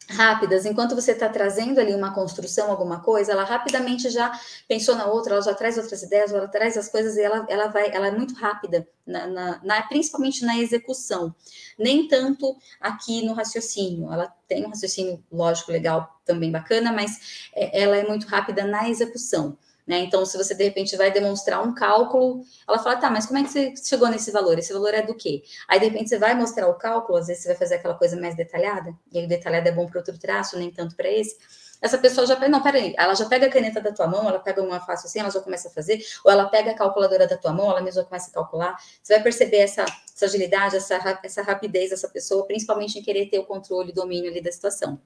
rápidas, 0.10 0.66
enquanto 0.66 0.95
você 0.95 1.12
está 1.12 1.30
trazendo 1.30 1.80
ali 1.80 1.93
uma 1.93 2.14
construção, 2.14 2.72
alguma 2.72 2.99
coisa, 2.99 3.32
ela 3.32 3.43
rapidamente 3.43 4.10
já 4.10 4.32
pensou 4.68 4.95
na 4.95 5.05
outra, 5.05 5.34
ela 5.34 5.41
já 5.41 5.53
traz 5.53 5.78
outras 5.78 6.01
ideias, 6.01 6.34
ela 6.34 6.47
traz 6.47 6.78
as 6.78 6.89
coisas 6.89 7.16
e 7.16 7.22
ela, 7.22 7.45
ela 7.47 7.68
vai, 7.68 7.89
ela 7.93 8.07
é 8.07 8.12
muito 8.12 8.34
rápida, 8.34 8.88
na, 9.05 9.28
na, 9.28 9.60
na, 9.64 9.82
principalmente 9.84 10.43
na 10.43 10.57
execução, 10.57 11.34
nem 11.78 12.07
tanto 12.07 12.57
aqui 12.80 13.26
no 13.26 13.34
raciocínio. 13.34 14.12
Ela 14.12 14.34
tem 14.47 14.66
um 14.66 14.70
raciocínio 14.70 15.24
lógico 15.32 15.72
legal 15.72 16.20
também 16.26 16.51
bacana, 16.51 16.91
mas 16.91 17.49
é, 17.53 17.82
ela 17.82 17.95
é 17.95 18.07
muito 18.07 18.28
rápida 18.28 18.66
na 18.66 18.89
execução. 18.89 19.57
Né? 19.89 20.01
Então, 20.01 20.23
se 20.23 20.37
você 20.37 20.53
de 20.53 20.63
repente 20.63 20.95
vai 20.95 21.09
demonstrar 21.09 21.67
um 21.67 21.73
cálculo, 21.73 22.43
ela 22.67 22.77
fala, 22.77 22.97
tá, 22.97 23.09
mas 23.09 23.25
como 23.25 23.39
é 23.39 23.43
que 23.43 23.49
você 23.49 23.73
chegou 23.75 24.07
nesse 24.07 24.29
valor? 24.29 24.59
Esse 24.59 24.71
valor 24.71 24.93
é 24.93 25.01
do 25.01 25.15
quê? 25.15 25.41
Aí, 25.67 25.79
de 25.79 25.85
repente, 25.85 26.09
você 26.09 26.19
vai 26.19 26.35
mostrar 26.35 26.67
o 26.67 26.75
cálculo, 26.75 27.17
às 27.17 27.25
vezes 27.25 27.41
você 27.41 27.47
vai 27.49 27.57
fazer 27.57 27.75
aquela 27.75 27.95
coisa 27.95 28.15
mais 28.15 28.35
detalhada, 28.35 28.93
e 29.11 29.17
aí 29.17 29.25
o 29.25 29.27
detalhado 29.27 29.67
é 29.67 29.71
bom 29.71 29.87
para 29.87 29.97
outro 29.97 30.15
traço, 30.19 30.59
nem 30.59 30.69
tanto 30.69 30.95
para 30.95 31.09
esse. 31.09 31.35
Essa 31.81 31.97
pessoa 31.97 32.27
já 32.27 32.35
pega, 32.35 32.51
não, 32.51 32.61
peraí, 32.61 32.93
ela 32.95 33.15
já 33.15 33.25
pega 33.25 33.47
a 33.47 33.49
caneta 33.49 33.81
da 33.81 33.91
tua 33.91 34.05
mão, 34.05 34.29
ela 34.29 34.37
pega 34.37 34.61
uma 34.61 34.79
fácil 34.79 35.07
assim, 35.07 35.21
ela 35.21 35.31
já 35.31 35.39
começa 35.39 35.69
a 35.69 35.71
fazer, 35.71 36.05
ou 36.23 36.31
ela 36.31 36.47
pega 36.49 36.69
a 36.69 36.75
calculadora 36.75 37.25
da 37.25 37.35
tua 37.35 37.51
mão, 37.51 37.71
ela 37.71 37.81
mesma 37.81 38.03
começa 38.03 38.29
a 38.29 38.33
calcular. 38.33 38.77
Você 39.01 39.15
vai 39.15 39.23
perceber 39.23 39.57
essa, 39.57 39.85
essa 40.15 40.25
agilidade, 40.25 40.75
essa, 40.75 41.19
essa 41.23 41.41
rapidez 41.41 41.89
dessa 41.89 42.07
pessoa, 42.07 42.45
principalmente 42.45 42.99
em 42.99 43.01
querer 43.01 43.25
ter 43.25 43.39
o 43.39 43.43
controle, 43.43 43.89
o 43.89 43.95
domínio 43.95 44.29
ali 44.29 44.39
da 44.39 44.51
situação. 44.51 45.01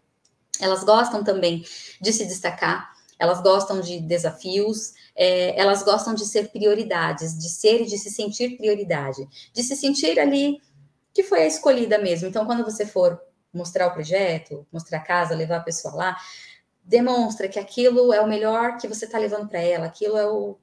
Elas 0.60 0.84
gostam 0.84 1.24
também 1.24 1.66
de 2.02 2.12
se 2.12 2.26
destacar, 2.26 2.93
elas 3.20 3.42
gostam 3.42 3.80
de 3.80 4.00
desafios, 4.00 4.94
é, 5.16 5.60
elas 5.60 5.84
gostam 5.84 6.14
de 6.14 6.26
ser 6.26 6.50
prioridades, 6.50 7.38
de 7.38 7.50
ser 7.50 7.82
e 7.82 7.86
de 7.86 7.98
se 7.98 8.10
sentir 8.10 8.58
prioridade, 8.58 9.28
de 9.54 9.64
se 9.64 9.76
sentir 9.76 10.20
ali 10.20 10.62
que 11.14 11.24
foi 11.24 11.44
a 11.44 11.48
escolhida 11.48 11.98
mesmo. 11.98 12.28
Então, 12.28 12.46
quando 12.46 12.64
você 12.64 12.86
for 12.86 13.22
mostrar 13.54 13.88
o 13.88 13.94
projeto, 13.94 14.66
mostrar 14.72 14.98
a 14.98 15.04
casa, 15.04 15.36
levar 15.36 15.58
a 15.58 15.64
pessoa 15.64 15.94
lá, 15.94 16.18
demonstra 16.84 17.48
que 17.48 17.60
aquilo 17.60 18.12
é 18.12 18.20
o 18.20 18.28
melhor 18.28 18.78
que 18.78 18.88
você 18.88 19.06
está 19.06 19.18
levando 19.18 19.48
para 19.48 19.60
ela, 19.60 19.86
aquilo 19.86 20.18
é 20.18 20.28
o, 20.28 20.58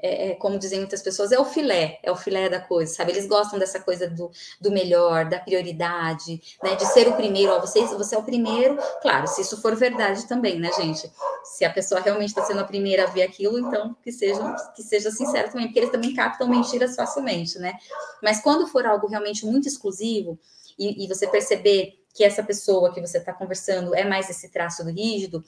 é, 0.00 0.28
é, 0.28 0.34
como 0.34 0.58
dizem 0.58 0.78
muitas 0.78 1.02
pessoas, 1.02 1.32
é 1.32 1.38
o 1.38 1.44
filé, 1.44 1.98
é 2.02 2.10
o 2.10 2.16
filé 2.16 2.48
da 2.48 2.60
coisa, 2.60 2.94
sabe? 2.94 3.10
Eles 3.10 3.26
gostam 3.26 3.58
dessa 3.58 3.80
coisa 3.80 4.08
do, 4.08 4.30
do 4.60 4.70
melhor, 4.70 5.28
da 5.28 5.40
prioridade, 5.40 6.40
né? 6.62 6.76
De 6.76 6.86
ser 6.86 7.08
o 7.08 7.14
primeiro, 7.14 7.52
ó, 7.52 7.60
você, 7.60 7.84
você 7.84 8.14
é 8.14 8.18
o 8.18 8.22
primeiro, 8.22 8.78
claro, 9.02 9.26
se 9.26 9.40
isso 9.42 9.60
for 9.60 9.74
verdade 9.74 10.26
também, 10.28 10.60
né, 10.60 10.70
gente? 10.72 11.10
Se 11.44 11.64
a 11.64 11.72
pessoa 11.72 12.00
realmente 12.00 12.30
está 12.30 12.44
sendo 12.44 12.60
a 12.60 12.64
primeira 12.64 13.04
a 13.04 13.06
ver 13.06 13.22
aquilo, 13.22 13.58
então 13.58 13.96
que 14.02 14.12
seja, 14.12 14.56
que 14.74 14.82
seja 14.82 15.10
sincero 15.10 15.50
também, 15.50 15.66
porque 15.66 15.78
eles 15.78 15.90
também 15.90 16.14
captam 16.14 16.48
mentiras 16.48 16.94
facilmente, 16.94 17.58
né? 17.58 17.74
Mas 18.22 18.40
quando 18.40 18.66
for 18.66 18.84
algo 18.86 19.06
realmente 19.06 19.46
muito 19.46 19.66
exclusivo, 19.66 20.38
e, 20.78 21.04
e 21.04 21.08
você 21.08 21.26
perceber 21.26 21.98
que 22.14 22.24
essa 22.24 22.42
pessoa 22.42 22.92
que 22.92 23.00
você 23.00 23.18
está 23.18 23.32
conversando 23.32 23.94
é 23.94 24.04
mais 24.04 24.30
esse 24.30 24.50
traço 24.50 24.84
do 24.84 24.90
rígido, 24.90 25.44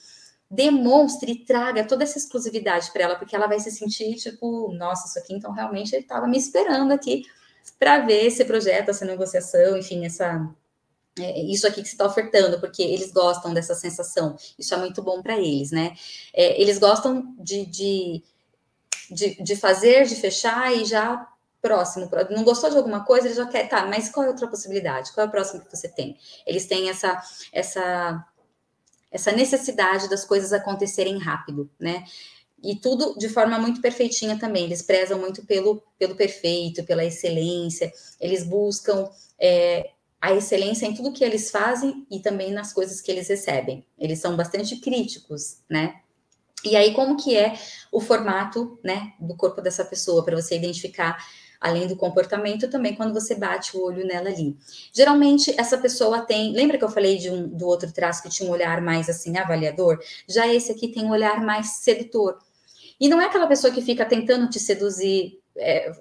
demonstre 0.51 1.32
e 1.32 1.45
traga 1.45 1.86
toda 1.86 2.03
essa 2.03 2.18
exclusividade 2.18 2.91
para 2.93 3.05
ela, 3.05 3.16
porque 3.16 3.36
ela 3.36 3.47
vai 3.47 3.61
se 3.61 3.70
sentir 3.70 4.14
tipo, 4.16 4.72
nossa, 4.72 5.07
isso 5.07 5.18
aqui 5.18 5.32
então 5.32 5.53
realmente 5.53 5.95
ele 5.95 6.03
estava 6.03 6.26
me 6.26 6.36
esperando 6.36 6.93
aqui 6.93 7.22
para 7.78 8.01
ver 8.01 8.26
esse 8.26 8.45
projeto, 8.45 8.91
essa 8.91 9.05
negociação, 9.05 9.76
enfim, 9.76 10.05
essa 10.05 10.49
é, 11.18 11.42
isso 11.42 11.66
aqui 11.66 11.82
que 11.82 11.88
você 11.88 11.94
está 11.94 12.06
ofertando, 12.06 12.61
porque 12.61 12.82
eles 12.82 13.12
gostam 13.12 13.52
dessa 13.52 13.74
sensação, 13.74 14.36
isso 14.58 14.74
é 14.74 14.76
muito 14.76 15.02
bom 15.02 15.22
para 15.22 15.38
eles, 15.38 15.70
né? 15.70 15.94
É, 16.32 16.61
eles 16.61 16.78
gostam 16.78 17.34
de, 17.38 17.66
de, 17.66 18.22
de, 19.11 19.42
de, 19.42 19.56
fazer, 19.56 20.06
de 20.06 20.16
fechar 20.16 20.72
e 20.74 20.84
já 20.84 21.26
próximo, 21.61 22.08
não 22.30 22.42
gostou 22.42 22.70
de 22.70 22.78
alguma 22.78 23.04
coisa, 23.04 23.26
ele 23.26 23.34
já 23.34 23.46
quer, 23.46 23.68
tá, 23.68 23.84
mas 23.84 24.08
qual 24.08 24.24
é 24.24 24.28
a 24.28 24.30
outra 24.30 24.48
possibilidade? 24.48 25.12
Qual 25.12 25.26
é 25.26 25.28
o 25.28 25.30
próximo 25.30 25.61
que 25.61 25.76
você 25.76 25.88
tem? 25.88 26.16
Eles 26.46 26.64
têm 26.66 26.88
essa, 26.88 27.20
essa 27.52 28.24
essa 29.11 29.32
necessidade 29.32 30.08
das 30.08 30.24
coisas 30.24 30.52
acontecerem 30.52 31.18
rápido, 31.18 31.68
né? 31.78 32.04
E 32.62 32.76
tudo 32.76 33.16
de 33.18 33.28
forma 33.28 33.58
muito 33.58 33.80
perfeitinha 33.80 34.38
também. 34.38 34.64
Eles 34.64 34.82
prezam 34.82 35.18
muito 35.18 35.44
pelo, 35.46 35.82
pelo 35.98 36.14
perfeito, 36.14 36.84
pela 36.84 37.04
excelência. 37.04 37.92
Eles 38.20 38.44
buscam 38.44 39.11
é, 39.38 39.90
a 40.20 40.34
excelência 40.34 40.86
em 40.86 40.94
tudo 40.94 41.12
que 41.12 41.24
eles 41.24 41.50
fazem 41.50 42.06
e 42.10 42.20
também 42.20 42.52
nas 42.52 42.72
coisas 42.72 43.00
que 43.00 43.10
eles 43.10 43.28
recebem. 43.28 43.86
Eles 43.98 44.18
são 44.18 44.36
bastante 44.36 44.76
críticos, 44.76 45.58
né? 45.68 46.00
E 46.62 46.76
aí, 46.76 46.92
como 46.92 47.16
que 47.16 47.36
é 47.36 47.54
o 47.90 48.00
formato, 48.00 48.78
né, 48.84 49.14
do 49.18 49.34
corpo 49.34 49.62
dessa 49.62 49.82
pessoa, 49.82 50.22
para 50.22 50.36
você 50.36 50.56
identificar 50.56 51.16
além 51.60 51.86
do 51.86 51.96
comportamento, 51.96 52.70
também 52.70 52.94
quando 52.94 53.12
você 53.12 53.34
bate 53.34 53.76
o 53.76 53.82
olho 53.82 54.06
nela 54.06 54.30
ali. 54.30 54.56
Geralmente, 54.92 55.54
essa 55.58 55.76
pessoa 55.76 56.22
tem. 56.22 56.52
Lembra 56.52 56.78
que 56.78 56.84
eu 56.84 56.88
falei 56.88 57.18
de 57.18 57.30
um, 57.30 57.46
do 57.48 57.66
outro 57.66 57.92
traço 57.92 58.22
que 58.22 58.30
tinha 58.30 58.48
um 58.48 58.52
olhar 58.52 58.80
mais 58.80 59.10
assim, 59.10 59.36
avaliador? 59.36 59.98
Já 60.26 60.46
esse 60.48 60.72
aqui 60.72 60.88
tem 60.88 61.04
um 61.04 61.10
olhar 61.10 61.42
mais 61.42 61.82
sedutor. 61.82 62.38
E 62.98 63.08
não 63.08 63.20
é 63.20 63.26
aquela 63.26 63.46
pessoa 63.46 63.72
que 63.72 63.82
fica 63.82 64.04
tentando 64.04 64.48
te 64.48 64.58
seduzir, 64.58 65.39
é, 65.57 65.92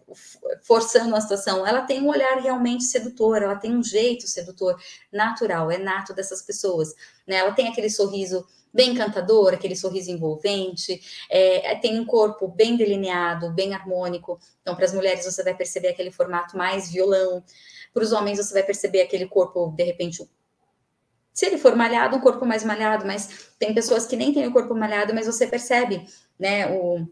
forçando 0.64 1.16
a 1.16 1.22
situação. 1.22 1.66
Ela 1.66 1.82
tem 1.82 2.02
um 2.02 2.10
olhar 2.10 2.38
realmente 2.40 2.84
sedutor, 2.84 3.42
ela 3.42 3.56
tem 3.56 3.76
um 3.76 3.84
jeito 3.84 4.28
sedutor, 4.28 4.80
natural, 5.12 5.72
é 5.72 5.78
nato 5.78 6.14
dessas 6.14 6.42
pessoas. 6.42 6.94
Né? 7.28 7.36
Ela 7.36 7.52
tem 7.52 7.68
aquele 7.68 7.90
sorriso 7.90 8.46
bem 8.74 8.92
encantador, 8.92 9.54
aquele 9.54 9.76
sorriso 9.76 10.12
envolvente, 10.12 11.02
é, 11.30 11.76
tem 11.76 12.00
um 12.00 12.06
corpo 12.06 12.48
bem 12.48 12.78
delineado, 12.78 13.52
bem 13.52 13.74
harmônico. 13.74 14.40
Então, 14.62 14.76
para 14.76 14.86
as 14.86 14.94
mulheres, 14.94 15.26
você 15.26 15.44
vai 15.44 15.56
perceber 15.56 15.90
aquele 15.90 16.12
formato 16.12 16.56
mais 16.56 16.92
violão. 16.92 17.44
Para 17.94 18.04
os 18.04 18.12
homens, 18.12 18.38
você 18.38 18.54
vai 18.54 18.64
perceber 18.64 19.02
aquele 19.02 19.26
corpo, 19.28 19.74
de 19.76 19.84
repente, 19.84 20.30
se 21.34 21.46
ele 21.46 21.58
for 21.58 21.76
malhado, 21.76 22.18
um 22.18 22.22
corpo 22.22 22.46
mais 22.46 22.64
malhado, 22.64 23.06
mas 23.06 23.50
tem 23.58 23.74
pessoas 23.74 24.06
que 24.06 24.16
nem 24.16 24.34
têm 24.34 24.48
o 24.48 24.52
corpo 24.52 24.76
malhado, 24.76 25.14
mas 25.14 25.26
você 25.26 25.48
percebe, 25.48 26.06
né, 26.38 26.70
o, 26.72 27.08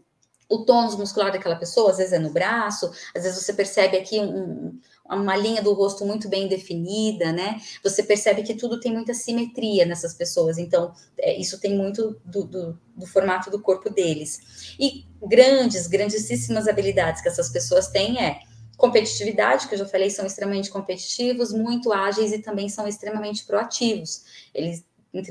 o 0.48 0.64
tônus 0.64 0.96
muscular 0.96 1.30
daquela 1.30 1.56
pessoa, 1.56 1.90
às 1.90 1.98
vezes 1.98 2.12
é 2.12 2.18
no 2.18 2.30
braço, 2.30 2.90
às 3.14 3.22
vezes 3.22 3.42
você 3.42 3.52
percebe 3.52 3.98
aqui 3.98 4.18
um, 4.18 4.80
uma 5.04 5.36
linha 5.36 5.62
do 5.62 5.74
rosto 5.74 6.06
muito 6.06 6.28
bem 6.28 6.48
definida, 6.48 7.30
né? 7.32 7.60
Você 7.84 8.02
percebe 8.02 8.42
que 8.42 8.54
tudo 8.54 8.80
tem 8.80 8.92
muita 8.92 9.12
simetria 9.12 9.84
nessas 9.84 10.14
pessoas, 10.14 10.56
então 10.56 10.92
é, 11.18 11.38
isso 11.38 11.60
tem 11.60 11.76
muito 11.76 12.18
do, 12.24 12.44
do, 12.44 12.78
do, 12.96 13.06
formato 13.06 13.50
do 13.50 13.60
corpo 13.60 13.90
deles. 13.90 14.74
E 14.80 15.04
grandes, 15.22 15.86
grandíssimas 15.86 16.66
habilidades 16.66 17.20
que 17.20 17.28
essas 17.28 17.50
pessoas 17.50 17.88
têm 17.88 18.22
é 18.22 18.40
competitividade, 18.76 19.66
que 19.68 19.74
eu 19.74 19.78
já 19.78 19.86
falei, 19.86 20.08
são 20.08 20.24
extremamente 20.24 20.70
competitivos, 20.70 21.52
muito 21.52 21.92
ágeis 21.92 22.32
e 22.32 22.38
também 22.38 22.68
são 22.68 22.86
extremamente 22.86 23.44
proativos. 23.44 24.22
Eles 24.54 24.84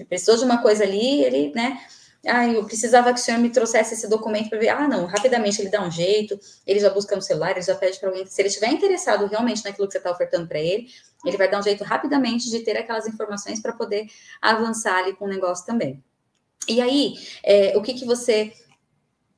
precisou 0.09 0.37
de 0.37 0.43
uma 0.43 0.61
coisa 0.61 0.83
ali, 0.83 1.23
ele, 1.23 1.51
né? 1.55 1.79
Ah, 2.25 2.47
eu 2.47 2.65
precisava 2.65 3.13
que 3.13 3.19
o 3.19 3.23
senhor 3.23 3.39
me 3.39 3.49
trouxesse 3.49 3.93
esse 3.93 4.07
documento 4.07 4.49
para 4.49 4.59
ver. 4.59 4.69
Ah, 4.69 4.87
não, 4.87 5.05
rapidamente 5.05 5.61
ele 5.61 5.69
dá 5.69 5.81
um 5.81 5.91
jeito, 5.91 6.39
ele 6.65 6.79
já 6.79 6.89
busca 6.89 7.15
no 7.15 7.21
celular, 7.21 7.51
ele 7.51 7.61
já 7.61 7.75
pede 7.75 7.99
para 7.99 8.09
alguém. 8.09 8.25
Se 8.25 8.41
ele 8.41 8.49
estiver 8.49 8.69
interessado 8.71 9.25
realmente 9.27 9.63
naquilo 9.63 9.87
que 9.87 9.93
você 9.93 9.97
está 9.97 10.11
ofertando 10.11 10.47
para 10.47 10.59
ele, 10.59 10.87
ele 11.25 11.37
vai 11.37 11.49
dar 11.49 11.59
um 11.59 11.63
jeito 11.63 11.83
rapidamente 11.83 12.49
de 12.49 12.59
ter 12.59 12.77
aquelas 12.77 13.07
informações 13.07 13.61
para 13.61 13.73
poder 13.73 14.07
avançar 14.41 14.97
ali 14.97 15.13
com 15.15 15.25
o 15.25 15.29
negócio 15.29 15.65
também. 15.65 16.03
E 16.67 16.81
aí, 16.81 17.15
é, 17.43 17.77
o 17.77 17.81
que, 17.81 17.93
que 17.93 18.05
você 18.05 18.51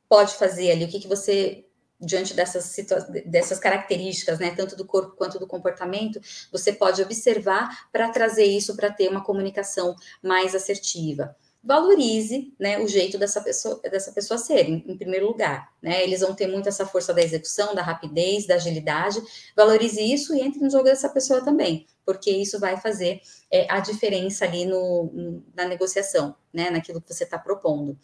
pode 0.08 0.36
fazer 0.36 0.72
ali? 0.72 0.86
O 0.86 0.88
que, 0.88 1.00
que 1.00 1.08
você 1.08 1.66
diante 2.00 2.34
dessas, 2.34 2.76
dessas 3.26 3.60
características, 3.60 4.40
né, 4.40 4.52
tanto 4.56 4.76
do 4.76 4.86
corpo 4.86 5.18
quanto 5.18 5.38
do 5.38 5.46
comportamento, 5.46 6.20
você 6.52 6.72
pode 6.72 7.02
observar 7.02 7.90
para 7.92 8.10
trazer 8.10 8.46
isso 8.46 8.76
para 8.76 8.90
ter 8.90 9.10
uma 9.10 9.24
comunicação 9.24 9.96
mais 10.24 10.56
assertiva. 10.56 11.36
Valorize, 11.62 12.54
né, 12.58 12.80
o 12.80 12.88
jeito 12.88 13.18
dessa 13.18 13.42
pessoa, 13.42 13.80
dessa 13.82 14.12
pessoa 14.14 14.38
ser, 14.38 14.70
em, 14.70 14.84
em, 14.88 14.98
primeiro 14.98 15.28
lugar, 15.28 15.74
né? 15.82 16.02
Eles 16.04 16.22
vão 16.22 16.34
ter 16.34 16.48
muito 16.48 16.70
essa 16.70 16.86
força 16.86 17.14
da 17.14 17.22
execução, 17.22 17.76
da 17.76 17.82
rapidez, 17.82 18.48
da 18.48 18.56
agilidade. 18.56 19.22
Valorize 19.56 20.02
isso 20.02 20.34
e 20.34 20.40
entre 20.40 20.62
no 20.62 20.70
jogo 20.70 20.86
dessa 20.86 21.10
pessoa 21.10 21.44
também, 21.44 21.86
porque 22.06 22.32
isso 22.32 22.60
vai 22.60 22.78
fazer 22.78 23.22
é, 23.52 23.70
a 23.70 23.82
diferença 23.82 24.46
ali 24.46 24.66
no, 24.66 25.44
na 25.54 25.66
negociação, 25.66 26.34
né, 26.54 26.70
naquilo 26.70 27.02
que 27.02 27.14
você 27.14 27.26
está 27.26 27.38
propondo 27.38 27.98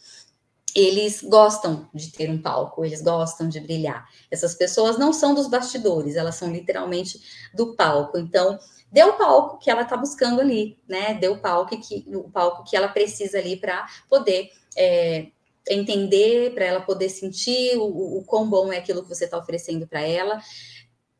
eles 0.75 1.21
gostam 1.23 1.87
de 1.93 2.11
ter 2.11 2.29
um 2.29 2.41
palco, 2.41 2.83
eles 2.83 3.01
gostam 3.01 3.47
de 3.47 3.61
brilhar. 3.61 4.09
Essas 4.29 4.53
pessoas 4.53 4.99
não 4.99 5.13
são 5.13 5.33
dos 5.33 5.47
bastidores, 5.47 6.17
elas 6.17 6.35
são 6.35 6.51
literalmente 6.51 7.21
do 7.53 7.73
palco. 7.75 8.17
Então, 8.17 8.59
dê 8.91 9.01
o 9.05 9.13
palco 9.13 9.57
que 9.57 9.71
ela 9.71 9.83
está 9.83 9.95
buscando 9.95 10.41
ali, 10.41 10.77
né? 10.85 11.13
Dê 11.13 11.29
o 11.29 11.39
palco 11.39 11.79
que, 11.79 12.05
o 12.13 12.29
palco 12.29 12.65
que 12.69 12.75
ela 12.75 12.89
precisa 12.89 13.37
ali 13.37 13.55
para 13.55 13.87
poder 14.09 14.51
é, 14.75 15.27
entender, 15.69 16.53
para 16.53 16.65
ela 16.65 16.81
poder 16.81 17.07
sentir 17.07 17.77
o, 17.77 18.17
o 18.17 18.25
quão 18.25 18.49
bom 18.49 18.73
é 18.73 18.77
aquilo 18.77 19.01
que 19.01 19.09
você 19.09 19.23
está 19.23 19.37
oferecendo 19.37 19.87
para 19.87 20.01
ela. 20.01 20.41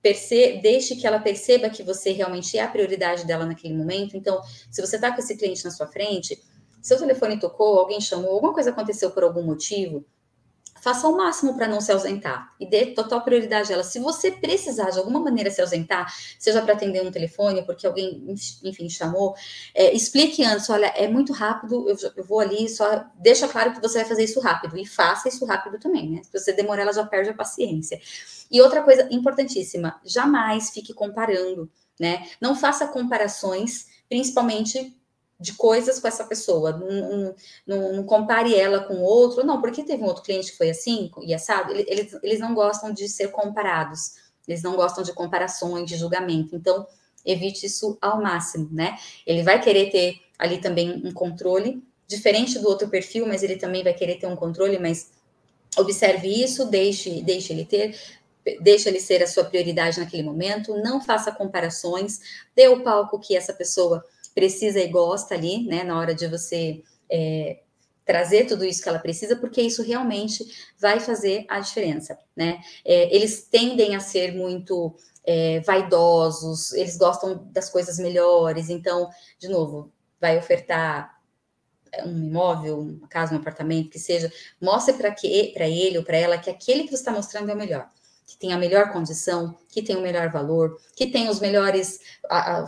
Perce 0.01 0.59
deixe 0.61 0.97
que 0.97 1.07
ela 1.07 1.17
perceba 1.17 1.69
que 1.69 1.81
você 1.81 2.11
realmente 2.11 2.57
é 2.57 2.61
a 2.61 2.67
prioridade 2.67 3.25
dela 3.25 3.45
naquele 3.45 3.73
momento. 3.73 4.17
Então, 4.17 4.41
se 4.69 4.85
você 4.85 4.97
está 4.97 5.13
com 5.13 5.19
esse 5.19 5.37
cliente 5.37 5.63
na 5.63 5.71
sua 5.71 5.87
frente, 5.87 6.43
seu 6.85 6.99
telefone 6.99 7.39
tocou, 7.39 7.79
alguém 7.79 7.99
chamou, 7.99 8.33
alguma 8.33 8.53
coisa 8.53 8.69
aconteceu 8.69 9.09
por 9.09 9.23
algum 9.23 9.41
motivo, 9.41 10.05
faça 10.79 11.07
o 11.07 11.17
máximo 11.17 11.55
para 11.55 11.67
não 11.67 11.81
se 11.81 11.91
ausentar 11.91 12.53
e 12.59 12.69
dê 12.69 12.85
total 12.85 13.23
prioridade 13.23 13.71
a 13.71 13.73
ela. 13.73 13.83
Se 13.83 13.97
você 13.97 14.29
precisar 14.29 14.91
de 14.91 14.99
alguma 14.99 15.19
maneira 15.19 15.49
se 15.49 15.59
ausentar, 15.59 16.13
seja 16.37 16.61
para 16.61 16.73
atender 16.73 17.01
um 17.01 17.09
telefone, 17.09 17.65
porque 17.65 17.87
alguém, 17.87 18.23
enfim, 18.63 18.87
chamou, 18.87 19.33
é, 19.73 19.95
explique 19.95 20.43
antes: 20.43 20.69
olha, 20.69 20.85
é 20.95 21.07
muito 21.07 21.33
rápido, 21.33 21.89
eu, 21.89 21.97
eu, 22.15 22.23
vou 22.23 22.39
ali, 22.39 22.69
só 22.69 23.03
deixa 23.15 23.47
claro 23.47 23.73
que 23.73 23.81
você 23.81 23.97
vai 23.97 24.07
fazer 24.07 24.25
isso 24.25 24.39
rápido 24.39 24.77
e 24.77 24.85
faça 24.85 25.27
isso 25.27 25.43
rápido 25.43 25.79
também, 25.79 26.07
né? 26.07 26.21
Se 26.23 26.39
você 26.39 26.53
demorar, 26.53 26.83
ela 26.83 26.93
já 26.93 27.03
perde 27.03 27.31
a 27.31 27.33
paciência. 27.33 27.99
E 28.51 28.61
outra 28.61 28.83
coisa 28.83 29.07
importantíssima: 29.09 29.99
jamais 30.05 30.69
fique 30.69 30.93
comparando, 30.93 31.67
né? 31.99 32.29
Não 32.39 32.55
faça 32.55 32.85
comparações, 32.85 33.87
principalmente 34.07 34.95
de 35.39 35.53
coisas 35.53 35.99
com 35.99 36.07
essa 36.07 36.23
pessoa, 36.23 36.71
não, 36.71 37.35
não, 37.67 37.93
não, 37.93 38.03
compare 38.05 38.55
ela 38.55 38.79
com 38.85 39.01
outro, 39.01 39.45
não, 39.45 39.59
porque 39.59 39.83
teve 39.83 40.01
um 40.01 40.07
outro 40.07 40.23
cliente 40.23 40.51
que 40.51 40.57
foi 40.57 40.69
assim 40.69 41.11
e 41.21 41.33
assado, 41.33 41.73
eles, 41.73 42.17
eles 42.23 42.39
não 42.39 42.53
gostam 42.53 42.93
de 42.93 43.09
ser 43.09 43.29
comparados, 43.31 44.13
eles 44.47 44.63
não 44.63 44.75
gostam 44.75 45.03
de 45.03 45.11
comparações, 45.11 45.89
de 45.89 45.97
julgamento, 45.97 46.55
então 46.55 46.87
evite 47.25 47.65
isso 47.65 47.97
ao 48.01 48.21
máximo, 48.21 48.69
né? 48.71 48.97
Ele 49.25 49.43
vai 49.43 49.59
querer 49.61 49.89
ter 49.89 50.21
ali 50.37 50.59
também 50.59 51.01
um 51.03 51.11
controle, 51.11 51.83
diferente 52.07 52.59
do 52.59 52.67
outro 52.67 52.87
perfil, 52.87 53.25
mas 53.27 53.43
ele 53.43 53.57
também 53.57 53.83
vai 53.83 53.93
querer 53.93 54.15
ter 54.15 54.27
um 54.27 54.35
controle, 54.35 54.77
mas 54.79 55.11
observe 55.77 56.27
isso, 56.27 56.65
deixe, 56.65 57.21
deixe 57.23 57.51
ele 57.51 57.65
ter, 57.65 57.99
deixe 58.61 58.87
ele 58.87 58.99
ser 58.99 59.23
a 59.23 59.27
sua 59.27 59.43
prioridade 59.43 59.99
naquele 59.99 60.23
momento, 60.23 60.77
não 60.77 61.01
faça 61.01 61.31
comparações, 61.31 62.19
dê 62.55 62.67
o 62.67 62.83
palco 62.83 63.19
que 63.19 63.35
essa 63.35 63.53
pessoa 63.53 64.03
precisa 64.35 64.79
e 64.79 64.87
gosta 64.89 65.33
ali, 65.33 65.65
né, 65.65 65.83
na 65.83 65.97
hora 65.97 66.13
de 66.13 66.27
você 66.27 66.83
é, 67.09 67.61
trazer 68.03 68.45
tudo 68.45 68.65
isso 68.65 68.83
que 68.83 68.89
ela 68.89 68.99
precisa, 68.99 69.37
porque 69.37 69.61
isso 69.61 69.81
realmente 69.81 70.45
vai 70.77 70.99
fazer 70.99 71.45
a 71.47 71.59
diferença, 71.59 72.19
né? 72.35 72.61
É, 72.83 73.15
eles 73.15 73.47
tendem 73.49 73.95
a 73.95 73.99
ser 73.99 74.35
muito 74.35 74.93
é, 75.23 75.61
vaidosos, 75.61 76.73
eles 76.73 76.97
gostam 76.97 77.47
das 77.51 77.69
coisas 77.69 77.97
melhores, 77.97 78.69
então, 78.69 79.09
de 79.39 79.47
novo, 79.47 79.91
vai 80.19 80.37
ofertar 80.37 81.15
um 82.05 82.27
imóvel, 82.27 82.79
uma 82.79 83.07
casa, 83.07 83.33
um 83.33 83.37
apartamento, 83.37 83.89
que 83.89 83.99
seja, 83.99 84.31
mostre 84.61 84.93
para 84.93 85.15
ele 85.67 85.97
ou 85.97 86.03
para 86.03 86.17
ela 86.17 86.37
que 86.37 86.49
aquele 86.49 86.83
que 86.83 86.89
você 86.89 86.95
está 86.95 87.11
mostrando 87.11 87.49
é 87.49 87.53
o 87.53 87.57
melhor 87.57 87.89
que 88.25 88.37
tem 88.37 88.53
a 88.53 88.57
melhor 88.57 88.91
condição, 88.91 89.55
que 89.69 89.81
tem 89.81 89.95
o 89.95 90.01
melhor 90.01 90.29
valor, 90.29 90.79
que 90.95 91.07
tem 91.07 91.29
os 91.29 91.39
melhores, 91.39 91.99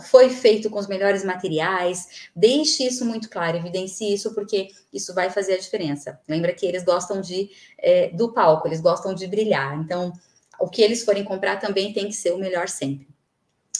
foi 0.08 0.30
feito 0.30 0.70
com 0.70 0.78
os 0.78 0.86
melhores 0.86 1.24
materiais. 1.24 2.28
Deixe 2.34 2.86
isso 2.86 3.04
muito 3.04 3.28
claro, 3.28 3.56
evidencie 3.56 4.14
isso, 4.14 4.32
porque 4.34 4.68
isso 4.92 5.12
vai 5.14 5.30
fazer 5.30 5.54
a 5.54 5.58
diferença. 5.58 6.20
Lembra 6.28 6.52
que 6.52 6.64
eles 6.64 6.84
gostam 6.84 7.20
de 7.20 7.50
é, 7.78 8.08
do 8.10 8.32
palco, 8.32 8.68
eles 8.68 8.80
gostam 8.80 9.14
de 9.14 9.26
brilhar. 9.26 9.76
Então, 9.78 10.12
o 10.60 10.68
que 10.68 10.82
eles 10.82 11.04
forem 11.04 11.24
comprar 11.24 11.58
também 11.58 11.92
tem 11.92 12.06
que 12.06 12.14
ser 12.14 12.32
o 12.32 12.38
melhor 12.38 12.68
sempre. 12.68 13.08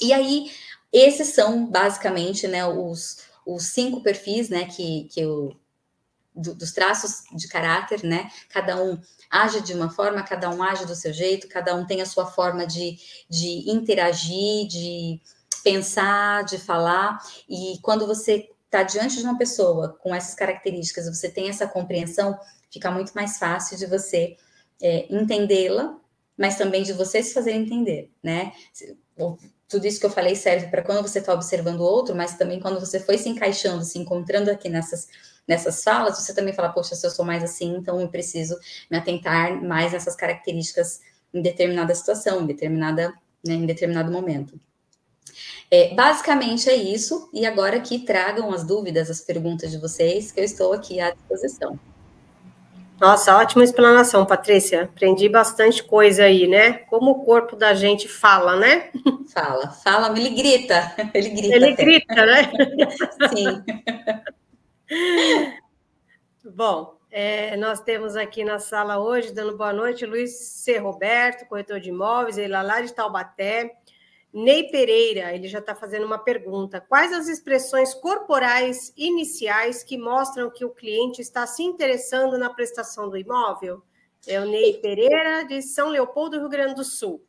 E 0.01 0.13
aí, 0.13 0.51
esses 0.93 1.29
são 1.29 1.67
basicamente 1.67 2.47
né, 2.49 2.67
os, 2.67 3.19
os 3.47 3.65
cinco 3.67 4.03
perfis 4.03 4.49
né, 4.49 4.67
que, 4.67 5.05
que 5.11 5.21
eu 5.21 5.57
do, 6.39 6.55
dos 6.55 6.73
traços 6.73 7.25
de 7.35 7.49
caráter, 7.49 8.05
né? 8.05 8.31
Cada 8.49 8.81
um 8.83 8.99
age 9.31 9.61
de 9.61 9.75
uma 9.75 9.91
forma, 9.91 10.23
cada 10.23 10.49
um 10.51 10.63
age 10.63 10.87
do 10.87 10.95
seu 10.95 11.13
jeito, 11.13 11.49
cada 11.49 11.75
um 11.75 11.85
tem 11.85 12.01
a 12.01 12.07
sua 12.07 12.27
forma 12.27 12.67
de, 12.67 12.97
de 13.29 13.71
interagir, 13.71 14.67
de 14.69 15.21
pensar, 15.63 16.45
de 16.45 16.57
falar. 16.59 17.19
E 17.49 17.79
quando 17.83 18.07
você 18.07 18.49
está 18.65 18.83
diante 18.83 19.17
de 19.17 19.25
uma 19.25 19.37
pessoa 19.37 19.99
com 20.01 20.15
essas 20.15 20.35
características, 20.35 21.09
você 21.09 21.29
tem 21.29 21.49
essa 21.49 21.67
compreensão, 21.67 22.39
fica 22.71 22.91
muito 22.91 23.13
mais 23.13 23.39
fácil 23.39 23.77
de 23.77 23.87
você 23.87 24.37
é, 24.81 25.07
entendê-la, 25.11 25.99
mas 26.37 26.57
também 26.57 26.83
de 26.83 26.93
você 26.93 27.23
se 27.23 27.35
fazer 27.35 27.53
entender, 27.53 28.13
né? 28.23 28.53
Tudo 29.69 29.87
isso 29.87 30.01
que 30.01 30.07
eu 30.07 30.11
falei 30.11 30.35
serve 30.35 30.69
para 30.69 30.83
quando 30.83 31.03
você 31.03 31.19
está 31.19 31.33
observando 31.35 31.81
o 31.81 31.85
outro, 31.85 32.15
mas 32.15 32.37
também 32.37 32.59
quando 32.59 32.81
você 32.81 32.99
foi 32.99 33.19
se 33.19 33.29
encaixando, 33.29 33.85
se 33.85 33.99
encontrando 33.99 34.51
aqui 34.51 34.69
nessas 34.69 35.09
nessas 35.49 35.83
falas, 35.83 36.19
você 36.19 36.35
também 36.35 36.53
fala, 36.53 36.69
poxa, 36.69 36.95
se 36.95 37.07
eu 37.07 37.11
sou 37.11 37.25
mais 37.25 37.43
assim, 37.43 37.75
então 37.75 37.99
eu 37.99 38.09
preciso 38.09 38.55
me 38.91 38.99
atentar 38.99 39.61
mais 39.63 39.93
nessas 39.93 40.15
características 40.15 41.01
em 41.33 41.41
determinada 41.41 41.95
situação, 41.95 42.43
em, 42.43 42.47
determinada, 42.47 43.15
né, 43.45 43.55
em 43.55 43.65
determinado 43.65 44.13
momento. 44.13 44.61
É, 45.71 45.95
basicamente 45.95 46.69
é 46.69 46.77
isso, 46.77 47.31
e 47.33 47.47
agora 47.47 47.81
que 47.81 48.01
tragam 48.01 48.53
as 48.53 48.63
dúvidas, 48.63 49.11
as 49.11 49.23
perguntas 49.23 49.71
de 49.71 49.79
vocês, 49.79 50.31
que 50.31 50.41
eu 50.41 50.45
estou 50.45 50.75
aqui 50.75 51.01
à 51.01 51.11
disposição. 51.11 51.79
Nossa, 53.01 53.37
ótima 53.37 53.63
explanação, 53.63 54.27
Patrícia. 54.27 54.85
Aprendi 54.85 55.29
bastante 55.29 55.85
coisa 55.85 56.25
aí, 56.25 56.49
né? 56.49 56.73
Como 56.73 57.13
o 57.13 57.25
corpo 57.25 57.55
da 57.55 57.73
gente 57.73 58.09
fala, 58.09 58.57
né? 58.57 58.91
Fala, 59.33 59.71
fala, 59.71 60.19
ele 60.19 60.31
grita. 60.31 60.95
Ele 61.15 61.29
grita. 61.31 61.55
Ele 61.55 61.73
até. 61.73 61.85
grita, 61.85 62.27
né? 62.27 62.51
Sim. 63.35 63.65
Bom, 66.55 66.99
é, 67.11 67.57
nós 67.57 67.81
temos 67.81 68.17
aqui 68.17 68.45
na 68.45 68.59
sala 68.59 68.99
hoje, 68.99 69.33
dando 69.33 69.57
boa 69.57 69.73
noite, 69.73 70.05
Luiz 70.05 70.37
C. 70.39 70.79
Roberto, 70.79 71.47
corretor 71.47 71.79
de 71.79 71.91
imóveis, 71.91 72.37
ele 72.37 72.53
lá 72.53 72.81
de 72.81 72.93
Taubaté. 72.93 73.77
Ney 74.33 74.71
Pereira, 74.71 75.35
ele 75.35 75.49
já 75.49 75.59
está 75.59 75.75
fazendo 75.75 76.05
uma 76.05 76.19
pergunta. 76.19 76.81
Quais 76.81 77.13
as 77.13 77.29
expressões 77.29 77.95
corporais 77.95 78.93
iniciais 78.97 79.83
que 79.83 79.97
mostram 79.97 80.51
que 80.51 80.65
o 80.65 80.71
cliente 80.71 81.23
está 81.23 81.47
se 81.47 81.63
interessando 81.63 82.37
na 82.37 82.51
prestação 82.51 83.09
do 83.09 83.17
imóvel? 83.17 83.83
É 84.27 84.39
o 84.41 84.45
Ney 84.45 84.75
Pereira, 84.75 85.45
de 85.45 85.63
São 85.63 85.89
Leopoldo, 85.89 86.39
Rio 86.39 86.49
Grande 86.49 86.75
do 86.75 86.85
Sul. 86.85 87.25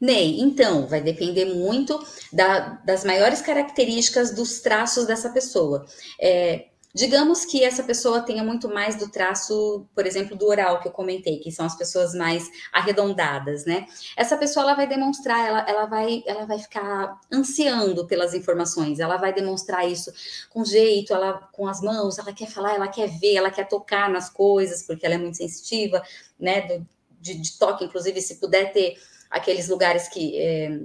Ney, 0.00 0.40
então, 0.40 0.86
vai 0.86 1.00
depender 1.00 1.44
muito 1.44 1.98
da, 2.32 2.80
das 2.84 3.04
maiores 3.04 3.40
características 3.40 4.34
dos 4.34 4.60
traços 4.60 5.06
dessa 5.06 5.30
pessoa. 5.30 5.86
É, 6.20 6.68
digamos 6.94 7.44
que 7.44 7.62
essa 7.62 7.82
pessoa 7.82 8.22
tenha 8.22 8.42
muito 8.42 8.68
mais 8.68 8.96
do 8.96 9.10
traço, 9.10 9.86
por 9.94 10.06
exemplo, 10.06 10.36
do 10.36 10.46
oral 10.46 10.80
que 10.80 10.88
eu 10.88 10.92
comentei, 10.92 11.38
que 11.38 11.52
são 11.52 11.66
as 11.66 11.76
pessoas 11.76 12.14
mais 12.14 12.48
arredondadas, 12.72 13.64
né? 13.64 13.86
Essa 14.16 14.36
pessoa 14.36 14.64
ela 14.64 14.74
vai 14.74 14.86
demonstrar, 14.86 15.46
ela, 15.46 15.60
ela, 15.68 15.86
vai, 15.86 16.22
ela 16.26 16.46
vai 16.46 16.58
ficar 16.58 17.20
ansiando 17.32 18.06
pelas 18.06 18.34
informações, 18.34 19.00
ela 19.00 19.16
vai 19.16 19.32
demonstrar 19.32 19.88
isso 19.88 20.12
com 20.50 20.64
jeito, 20.64 21.12
ela 21.12 21.34
com 21.52 21.66
as 21.66 21.80
mãos, 21.80 22.18
ela 22.18 22.32
quer 22.32 22.48
falar, 22.48 22.74
ela 22.74 22.88
quer 22.88 23.08
ver, 23.08 23.34
ela 23.34 23.50
quer 23.50 23.68
tocar 23.68 24.10
nas 24.10 24.30
coisas, 24.30 24.82
porque 24.82 25.04
ela 25.04 25.14
é 25.14 25.18
muito 25.18 25.36
sensitiva, 25.36 26.02
né? 26.38 26.62
Do, 26.62 26.86
de, 27.20 27.34
de 27.34 27.58
toque, 27.58 27.84
inclusive, 27.84 28.20
se 28.22 28.36
puder 28.36 28.72
ter 28.72 28.96
aqueles 29.30 29.68
lugares 29.68 30.08
que, 30.08 30.38
é, 30.38 30.80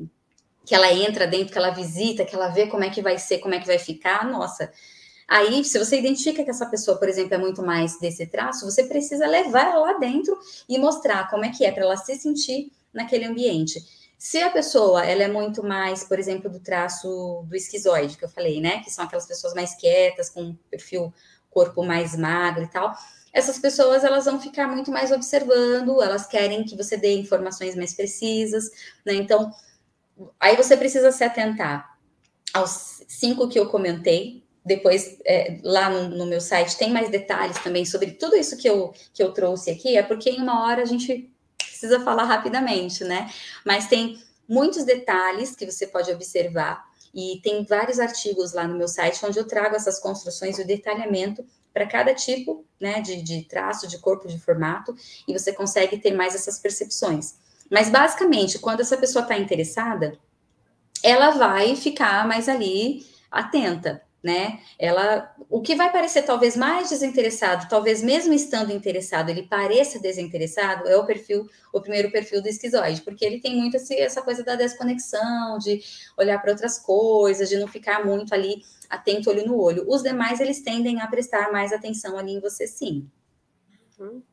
que 0.65 0.75
ela 0.75 0.91
entra 0.91 1.27
dentro, 1.27 1.53
que 1.53 1.57
ela 1.57 1.69
visita, 1.69 2.25
que 2.25 2.35
ela 2.35 2.49
vê 2.49 2.67
como 2.67 2.83
é 2.83 2.89
que 2.89 3.01
vai 3.01 3.17
ser, 3.17 3.39
como 3.39 3.53
é 3.53 3.59
que 3.59 3.67
vai 3.67 3.79
ficar, 3.79 4.25
nossa, 4.29 4.71
Aí, 5.33 5.65
se 5.65 5.79
você 5.79 5.97
identifica 5.97 6.43
que 6.43 6.51
essa 6.51 6.67
pessoa, 6.67 6.95
por 6.95 7.09
exemplo, 7.09 7.33
é 7.33 7.39
muito 7.39 7.63
mais 7.63 7.97
desse 7.97 8.23
traço, 8.27 8.69
você 8.69 8.83
precisa 8.83 9.25
levar 9.25 9.71
ela 9.71 9.79
lá 9.79 9.93
dentro 9.93 10.37
e 10.69 10.77
mostrar 10.77 11.27
como 11.27 11.43
é 11.43 11.49
que 11.49 11.65
é 11.65 11.71
para 11.71 11.81
ela 11.81 11.97
se 11.97 12.15
sentir 12.17 12.71
naquele 12.93 13.25
ambiente. 13.25 13.83
Se 14.15 14.43
a 14.43 14.51
pessoa 14.51 15.03
ela 15.03 15.23
é 15.23 15.27
muito 15.27 15.63
mais, 15.63 16.03
por 16.03 16.19
exemplo, 16.19 16.51
do 16.51 16.59
traço 16.59 17.43
do 17.47 17.55
esquizoide, 17.55 18.15
que 18.15 18.23
eu 18.23 18.29
falei, 18.29 18.61
né? 18.61 18.83
Que 18.83 18.91
são 18.91 19.05
aquelas 19.05 19.25
pessoas 19.25 19.55
mais 19.55 19.73
quietas, 19.73 20.29
com 20.29 20.55
perfil 20.69 21.11
corpo 21.49 21.83
mais 21.83 22.15
magro 22.15 22.65
e 22.65 22.67
tal. 22.67 22.95
Essas 23.33 23.57
pessoas 23.57 24.03
elas 24.03 24.25
vão 24.25 24.39
ficar 24.39 24.67
muito 24.67 24.91
mais 24.91 25.11
observando, 25.11 25.99
elas 25.99 26.27
querem 26.27 26.63
que 26.63 26.77
você 26.77 26.95
dê 26.95 27.15
informações 27.15 27.75
mais 27.75 27.95
precisas, 27.95 28.69
né? 29.03 29.15
Então, 29.15 29.51
aí 30.39 30.55
você 30.55 30.77
precisa 30.77 31.11
se 31.11 31.23
atentar 31.23 31.97
aos 32.53 33.01
cinco 33.07 33.49
que 33.49 33.59
eu 33.59 33.67
comentei. 33.67 34.42
Depois, 34.65 35.17
é, 35.25 35.59
lá 35.63 35.89
no, 35.89 36.09
no, 36.09 36.25
meu 36.25 36.39
site, 36.39 36.77
tem 36.77 36.91
mais 36.91 37.09
detalhes 37.09 37.59
também 37.59 37.85
sobre 37.85 38.11
tudo 38.11 38.35
isso 38.35 38.57
que 38.57 38.67
eu, 38.67 38.93
que 39.13 39.21
eu 39.21 39.33
trouxe 39.33 39.69
aqui. 39.71 39.97
É 39.97 40.03
porque 40.03 40.29
em 40.29 40.41
uma 40.41 40.63
hora 40.65 40.81
a 40.81 40.85
gente 40.85 41.29
precisa 41.57 41.99
falar 41.99 42.23
rapidamente, 42.23 43.03
né? 43.03 43.29
Mas 43.65 43.87
tem 43.87 44.21
muitos 44.47 44.85
detalhes 44.85 45.55
que 45.55 45.69
você 45.69 45.85
pode 45.85 46.11
observar. 46.11 46.85
E 47.13 47.39
tem 47.43 47.63
vários 47.63 47.99
artigos 47.99 48.53
lá 48.53 48.67
no 48.67 48.77
meu 48.77 48.87
site 48.87 49.23
onde 49.25 49.37
eu 49.37 49.45
trago 49.45 49.75
essas 49.75 49.99
construções 49.99 50.57
e 50.57 50.63
o 50.63 50.67
detalhamento 50.67 51.45
para 51.73 51.87
cada 51.87 52.13
tipo 52.13 52.65
né, 52.79 53.01
de, 53.01 53.21
de 53.21 53.43
traço, 53.43 53.87
de 53.87 53.97
corpo, 53.97 54.27
de 54.27 54.39
formato, 54.39 54.95
e 55.27 55.33
você 55.33 55.51
consegue 55.51 55.97
ter 55.97 56.13
mais 56.13 56.35
essas 56.35 56.59
percepções. 56.59 57.35
Mas 57.69 57.89
basicamente, 57.89 58.59
quando 58.59 58.81
essa 58.81 58.97
pessoa 58.97 59.23
está 59.23 59.37
interessada, 59.37 60.17
ela 61.01 61.31
vai 61.31 61.75
ficar 61.75 62.27
mais 62.27 62.47
ali 62.47 63.05
atenta, 63.31 64.01
né? 64.23 64.61
Ela, 64.79 65.35
o 65.49 65.61
que 65.61 65.75
vai 65.75 65.91
parecer 65.91 66.23
talvez 66.23 66.55
mais 66.55 66.89
desinteressado, 66.89 67.67
talvez 67.67 68.01
mesmo 68.01 68.33
estando 68.33 68.71
interessado, 68.71 69.29
ele 69.29 69.43
pareça 69.43 69.99
desinteressado, 69.99 70.87
é 70.87 70.95
o 70.95 71.05
perfil, 71.05 71.49
o 71.73 71.81
primeiro 71.81 72.09
perfil 72.09 72.41
do 72.41 72.47
esquizoide, 72.47 73.01
porque 73.01 73.25
ele 73.25 73.41
tem 73.41 73.57
muito 73.57 73.75
esse, 73.75 73.93
essa 73.95 74.21
coisa 74.21 74.41
da 74.41 74.55
desconexão, 74.55 75.57
de 75.57 75.81
olhar 76.17 76.41
para 76.41 76.51
outras 76.51 76.79
coisas, 76.79 77.49
de 77.49 77.57
não 77.57 77.67
ficar 77.67 78.05
muito 78.05 78.33
ali 78.33 78.61
atento 78.89 79.29
olho 79.29 79.45
no 79.45 79.59
olho. 79.59 79.83
Os 79.87 80.01
demais 80.01 80.39
eles 80.39 80.61
tendem 80.61 81.01
a 81.01 81.07
prestar 81.07 81.51
mais 81.51 81.73
atenção 81.73 82.17
ali 82.17 82.33
em 82.33 82.39
você, 82.39 82.65
sim. 82.65 83.09
Uhum. 83.99 84.23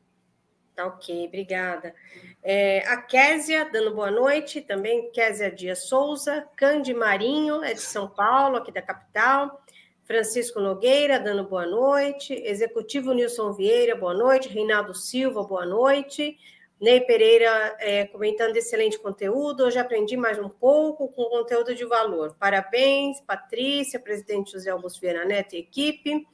Tá 0.73 0.85
ok, 0.85 1.27
obrigada. 1.27 1.93
É, 2.41 2.79
a 2.87 2.97
Késia, 2.97 3.69
dando 3.69 3.93
boa 3.93 4.09
noite, 4.09 4.61
também 4.61 5.11
Késia 5.11 5.51
Dias 5.51 5.83
Souza, 5.83 6.47
Cande 6.55 6.93
Marinho, 6.93 7.61
é 7.61 7.73
de 7.73 7.81
São 7.81 8.07
Paulo, 8.07 8.55
aqui 8.55 8.71
da 8.71 8.81
capital. 8.81 9.61
Francisco 10.03 10.59
Nogueira, 10.59 11.19
dando 11.19 11.43
boa 11.43 11.65
noite. 11.65 12.33
Executivo 12.33 13.13
Nilson 13.13 13.53
Vieira, 13.53 13.95
boa 13.95 14.13
noite. 14.13 14.49
Reinaldo 14.49 14.93
Silva, 14.93 15.43
boa 15.43 15.65
noite. 15.65 16.37
Ney 16.79 16.99
Pereira 17.01 17.75
é, 17.79 18.07
comentando 18.07 18.57
excelente 18.57 18.97
conteúdo. 18.97 19.65
Hoje 19.65 19.77
aprendi 19.77 20.17
mais 20.17 20.39
um 20.39 20.49
pouco 20.49 21.07
com 21.09 21.25
conteúdo 21.25 21.75
de 21.75 21.85
valor. 21.85 22.35
Parabéns, 22.39 23.21
Patrícia, 23.21 23.99
presidente 23.99 24.51
José 24.53 24.71
Augusto 24.71 24.99
Vieira 24.99 25.23
Neto 25.23 25.53
e 25.53 25.59
equipe. 25.59 26.27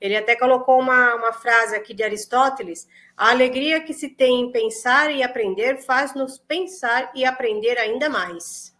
Ele 0.00 0.16
até 0.16 0.34
colocou 0.34 0.80
uma, 0.80 1.14
uma 1.14 1.32
frase 1.32 1.76
aqui 1.76 1.94
de 1.94 2.02
Aristóteles: 2.02 2.88
a 3.16 3.30
alegria 3.30 3.80
que 3.80 3.94
se 3.94 4.08
tem 4.08 4.40
em 4.40 4.50
pensar 4.50 5.14
e 5.14 5.22
aprender 5.22 5.78
faz-nos 5.78 6.36
pensar 6.36 7.12
e 7.14 7.24
aprender 7.24 7.78
ainda 7.78 8.08
mais. 8.08 8.76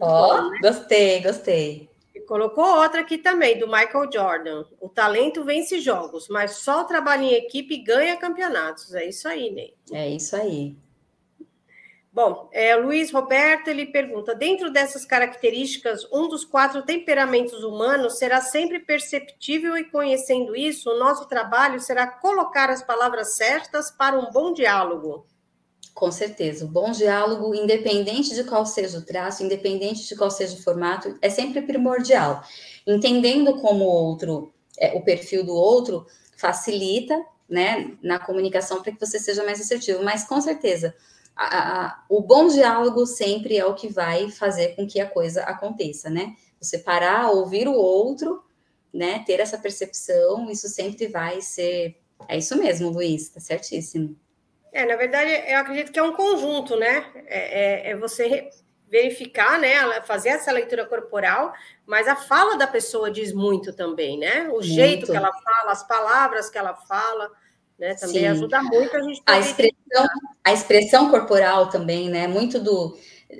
Ó, 0.00 0.34
oh, 0.34 0.50
né? 0.50 0.58
gostei, 0.60 1.22
gostei. 1.22 1.89
Colocou 2.30 2.64
outra 2.64 3.00
aqui 3.00 3.18
também, 3.18 3.58
do 3.58 3.66
Michael 3.66 4.08
Jordan. 4.08 4.64
O 4.80 4.88
talento 4.88 5.42
vence 5.42 5.80
jogos, 5.80 6.28
mas 6.28 6.58
só 6.58 6.82
o 6.82 6.84
trabalho 6.84 7.24
em 7.24 7.34
equipe 7.34 7.76
ganha 7.78 8.16
campeonatos. 8.16 8.94
É 8.94 9.04
isso 9.04 9.26
aí, 9.26 9.50
Ney. 9.50 9.74
É 9.90 10.08
isso 10.08 10.36
aí. 10.36 10.76
Bom, 12.12 12.48
é, 12.52 12.76
Luiz 12.76 13.10
Roberto 13.10 13.66
ele 13.66 13.86
pergunta: 13.86 14.32
dentro 14.32 14.70
dessas 14.70 15.04
características, 15.04 16.06
um 16.12 16.28
dos 16.28 16.44
quatro 16.44 16.82
temperamentos 16.82 17.64
humanos 17.64 18.16
será 18.16 18.40
sempre 18.40 18.78
perceptível 18.78 19.76
e 19.76 19.90
conhecendo 19.90 20.54
isso, 20.54 20.88
o 20.88 21.00
nosso 21.00 21.26
trabalho 21.26 21.80
será 21.80 22.06
colocar 22.06 22.70
as 22.70 22.80
palavras 22.80 23.34
certas 23.34 23.90
para 23.90 24.16
um 24.16 24.30
bom 24.30 24.52
diálogo. 24.52 25.26
Com 25.94 26.10
certeza, 26.10 26.64
o 26.64 26.68
bom 26.68 26.90
diálogo, 26.92 27.54
independente 27.54 28.34
de 28.34 28.44
qual 28.44 28.64
seja 28.64 28.98
o 28.98 29.04
traço, 29.04 29.42
independente 29.42 30.06
de 30.06 30.16
qual 30.16 30.30
seja 30.30 30.54
o 30.54 30.62
formato, 30.62 31.18
é 31.20 31.28
sempre 31.28 31.62
primordial. 31.62 32.42
Entendendo 32.86 33.60
como 33.60 33.84
o 33.84 33.88
outro, 33.88 34.52
é, 34.78 34.96
o 34.96 35.02
perfil 35.02 35.44
do 35.44 35.54
outro, 35.54 36.06
facilita, 36.36 37.20
né, 37.48 37.96
na 38.02 38.18
comunicação 38.18 38.80
para 38.80 38.92
que 38.92 39.00
você 39.00 39.18
seja 39.18 39.44
mais 39.44 39.60
assertivo. 39.60 40.02
Mas 40.02 40.24
com 40.24 40.40
certeza 40.40 40.94
a, 41.40 41.86
a, 41.86 42.04
o 42.08 42.20
bom 42.20 42.48
diálogo 42.48 43.06
sempre 43.06 43.56
é 43.56 43.64
o 43.64 43.74
que 43.74 43.88
vai 43.88 44.30
fazer 44.30 44.76
com 44.76 44.86
que 44.86 45.00
a 45.00 45.08
coisa 45.08 45.42
aconteça, 45.44 46.10
né? 46.10 46.34
Você 46.60 46.78
parar, 46.78 47.30
ouvir 47.30 47.66
o 47.66 47.72
outro, 47.72 48.42
né? 48.92 49.20
Ter 49.20 49.40
essa 49.40 49.56
percepção, 49.56 50.50
isso 50.50 50.68
sempre 50.68 51.06
vai 51.06 51.40
ser. 51.40 51.96
É 52.28 52.36
isso 52.36 52.56
mesmo, 52.58 52.90
Luiz, 52.90 53.30
tá 53.30 53.40
certíssimo. 53.40 54.14
É, 54.72 54.84
na 54.86 54.96
verdade, 54.96 55.30
eu 55.48 55.58
acredito 55.58 55.92
que 55.92 55.98
é 55.98 56.02
um 56.02 56.12
conjunto, 56.12 56.76
né? 56.76 57.04
É, 57.26 57.88
é, 57.88 57.90
é 57.90 57.96
você 57.96 58.48
verificar, 58.88 59.58
né? 59.58 60.00
Fazer 60.02 60.30
essa 60.30 60.52
leitura 60.52 60.86
corporal, 60.86 61.52
mas 61.86 62.08
a 62.08 62.16
fala 62.16 62.56
da 62.56 62.66
pessoa 62.66 63.10
diz 63.10 63.32
muito 63.32 63.72
também, 63.72 64.18
né? 64.18 64.48
O 64.48 64.52
muito. 64.52 64.64
jeito 64.64 65.06
que 65.06 65.16
ela 65.16 65.32
fala, 65.32 65.72
as 65.72 65.86
palavras 65.86 66.50
que 66.50 66.58
ela 66.58 66.74
fala 66.74 67.30
né? 67.80 67.94
Também 67.94 68.20
Sim. 68.20 68.26
ajuda 68.26 68.62
muito 68.62 68.94
a 68.94 69.00
gente 69.00 69.22
a 69.24 69.38
expressão, 69.38 70.06
a 70.44 70.52
expressão 70.52 71.10
corporal 71.10 71.70
também, 71.70 72.10
né? 72.10 72.28
Muito 72.28 72.60
do. 72.60 72.96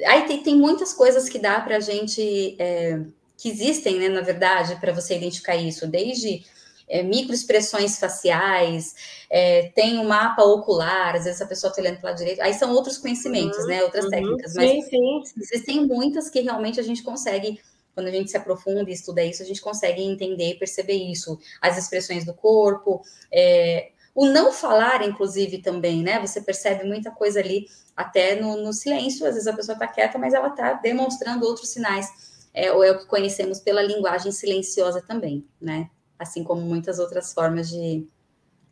Aí 0.06 0.22
tem, 0.22 0.42
tem 0.42 0.56
muitas 0.56 0.94
coisas 0.94 1.28
que 1.28 1.38
dá 1.38 1.60
para 1.60 1.76
a 1.76 1.80
gente. 1.80 2.56
É, 2.58 3.00
que 3.36 3.48
existem, 3.48 3.98
né, 3.98 4.08
na 4.10 4.20
verdade, 4.20 4.76
para 4.76 4.92
você 4.92 5.16
identificar 5.16 5.56
isso, 5.56 5.86
desde 5.86 6.44
é, 6.90 7.02
microexpressões 7.02 7.98
faciais, 7.98 8.94
é, 9.30 9.70
tem 9.74 9.98
o 9.98 10.02
um 10.02 10.08
mapa 10.08 10.42
ocular, 10.42 11.14
às 11.14 11.24
vezes 11.24 11.40
a 11.40 11.46
pessoa 11.46 11.70
está 11.70 11.80
olhando 11.80 11.98
para 11.98 12.08
o 12.08 12.10
lado 12.10 12.18
direito, 12.18 12.42
aí 12.42 12.52
são 12.52 12.72
outros 12.72 12.98
conhecimentos, 12.98 13.58
uhum, 13.60 13.66
né, 13.66 13.82
outras 13.84 14.04
uhum, 14.04 14.10
técnicas, 14.10 14.54
mas 14.54 14.70
sim, 14.70 14.82
sim. 14.82 15.22
existem 15.36 15.86
muitas 15.86 16.28
que 16.28 16.40
realmente 16.40 16.80
a 16.80 16.82
gente 16.82 17.02
consegue, 17.02 17.60
quando 17.94 18.08
a 18.08 18.10
gente 18.10 18.30
se 18.30 18.36
aprofunda 18.36 18.90
e 18.90 18.92
estuda 18.92 19.22
isso, 19.22 19.42
a 19.42 19.46
gente 19.46 19.62
consegue 19.62 20.02
entender 20.02 20.50
e 20.50 20.58
perceber 20.58 20.94
isso, 20.94 21.38
as 21.62 21.78
expressões 21.78 22.26
do 22.26 22.34
corpo, 22.34 23.02
é, 23.32 23.92
o 24.12 24.26
não 24.26 24.52
falar, 24.52 25.06
inclusive, 25.06 25.58
também, 25.58 26.02
né? 26.02 26.18
Você 26.20 26.40
percebe 26.40 26.84
muita 26.84 27.12
coisa 27.12 27.38
ali, 27.38 27.66
até 27.96 28.34
no, 28.40 28.56
no 28.56 28.72
silêncio. 28.72 29.24
Às 29.26 29.34
vezes 29.34 29.46
a 29.46 29.52
pessoa 29.52 29.74
está 29.74 29.86
quieta, 29.86 30.18
mas 30.18 30.34
ela 30.34 30.48
está 30.48 30.72
demonstrando 30.74 31.46
outros 31.46 31.68
sinais. 31.70 32.08
É, 32.52 32.72
ou 32.72 32.82
é 32.82 32.90
o 32.90 32.98
que 32.98 33.06
conhecemos 33.06 33.60
pela 33.60 33.80
linguagem 33.80 34.32
silenciosa 34.32 35.00
também, 35.00 35.46
né? 35.60 35.88
Assim 36.20 36.44
como 36.44 36.60
muitas 36.60 36.98
outras 36.98 37.32
formas 37.32 37.70
de, 37.70 38.06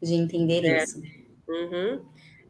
de 0.03 0.15
entender 0.15 0.65
é. 0.67 0.85
isso. 0.85 1.03
Uhum. 1.49 2.05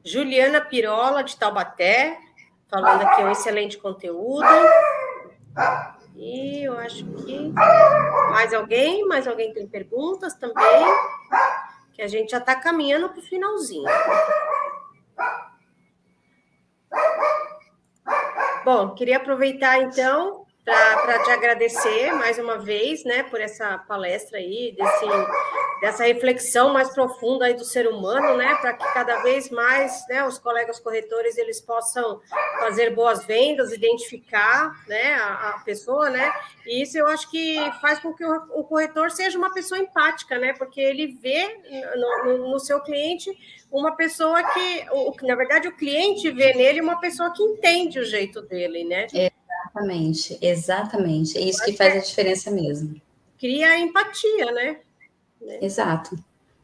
Juliana 0.05 0.61
Pirola, 0.61 1.23
de 1.23 1.37
Taubaté, 1.37 2.19
falando 2.67 3.03
aqui 3.03 3.23
um 3.23 3.31
excelente 3.31 3.79
conteúdo. 3.79 4.45
E 6.17 6.65
eu 6.65 6.77
acho 6.79 7.05
que 7.05 7.53
mais 8.31 8.53
alguém, 8.53 9.07
mais 9.07 9.29
alguém 9.29 9.55
tem 9.55 9.69
perguntas 9.69 10.35
também 10.35 10.85
que 11.93 12.03
a 12.03 12.09
gente 12.09 12.33
já 12.33 12.39
está 12.39 12.57
caminhando 12.57 13.09
para 13.09 13.21
o 13.21 13.23
finalzinho. 13.23 13.89
Bom, 18.65 18.95
queria 18.95 19.19
aproveitar 19.19 19.81
então 19.81 20.45
para 20.73 21.23
te 21.23 21.31
agradecer 21.31 22.13
mais 22.13 22.39
uma 22.39 22.59
vez, 22.59 23.05
né, 23.05 23.23
por 23.23 23.41
essa 23.41 23.79
palestra 23.79 24.39
aí, 24.39 24.75
desse, 24.77 25.07
dessa 25.81 26.05
reflexão 26.05 26.73
mais 26.73 26.91
profunda 26.91 27.47
aí 27.47 27.55
do 27.55 27.65
ser 27.65 27.87
humano, 27.87 28.37
né, 28.37 28.55
para 28.57 28.75
que 28.75 28.85
cada 28.93 29.23
vez 29.23 29.51
mais, 29.51 30.05
né, 30.09 30.25
os 30.25 30.39
colegas 30.39 30.79
corretores 30.79 31.37
eles 31.37 31.61
possam 31.61 32.21
fazer 32.61 32.91
boas 32.91 33.25
vendas, 33.25 33.73
identificar, 33.73 34.73
né, 34.87 35.15
a, 35.15 35.51
a 35.51 35.59
pessoa, 35.61 36.11
né, 36.11 36.33
e 36.67 36.83
isso 36.83 36.99
eu 36.99 37.07
acho 37.07 37.31
que 37.31 37.59
faz 37.81 37.99
com 37.99 38.13
que 38.15 38.25
o, 38.25 38.61
o 38.61 38.65
corretor 38.65 39.11
seja 39.11 39.39
uma 39.39 39.53
pessoa 39.53 39.79
empática, 39.79 40.39
né, 40.39 40.53
porque 40.53 40.81
ele 40.81 41.19
vê 41.21 41.61
no, 41.97 42.25
no, 42.25 42.51
no 42.51 42.59
seu 42.59 42.81
cliente 42.81 43.31
uma 43.71 43.95
pessoa 43.95 44.43
que, 44.43 44.87
o, 44.91 45.15
na 45.23 45.35
verdade, 45.35 45.69
o 45.69 45.77
cliente 45.77 46.31
vê 46.31 46.55
nele 46.55 46.81
uma 46.81 46.99
pessoa 47.01 47.33
que 47.33 47.43
entende 47.43 47.99
o 47.99 48.05
jeito 48.05 48.41
dele, 48.43 48.85
né? 48.85 49.07
É. 49.15 49.38
Exatamente, 49.65 50.39
exatamente. 50.41 51.39
É 51.39 51.41
isso 51.41 51.65
que 51.65 51.77
faz 51.77 51.97
a 51.97 52.01
diferença 52.01 52.51
mesmo. 52.51 53.01
Cria 53.39 53.79
empatia, 53.79 54.53
né? 54.53 54.79
Exato. 55.61 56.19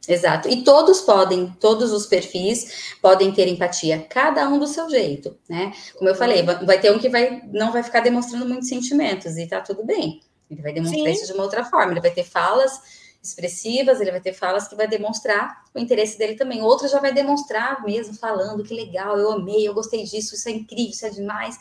Exato. 0.07 0.49
E 0.49 0.62
todos 0.62 1.01
podem, 1.01 1.51
todos 1.59 1.92
os 1.92 2.07
perfis 2.07 2.95
podem 3.01 3.32
ter 3.32 3.49
empatia, 3.49 4.07
cada 4.11 4.47
um 4.49 4.59
do 4.59 4.66
seu 4.66 4.88
jeito, 4.90 5.38
né? 5.49 5.72
Como 5.97 6.11
eu 6.11 6.14
falei, 6.14 6.42
vai 6.42 6.78
ter 6.78 6.92
um 6.92 6.99
que 6.99 7.09
vai 7.09 7.42
não 7.53 7.72
vai 7.72 7.82
ficar 7.82 8.01
demonstrando 8.01 8.47
muitos 8.47 8.68
sentimentos 8.68 9.36
e 9.38 9.47
tá 9.47 9.61
tudo 9.61 9.82
bem. 9.82 10.20
Ele 10.51 10.61
vai 10.61 10.72
demonstrar 10.72 11.07
Sim. 11.07 11.11
isso 11.11 11.26
de 11.26 11.32
uma 11.32 11.42
outra 11.42 11.64
forma. 11.64 11.92
Ele 11.92 12.01
vai 12.01 12.11
ter 12.11 12.24
falas 12.24 12.78
expressivas, 13.22 14.01
ele 14.01 14.11
vai 14.11 14.20
ter 14.20 14.34
falas 14.34 14.68
que 14.68 14.76
vai 14.76 14.86
demonstrar 14.86 15.64
o 15.74 15.78
interesse 15.78 16.18
dele 16.18 16.34
também. 16.34 16.61
Outro 16.61 16.86
já 16.86 17.01
vai 17.01 17.12
demonstrar 17.12 17.82
mesmo, 17.82 18.14
falando 18.14 18.62
que 18.62 18.74
legal, 18.74 19.18
eu 19.18 19.32
amei, 19.32 19.66
eu 19.66 19.72
gostei 19.72 20.05
disso, 20.05 20.34
isso 20.34 20.49
é 20.49 20.53
incrível, 20.53 20.90
isso 20.90 21.07
é 21.07 21.11
demais. 21.11 21.59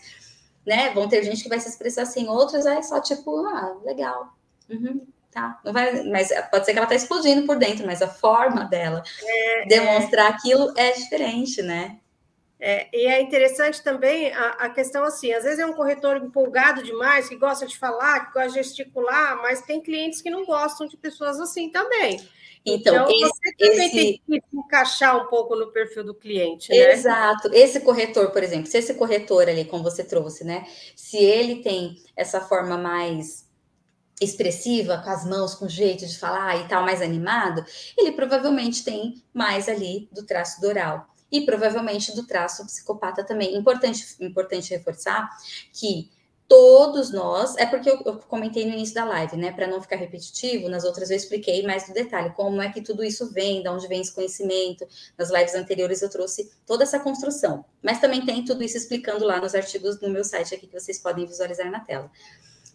Né? 0.66 0.92
Vão 0.92 1.08
ter 1.08 1.24
gente 1.24 1.44
que 1.44 1.50
vai 1.50 1.60
se 1.60 1.70
expressar 1.70 2.04
assim, 2.04 2.28
outros 2.28 2.66
é 2.66 2.82
só 2.82 3.02
tipo, 3.02 3.46
ah, 3.46 3.78
legal. 3.84 4.34
Uhum, 4.70 5.06
tá. 5.32 5.60
Não 5.64 5.74
vai, 5.74 6.04
mas 6.04 6.30
pode 6.50 6.66
ser 6.66 6.74
que 6.74 6.78
ela 6.78 6.88
tá 6.88 6.96
explodindo 6.96 7.46
por 7.46 7.58
dentro, 7.58 7.86
mas 7.86 8.02
a 8.02 8.08
forma 8.08 8.64
dela 8.66 9.04
é, 9.22 9.66
demonstrar 9.68 10.32
é... 10.32 10.36
aquilo 10.36 10.74
é 10.78 10.92
diferente, 10.92 11.62
né? 11.62 12.00
É, 12.66 12.88
e 12.94 13.08
é 13.08 13.22
interessante 13.22 13.84
também 13.84 14.32
a, 14.32 14.52
a, 14.52 14.70
questão 14.70 15.04
assim, 15.04 15.34
às 15.34 15.44
vezes 15.44 15.60
é 15.60 15.66
um 15.66 15.74
corretor 15.74 16.16
empolgado 16.16 16.82
demais, 16.82 17.28
que 17.28 17.36
gosta 17.36 17.66
de 17.66 17.78
falar, 17.78 18.28
que 18.28 18.34
gosta 18.34 18.52
de 18.52 18.56
gesticular, 18.56 19.36
mas 19.42 19.64
tem 19.64 19.82
clientes 19.82 20.22
que 20.22 20.30
não 20.30 20.46
gostam 20.46 20.88
de 20.88 20.96
pessoas 20.96 21.42
assim 21.42 21.70
também. 21.70 22.26
Então, 22.66 22.96
então 22.96 23.10
esse, 23.10 23.28
você 23.28 23.56
também 23.58 23.86
esse... 23.88 24.22
tem 24.26 24.42
que 24.50 24.58
encaixar 24.58 25.22
um 25.22 25.28
pouco 25.28 25.58
no 25.58 25.74
perfil 25.74 26.06
do 26.06 26.16
cliente, 26.16 26.70
né? 26.70 26.94
Exato. 26.94 27.50
Esse 27.54 27.82
corretor, 27.82 28.32
por 28.32 28.42
exemplo, 28.42 28.68
se 28.68 28.78
esse 28.78 28.94
corretor 28.94 29.50
ali, 29.50 29.66
como 29.66 29.84
você 29.84 30.02
trouxe, 30.02 30.46
né? 30.46 30.66
Se 30.96 31.18
ele 31.18 31.62
tem 31.62 31.98
essa 32.16 32.40
forma 32.40 32.78
mais 32.78 33.46
expressiva, 34.22 35.02
com 35.04 35.10
as 35.10 35.26
mãos, 35.26 35.54
com 35.54 35.68
jeito 35.68 36.08
de 36.08 36.18
falar 36.18 36.56
e 36.62 36.68
tal, 36.70 36.84
mais 36.84 37.02
animado, 37.02 37.66
ele 37.98 38.14
provavelmente 38.14 38.86
tem 38.86 39.22
mais 39.34 39.68
ali 39.68 40.08
do 40.14 40.26
traço 40.26 40.62
do 40.62 40.68
oral 40.68 41.13
e 41.34 41.42
provavelmente 41.42 42.16
do 42.16 42.28
traço 42.28 42.64
psicopata 42.64 43.24
também. 43.24 43.58
Importante, 43.58 44.06
importante 44.22 44.70
reforçar 44.70 45.28
que 45.74 46.12
todos 46.48 47.12
nós, 47.12 47.58
é 47.58 47.66
porque 47.66 47.90
eu, 47.90 48.00
eu 48.06 48.18
comentei 48.20 48.64
no 48.66 48.74
início 48.74 48.94
da 48.94 49.04
live, 49.04 49.36
né? 49.36 49.52
Para 49.52 49.66
não 49.66 49.82
ficar 49.82 49.96
repetitivo, 49.96 50.70
nas 50.70 50.84
outras 50.84 51.10
eu 51.10 51.18
expliquei 51.18 51.64
mais 51.66 51.88
no 51.88 51.94
detalhe 51.96 52.30
como 52.36 52.62
é 52.62 52.72
que 52.72 52.82
tudo 52.82 53.04
isso 53.04 53.32
vem, 53.32 53.64
de 53.64 53.70
onde 53.70 53.88
vem 53.88 54.02
esse 54.02 54.14
conhecimento. 54.14 54.86
Nas 55.18 55.32
lives 55.32 55.56
anteriores 55.56 56.04
eu 56.04 56.10
trouxe 56.12 56.52
toda 56.68 56.84
essa 56.84 57.00
construção, 57.00 57.66
mas 57.82 58.00
também 58.00 58.24
tem 58.24 58.46
tudo 58.46 58.64
isso 58.64 58.78
explicando 58.78 59.26
lá 59.26 59.42
nos 59.42 59.56
artigos 59.56 60.00
no 60.00 60.10
meu 60.10 60.24
site 60.24 60.54
aqui 60.54 60.68
que 60.68 60.80
vocês 60.80 61.00
podem 61.00 61.26
visualizar 61.26 61.72
na 61.72 61.80
tela. 61.80 62.12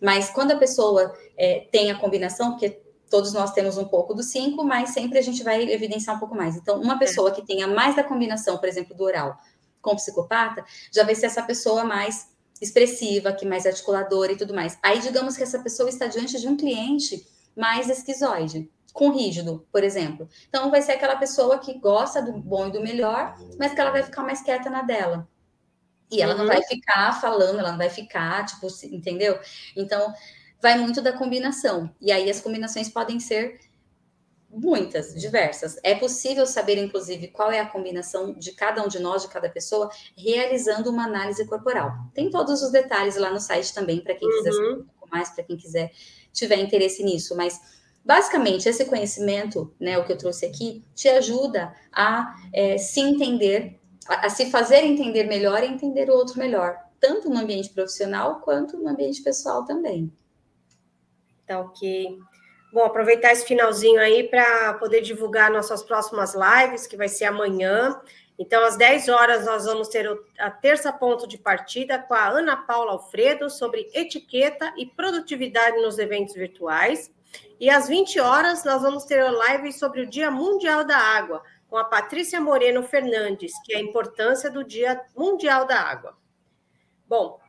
Mas 0.00 0.30
quando 0.30 0.50
a 0.50 0.56
pessoa 0.56 1.16
é, 1.36 1.68
tem 1.70 1.92
a 1.92 1.98
combinação, 1.98 2.52
porque 2.52 2.80
todos 3.08 3.32
nós 3.32 3.52
temos 3.52 3.76
um 3.78 3.84
pouco 3.84 4.14
do 4.14 4.22
5, 4.22 4.62
mas 4.64 4.90
sempre 4.90 5.18
a 5.18 5.22
gente 5.22 5.42
vai 5.42 5.62
evidenciar 5.70 6.16
um 6.16 6.18
pouco 6.18 6.34
mais. 6.34 6.56
Então, 6.56 6.80
uma 6.80 6.98
pessoa 6.98 7.30
que 7.30 7.44
tenha 7.44 7.66
mais 7.66 7.96
da 7.96 8.04
combinação, 8.04 8.58
por 8.58 8.68
exemplo, 8.68 8.94
do 8.94 9.04
oral 9.04 9.38
com 9.80 9.92
o 9.92 9.96
psicopata, 9.96 10.64
já 10.92 11.04
vai 11.04 11.14
ser 11.14 11.26
essa 11.26 11.42
pessoa 11.42 11.84
mais 11.84 12.28
expressiva, 12.60 13.32
que 13.32 13.46
mais 13.46 13.64
articuladora 13.64 14.32
e 14.32 14.36
tudo 14.36 14.54
mais. 14.54 14.78
Aí, 14.82 15.00
digamos 15.00 15.36
que 15.36 15.42
essa 15.42 15.60
pessoa 15.60 15.88
está 15.88 16.06
diante 16.06 16.40
de 16.40 16.48
um 16.48 16.56
cliente 16.56 17.26
mais 17.56 17.88
esquizoide, 17.88 18.70
com 18.92 19.10
rígido, 19.10 19.66
por 19.72 19.84
exemplo. 19.84 20.28
Então, 20.48 20.70
vai 20.70 20.82
ser 20.82 20.92
aquela 20.92 21.16
pessoa 21.16 21.58
que 21.58 21.78
gosta 21.78 22.20
do 22.20 22.32
bom 22.32 22.66
e 22.68 22.72
do 22.72 22.80
melhor, 22.80 23.36
mas 23.58 23.72
que 23.72 23.80
ela 23.80 23.90
vai 23.90 24.02
ficar 24.02 24.22
mais 24.22 24.42
quieta 24.42 24.68
na 24.68 24.82
dela. 24.82 25.28
E 26.10 26.22
ela 26.22 26.32
uhum. 26.32 26.40
não 26.40 26.46
vai 26.46 26.62
ficar 26.62 27.20
falando, 27.20 27.58
ela 27.58 27.70
não 27.70 27.78
vai 27.78 27.90
ficar, 27.90 28.44
tipo, 28.46 28.66
entendeu? 28.84 29.38
Então, 29.76 30.12
vai 30.60 30.78
muito 30.78 31.00
da 31.00 31.12
combinação. 31.12 31.90
E 32.00 32.10
aí 32.10 32.30
as 32.30 32.40
combinações 32.40 32.88
podem 32.88 33.20
ser 33.20 33.60
muitas, 34.50 35.14
diversas. 35.14 35.78
É 35.82 35.94
possível 35.94 36.46
saber, 36.46 36.78
inclusive, 36.78 37.28
qual 37.28 37.50
é 37.50 37.60
a 37.60 37.66
combinação 37.66 38.32
de 38.32 38.52
cada 38.52 38.82
um 38.82 38.88
de 38.88 38.98
nós, 38.98 39.22
de 39.22 39.28
cada 39.28 39.48
pessoa, 39.48 39.90
realizando 40.16 40.90
uma 40.90 41.04
análise 41.04 41.46
corporal. 41.46 41.92
Tem 42.14 42.30
todos 42.30 42.62
os 42.62 42.70
detalhes 42.70 43.16
lá 43.16 43.30
no 43.30 43.40
site 43.40 43.74
também, 43.74 44.00
para 44.00 44.14
quem 44.14 44.26
uhum. 44.26 44.36
quiser 44.38 44.52
saber 44.52 44.72
um 44.72 44.84
pouco 44.84 45.08
mais, 45.10 45.30
para 45.30 45.44
quem 45.44 45.56
quiser 45.56 45.92
tiver 46.32 46.56
interesse 46.56 47.02
nisso. 47.04 47.36
Mas, 47.36 47.60
basicamente, 48.04 48.68
esse 48.68 48.84
conhecimento, 48.86 49.72
né, 49.78 49.98
o 49.98 50.04
que 50.04 50.12
eu 50.12 50.18
trouxe 50.18 50.46
aqui, 50.46 50.82
te 50.94 51.08
ajuda 51.08 51.74
a 51.92 52.34
é, 52.52 52.78
se 52.78 53.00
entender, 53.00 53.78
a, 54.06 54.26
a 54.26 54.30
se 54.30 54.50
fazer 54.50 54.82
entender 54.82 55.24
melhor 55.24 55.62
e 55.62 55.66
entender 55.66 56.08
o 56.08 56.14
outro 56.14 56.38
melhor, 56.38 56.76
tanto 56.98 57.28
no 57.28 57.38
ambiente 57.38 57.68
profissional 57.70 58.40
quanto 58.40 58.78
no 58.78 58.88
ambiente 58.88 59.22
pessoal 59.22 59.64
também. 59.64 60.10
Tá 61.48 61.58
ok. 61.60 62.18
Bom, 62.70 62.84
aproveitar 62.84 63.32
esse 63.32 63.46
finalzinho 63.46 63.98
aí 63.98 64.28
para 64.28 64.74
poder 64.74 65.00
divulgar 65.00 65.50
nossas 65.50 65.82
próximas 65.82 66.34
lives, 66.34 66.86
que 66.86 66.98
vai 66.98 67.08
ser 67.08 67.24
amanhã. 67.24 67.98
Então, 68.38 68.62
às 68.64 68.76
10 68.76 69.08
horas, 69.08 69.46
nós 69.46 69.64
vamos 69.64 69.88
ter 69.88 70.06
a 70.38 70.50
terça 70.50 70.92
ponto 70.92 71.26
de 71.26 71.38
partida 71.38 71.98
com 71.98 72.12
a 72.12 72.28
Ana 72.28 72.54
Paula 72.54 72.92
Alfredo 72.92 73.48
sobre 73.48 73.90
etiqueta 73.94 74.74
e 74.76 74.84
produtividade 74.84 75.78
nos 75.78 75.98
eventos 75.98 76.34
virtuais. 76.34 77.10
E 77.58 77.70
às 77.70 77.88
20 77.88 78.20
horas, 78.20 78.62
nós 78.62 78.82
vamos 78.82 79.04
ter 79.04 79.20
a 79.20 79.30
live 79.30 79.72
sobre 79.72 80.02
o 80.02 80.06
Dia 80.06 80.30
Mundial 80.30 80.84
da 80.84 80.98
Água, 80.98 81.42
com 81.66 81.78
a 81.78 81.84
Patrícia 81.84 82.40
Moreno 82.40 82.82
Fernandes, 82.82 83.52
que 83.64 83.72
é 83.72 83.78
a 83.78 83.82
importância 83.82 84.50
do 84.50 84.62
Dia 84.62 85.00
Mundial 85.16 85.64
da 85.64 85.80
Água. 85.80 86.16
Bom, 87.08 87.40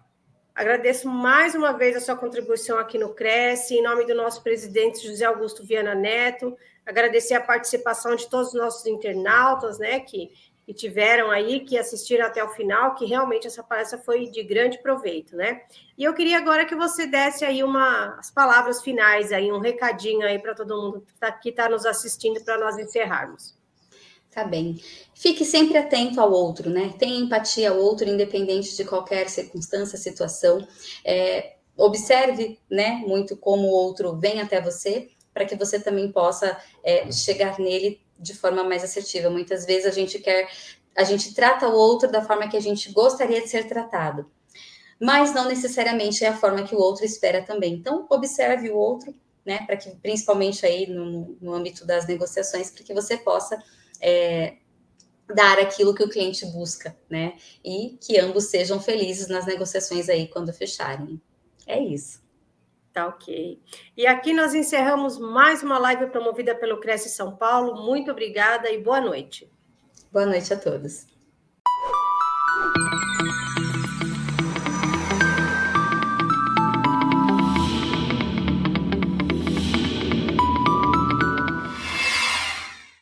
Agradeço 0.60 1.08
mais 1.08 1.56
uma 1.56 1.72
vez 1.72 1.96
a 1.96 2.02
sua 2.02 2.18
contribuição 2.18 2.78
aqui 2.78 2.98
no 2.98 3.14
Cresce, 3.14 3.76
em 3.76 3.82
nome 3.82 4.06
do 4.06 4.14
nosso 4.14 4.44
presidente 4.44 5.08
José 5.08 5.24
Augusto 5.24 5.64
Viana 5.64 5.96
Neto, 5.96 6.54
agradecer 6.86 7.34
a 7.34 7.40
participação 7.40 8.14
de 8.14 8.30
todos 8.30 8.50
os 8.50 8.54
nossos 8.56 8.86
internautas, 8.86 9.80
né, 9.80 10.02
que, 10.02 10.30
que 10.66 10.74
tiveram 10.74 11.32
aí, 11.32 11.62
que 11.62 11.78
assistiram 11.78 12.26
até 12.26 12.44
o 12.44 12.50
final, 12.50 12.94
que 12.96 13.06
realmente 13.06 13.48
essa 13.48 13.64
palestra 13.64 14.00
foi 14.00 14.26
de 14.26 14.44
grande 14.44 14.78
proveito, 14.80 15.34
né? 15.34 15.62
E 15.98 16.04
eu 16.04 16.14
queria 16.14 16.38
agora 16.38 16.66
que 16.66 16.76
você 16.76 17.08
desse 17.08 17.46
aí 17.46 17.64
uma, 17.64 18.18
as 18.20 18.30
palavras 18.30 18.82
finais, 18.82 19.32
aí, 19.32 19.50
um 19.54 19.60
recadinho 19.60 20.28
aí 20.28 20.40
para 20.40 20.54
todo 20.54 20.76
mundo 20.76 21.06
que 21.08 21.14
está 21.52 21.64
tá 21.64 21.70
nos 21.70 21.86
assistindo, 21.86 22.44
para 22.44 22.58
nós 22.58 22.78
encerrarmos. 22.78 23.58
Tá 24.32 24.44
bem. 24.44 24.80
Fique 25.16 25.44
sempre 25.44 25.78
atento 25.78 26.22
ao 26.22 26.32
outro, 26.32 26.70
né? 26.70 26.94
Tenha 27.00 27.20
empatia 27.20 27.72
ao 27.72 27.80
outro, 27.80 28.08
independente 28.08 28.76
de 28.76 28.86
qualquer 28.86 29.28
circunstância, 29.28 29.98
situação. 29.98 30.68
É, 31.04 31.56
observe, 31.76 32.60
né, 32.70 33.02
muito 33.08 33.36
como 33.36 33.68
o 33.68 33.72
outro 33.72 34.16
vem 34.18 34.40
até 34.40 34.62
você, 34.62 35.10
para 35.34 35.46
que 35.46 35.56
você 35.56 35.80
também 35.80 36.12
possa 36.12 36.58
é, 36.84 37.12
chegar 37.12 37.58
nele 37.58 38.02
de 38.20 38.36
forma 38.36 38.64
mais 38.64 38.84
assertiva. 38.84 39.30
Muitas 39.30 39.66
vezes 39.66 39.86
a 39.86 39.92
gente 39.92 40.20
quer, 40.20 40.48
a 40.96 41.04
gente 41.04 41.34
trata 41.34 41.68
o 41.68 41.74
outro 41.74 42.12
da 42.12 42.22
forma 42.22 42.48
que 42.50 42.58
a 42.58 42.62
gente 42.62 42.92
gostaria 42.92 43.42
de 43.42 43.48
ser 43.48 43.68
tratado, 43.68 44.30
mas 45.00 45.34
não 45.34 45.48
necessariamente 45.48 46.26
é 46.26 46.28
a 46.28 46.38
forma 46.38 46.64
que 46.64 46.76
o 46.76 46.80
outro 46.80 47.06
espera 47.06 47.42
também. 47.42 47.74
Então, 47.76 48.06
observe 48.10 48.70
o 48.70 48.76
outro, 48.76 49.16
né, 49.46 49.64
para 49.66 49.78
que, 49.78 49.90
principalmente 49.96 50.66
aí 50.66 50.86
no, 50.88 51.38
no 51.42 51.54
âmbito 51.54 51.86
das 51.86 52.06
negociações, 52.06 52.70
para 52.70 52.84
que 52.84 52.94
você 52.94 53.18
possa 53.18 53.58
é, 54.02 54.58
dar 55.34 55.60
aquilo 55.60 55.94
que 55.94 56.04
o 56.04 56.10
cliente 56.10 56.46
busca, 56.48 56.96
né? 57.10 57.34
E 57.64 57.98
que 58.02 58.20
ambos 58.20 58.46
sejam 58.46 58.80
felizes 58.80 59.28
nas 59.28 59.46
negociações 59.46 60.10
aí 60.10 60.28
quando 60.28 60.54
fecharem. 60.54 61.22
É 61.68 61.80
isso. 61.80 62.22
Tá 62.92 63.08
ok. 63.08 63.62
E 63.96 64.08
aqui 64.08 64.34
nós 64.34 64.56
encerramos 64.56 65.20
mais 65.20 65.62
uma 65.62 65.78
live 65.78 66.08
promovida 66.08 66.56
pelo 66.56 66.80
Cresce 66.80 67.10
São 67.10 67.36
Paulo. 67.36 67.86
Muito 67.86 68.10
obrigada 68.12 68.70
e 68.72 68.82
boa 68.82 69.00
noite. 69.00 69.50
Boa 70.12 70.26
noite 70.26 70.52
a 70.54 70.58
todos. 70.58 71.06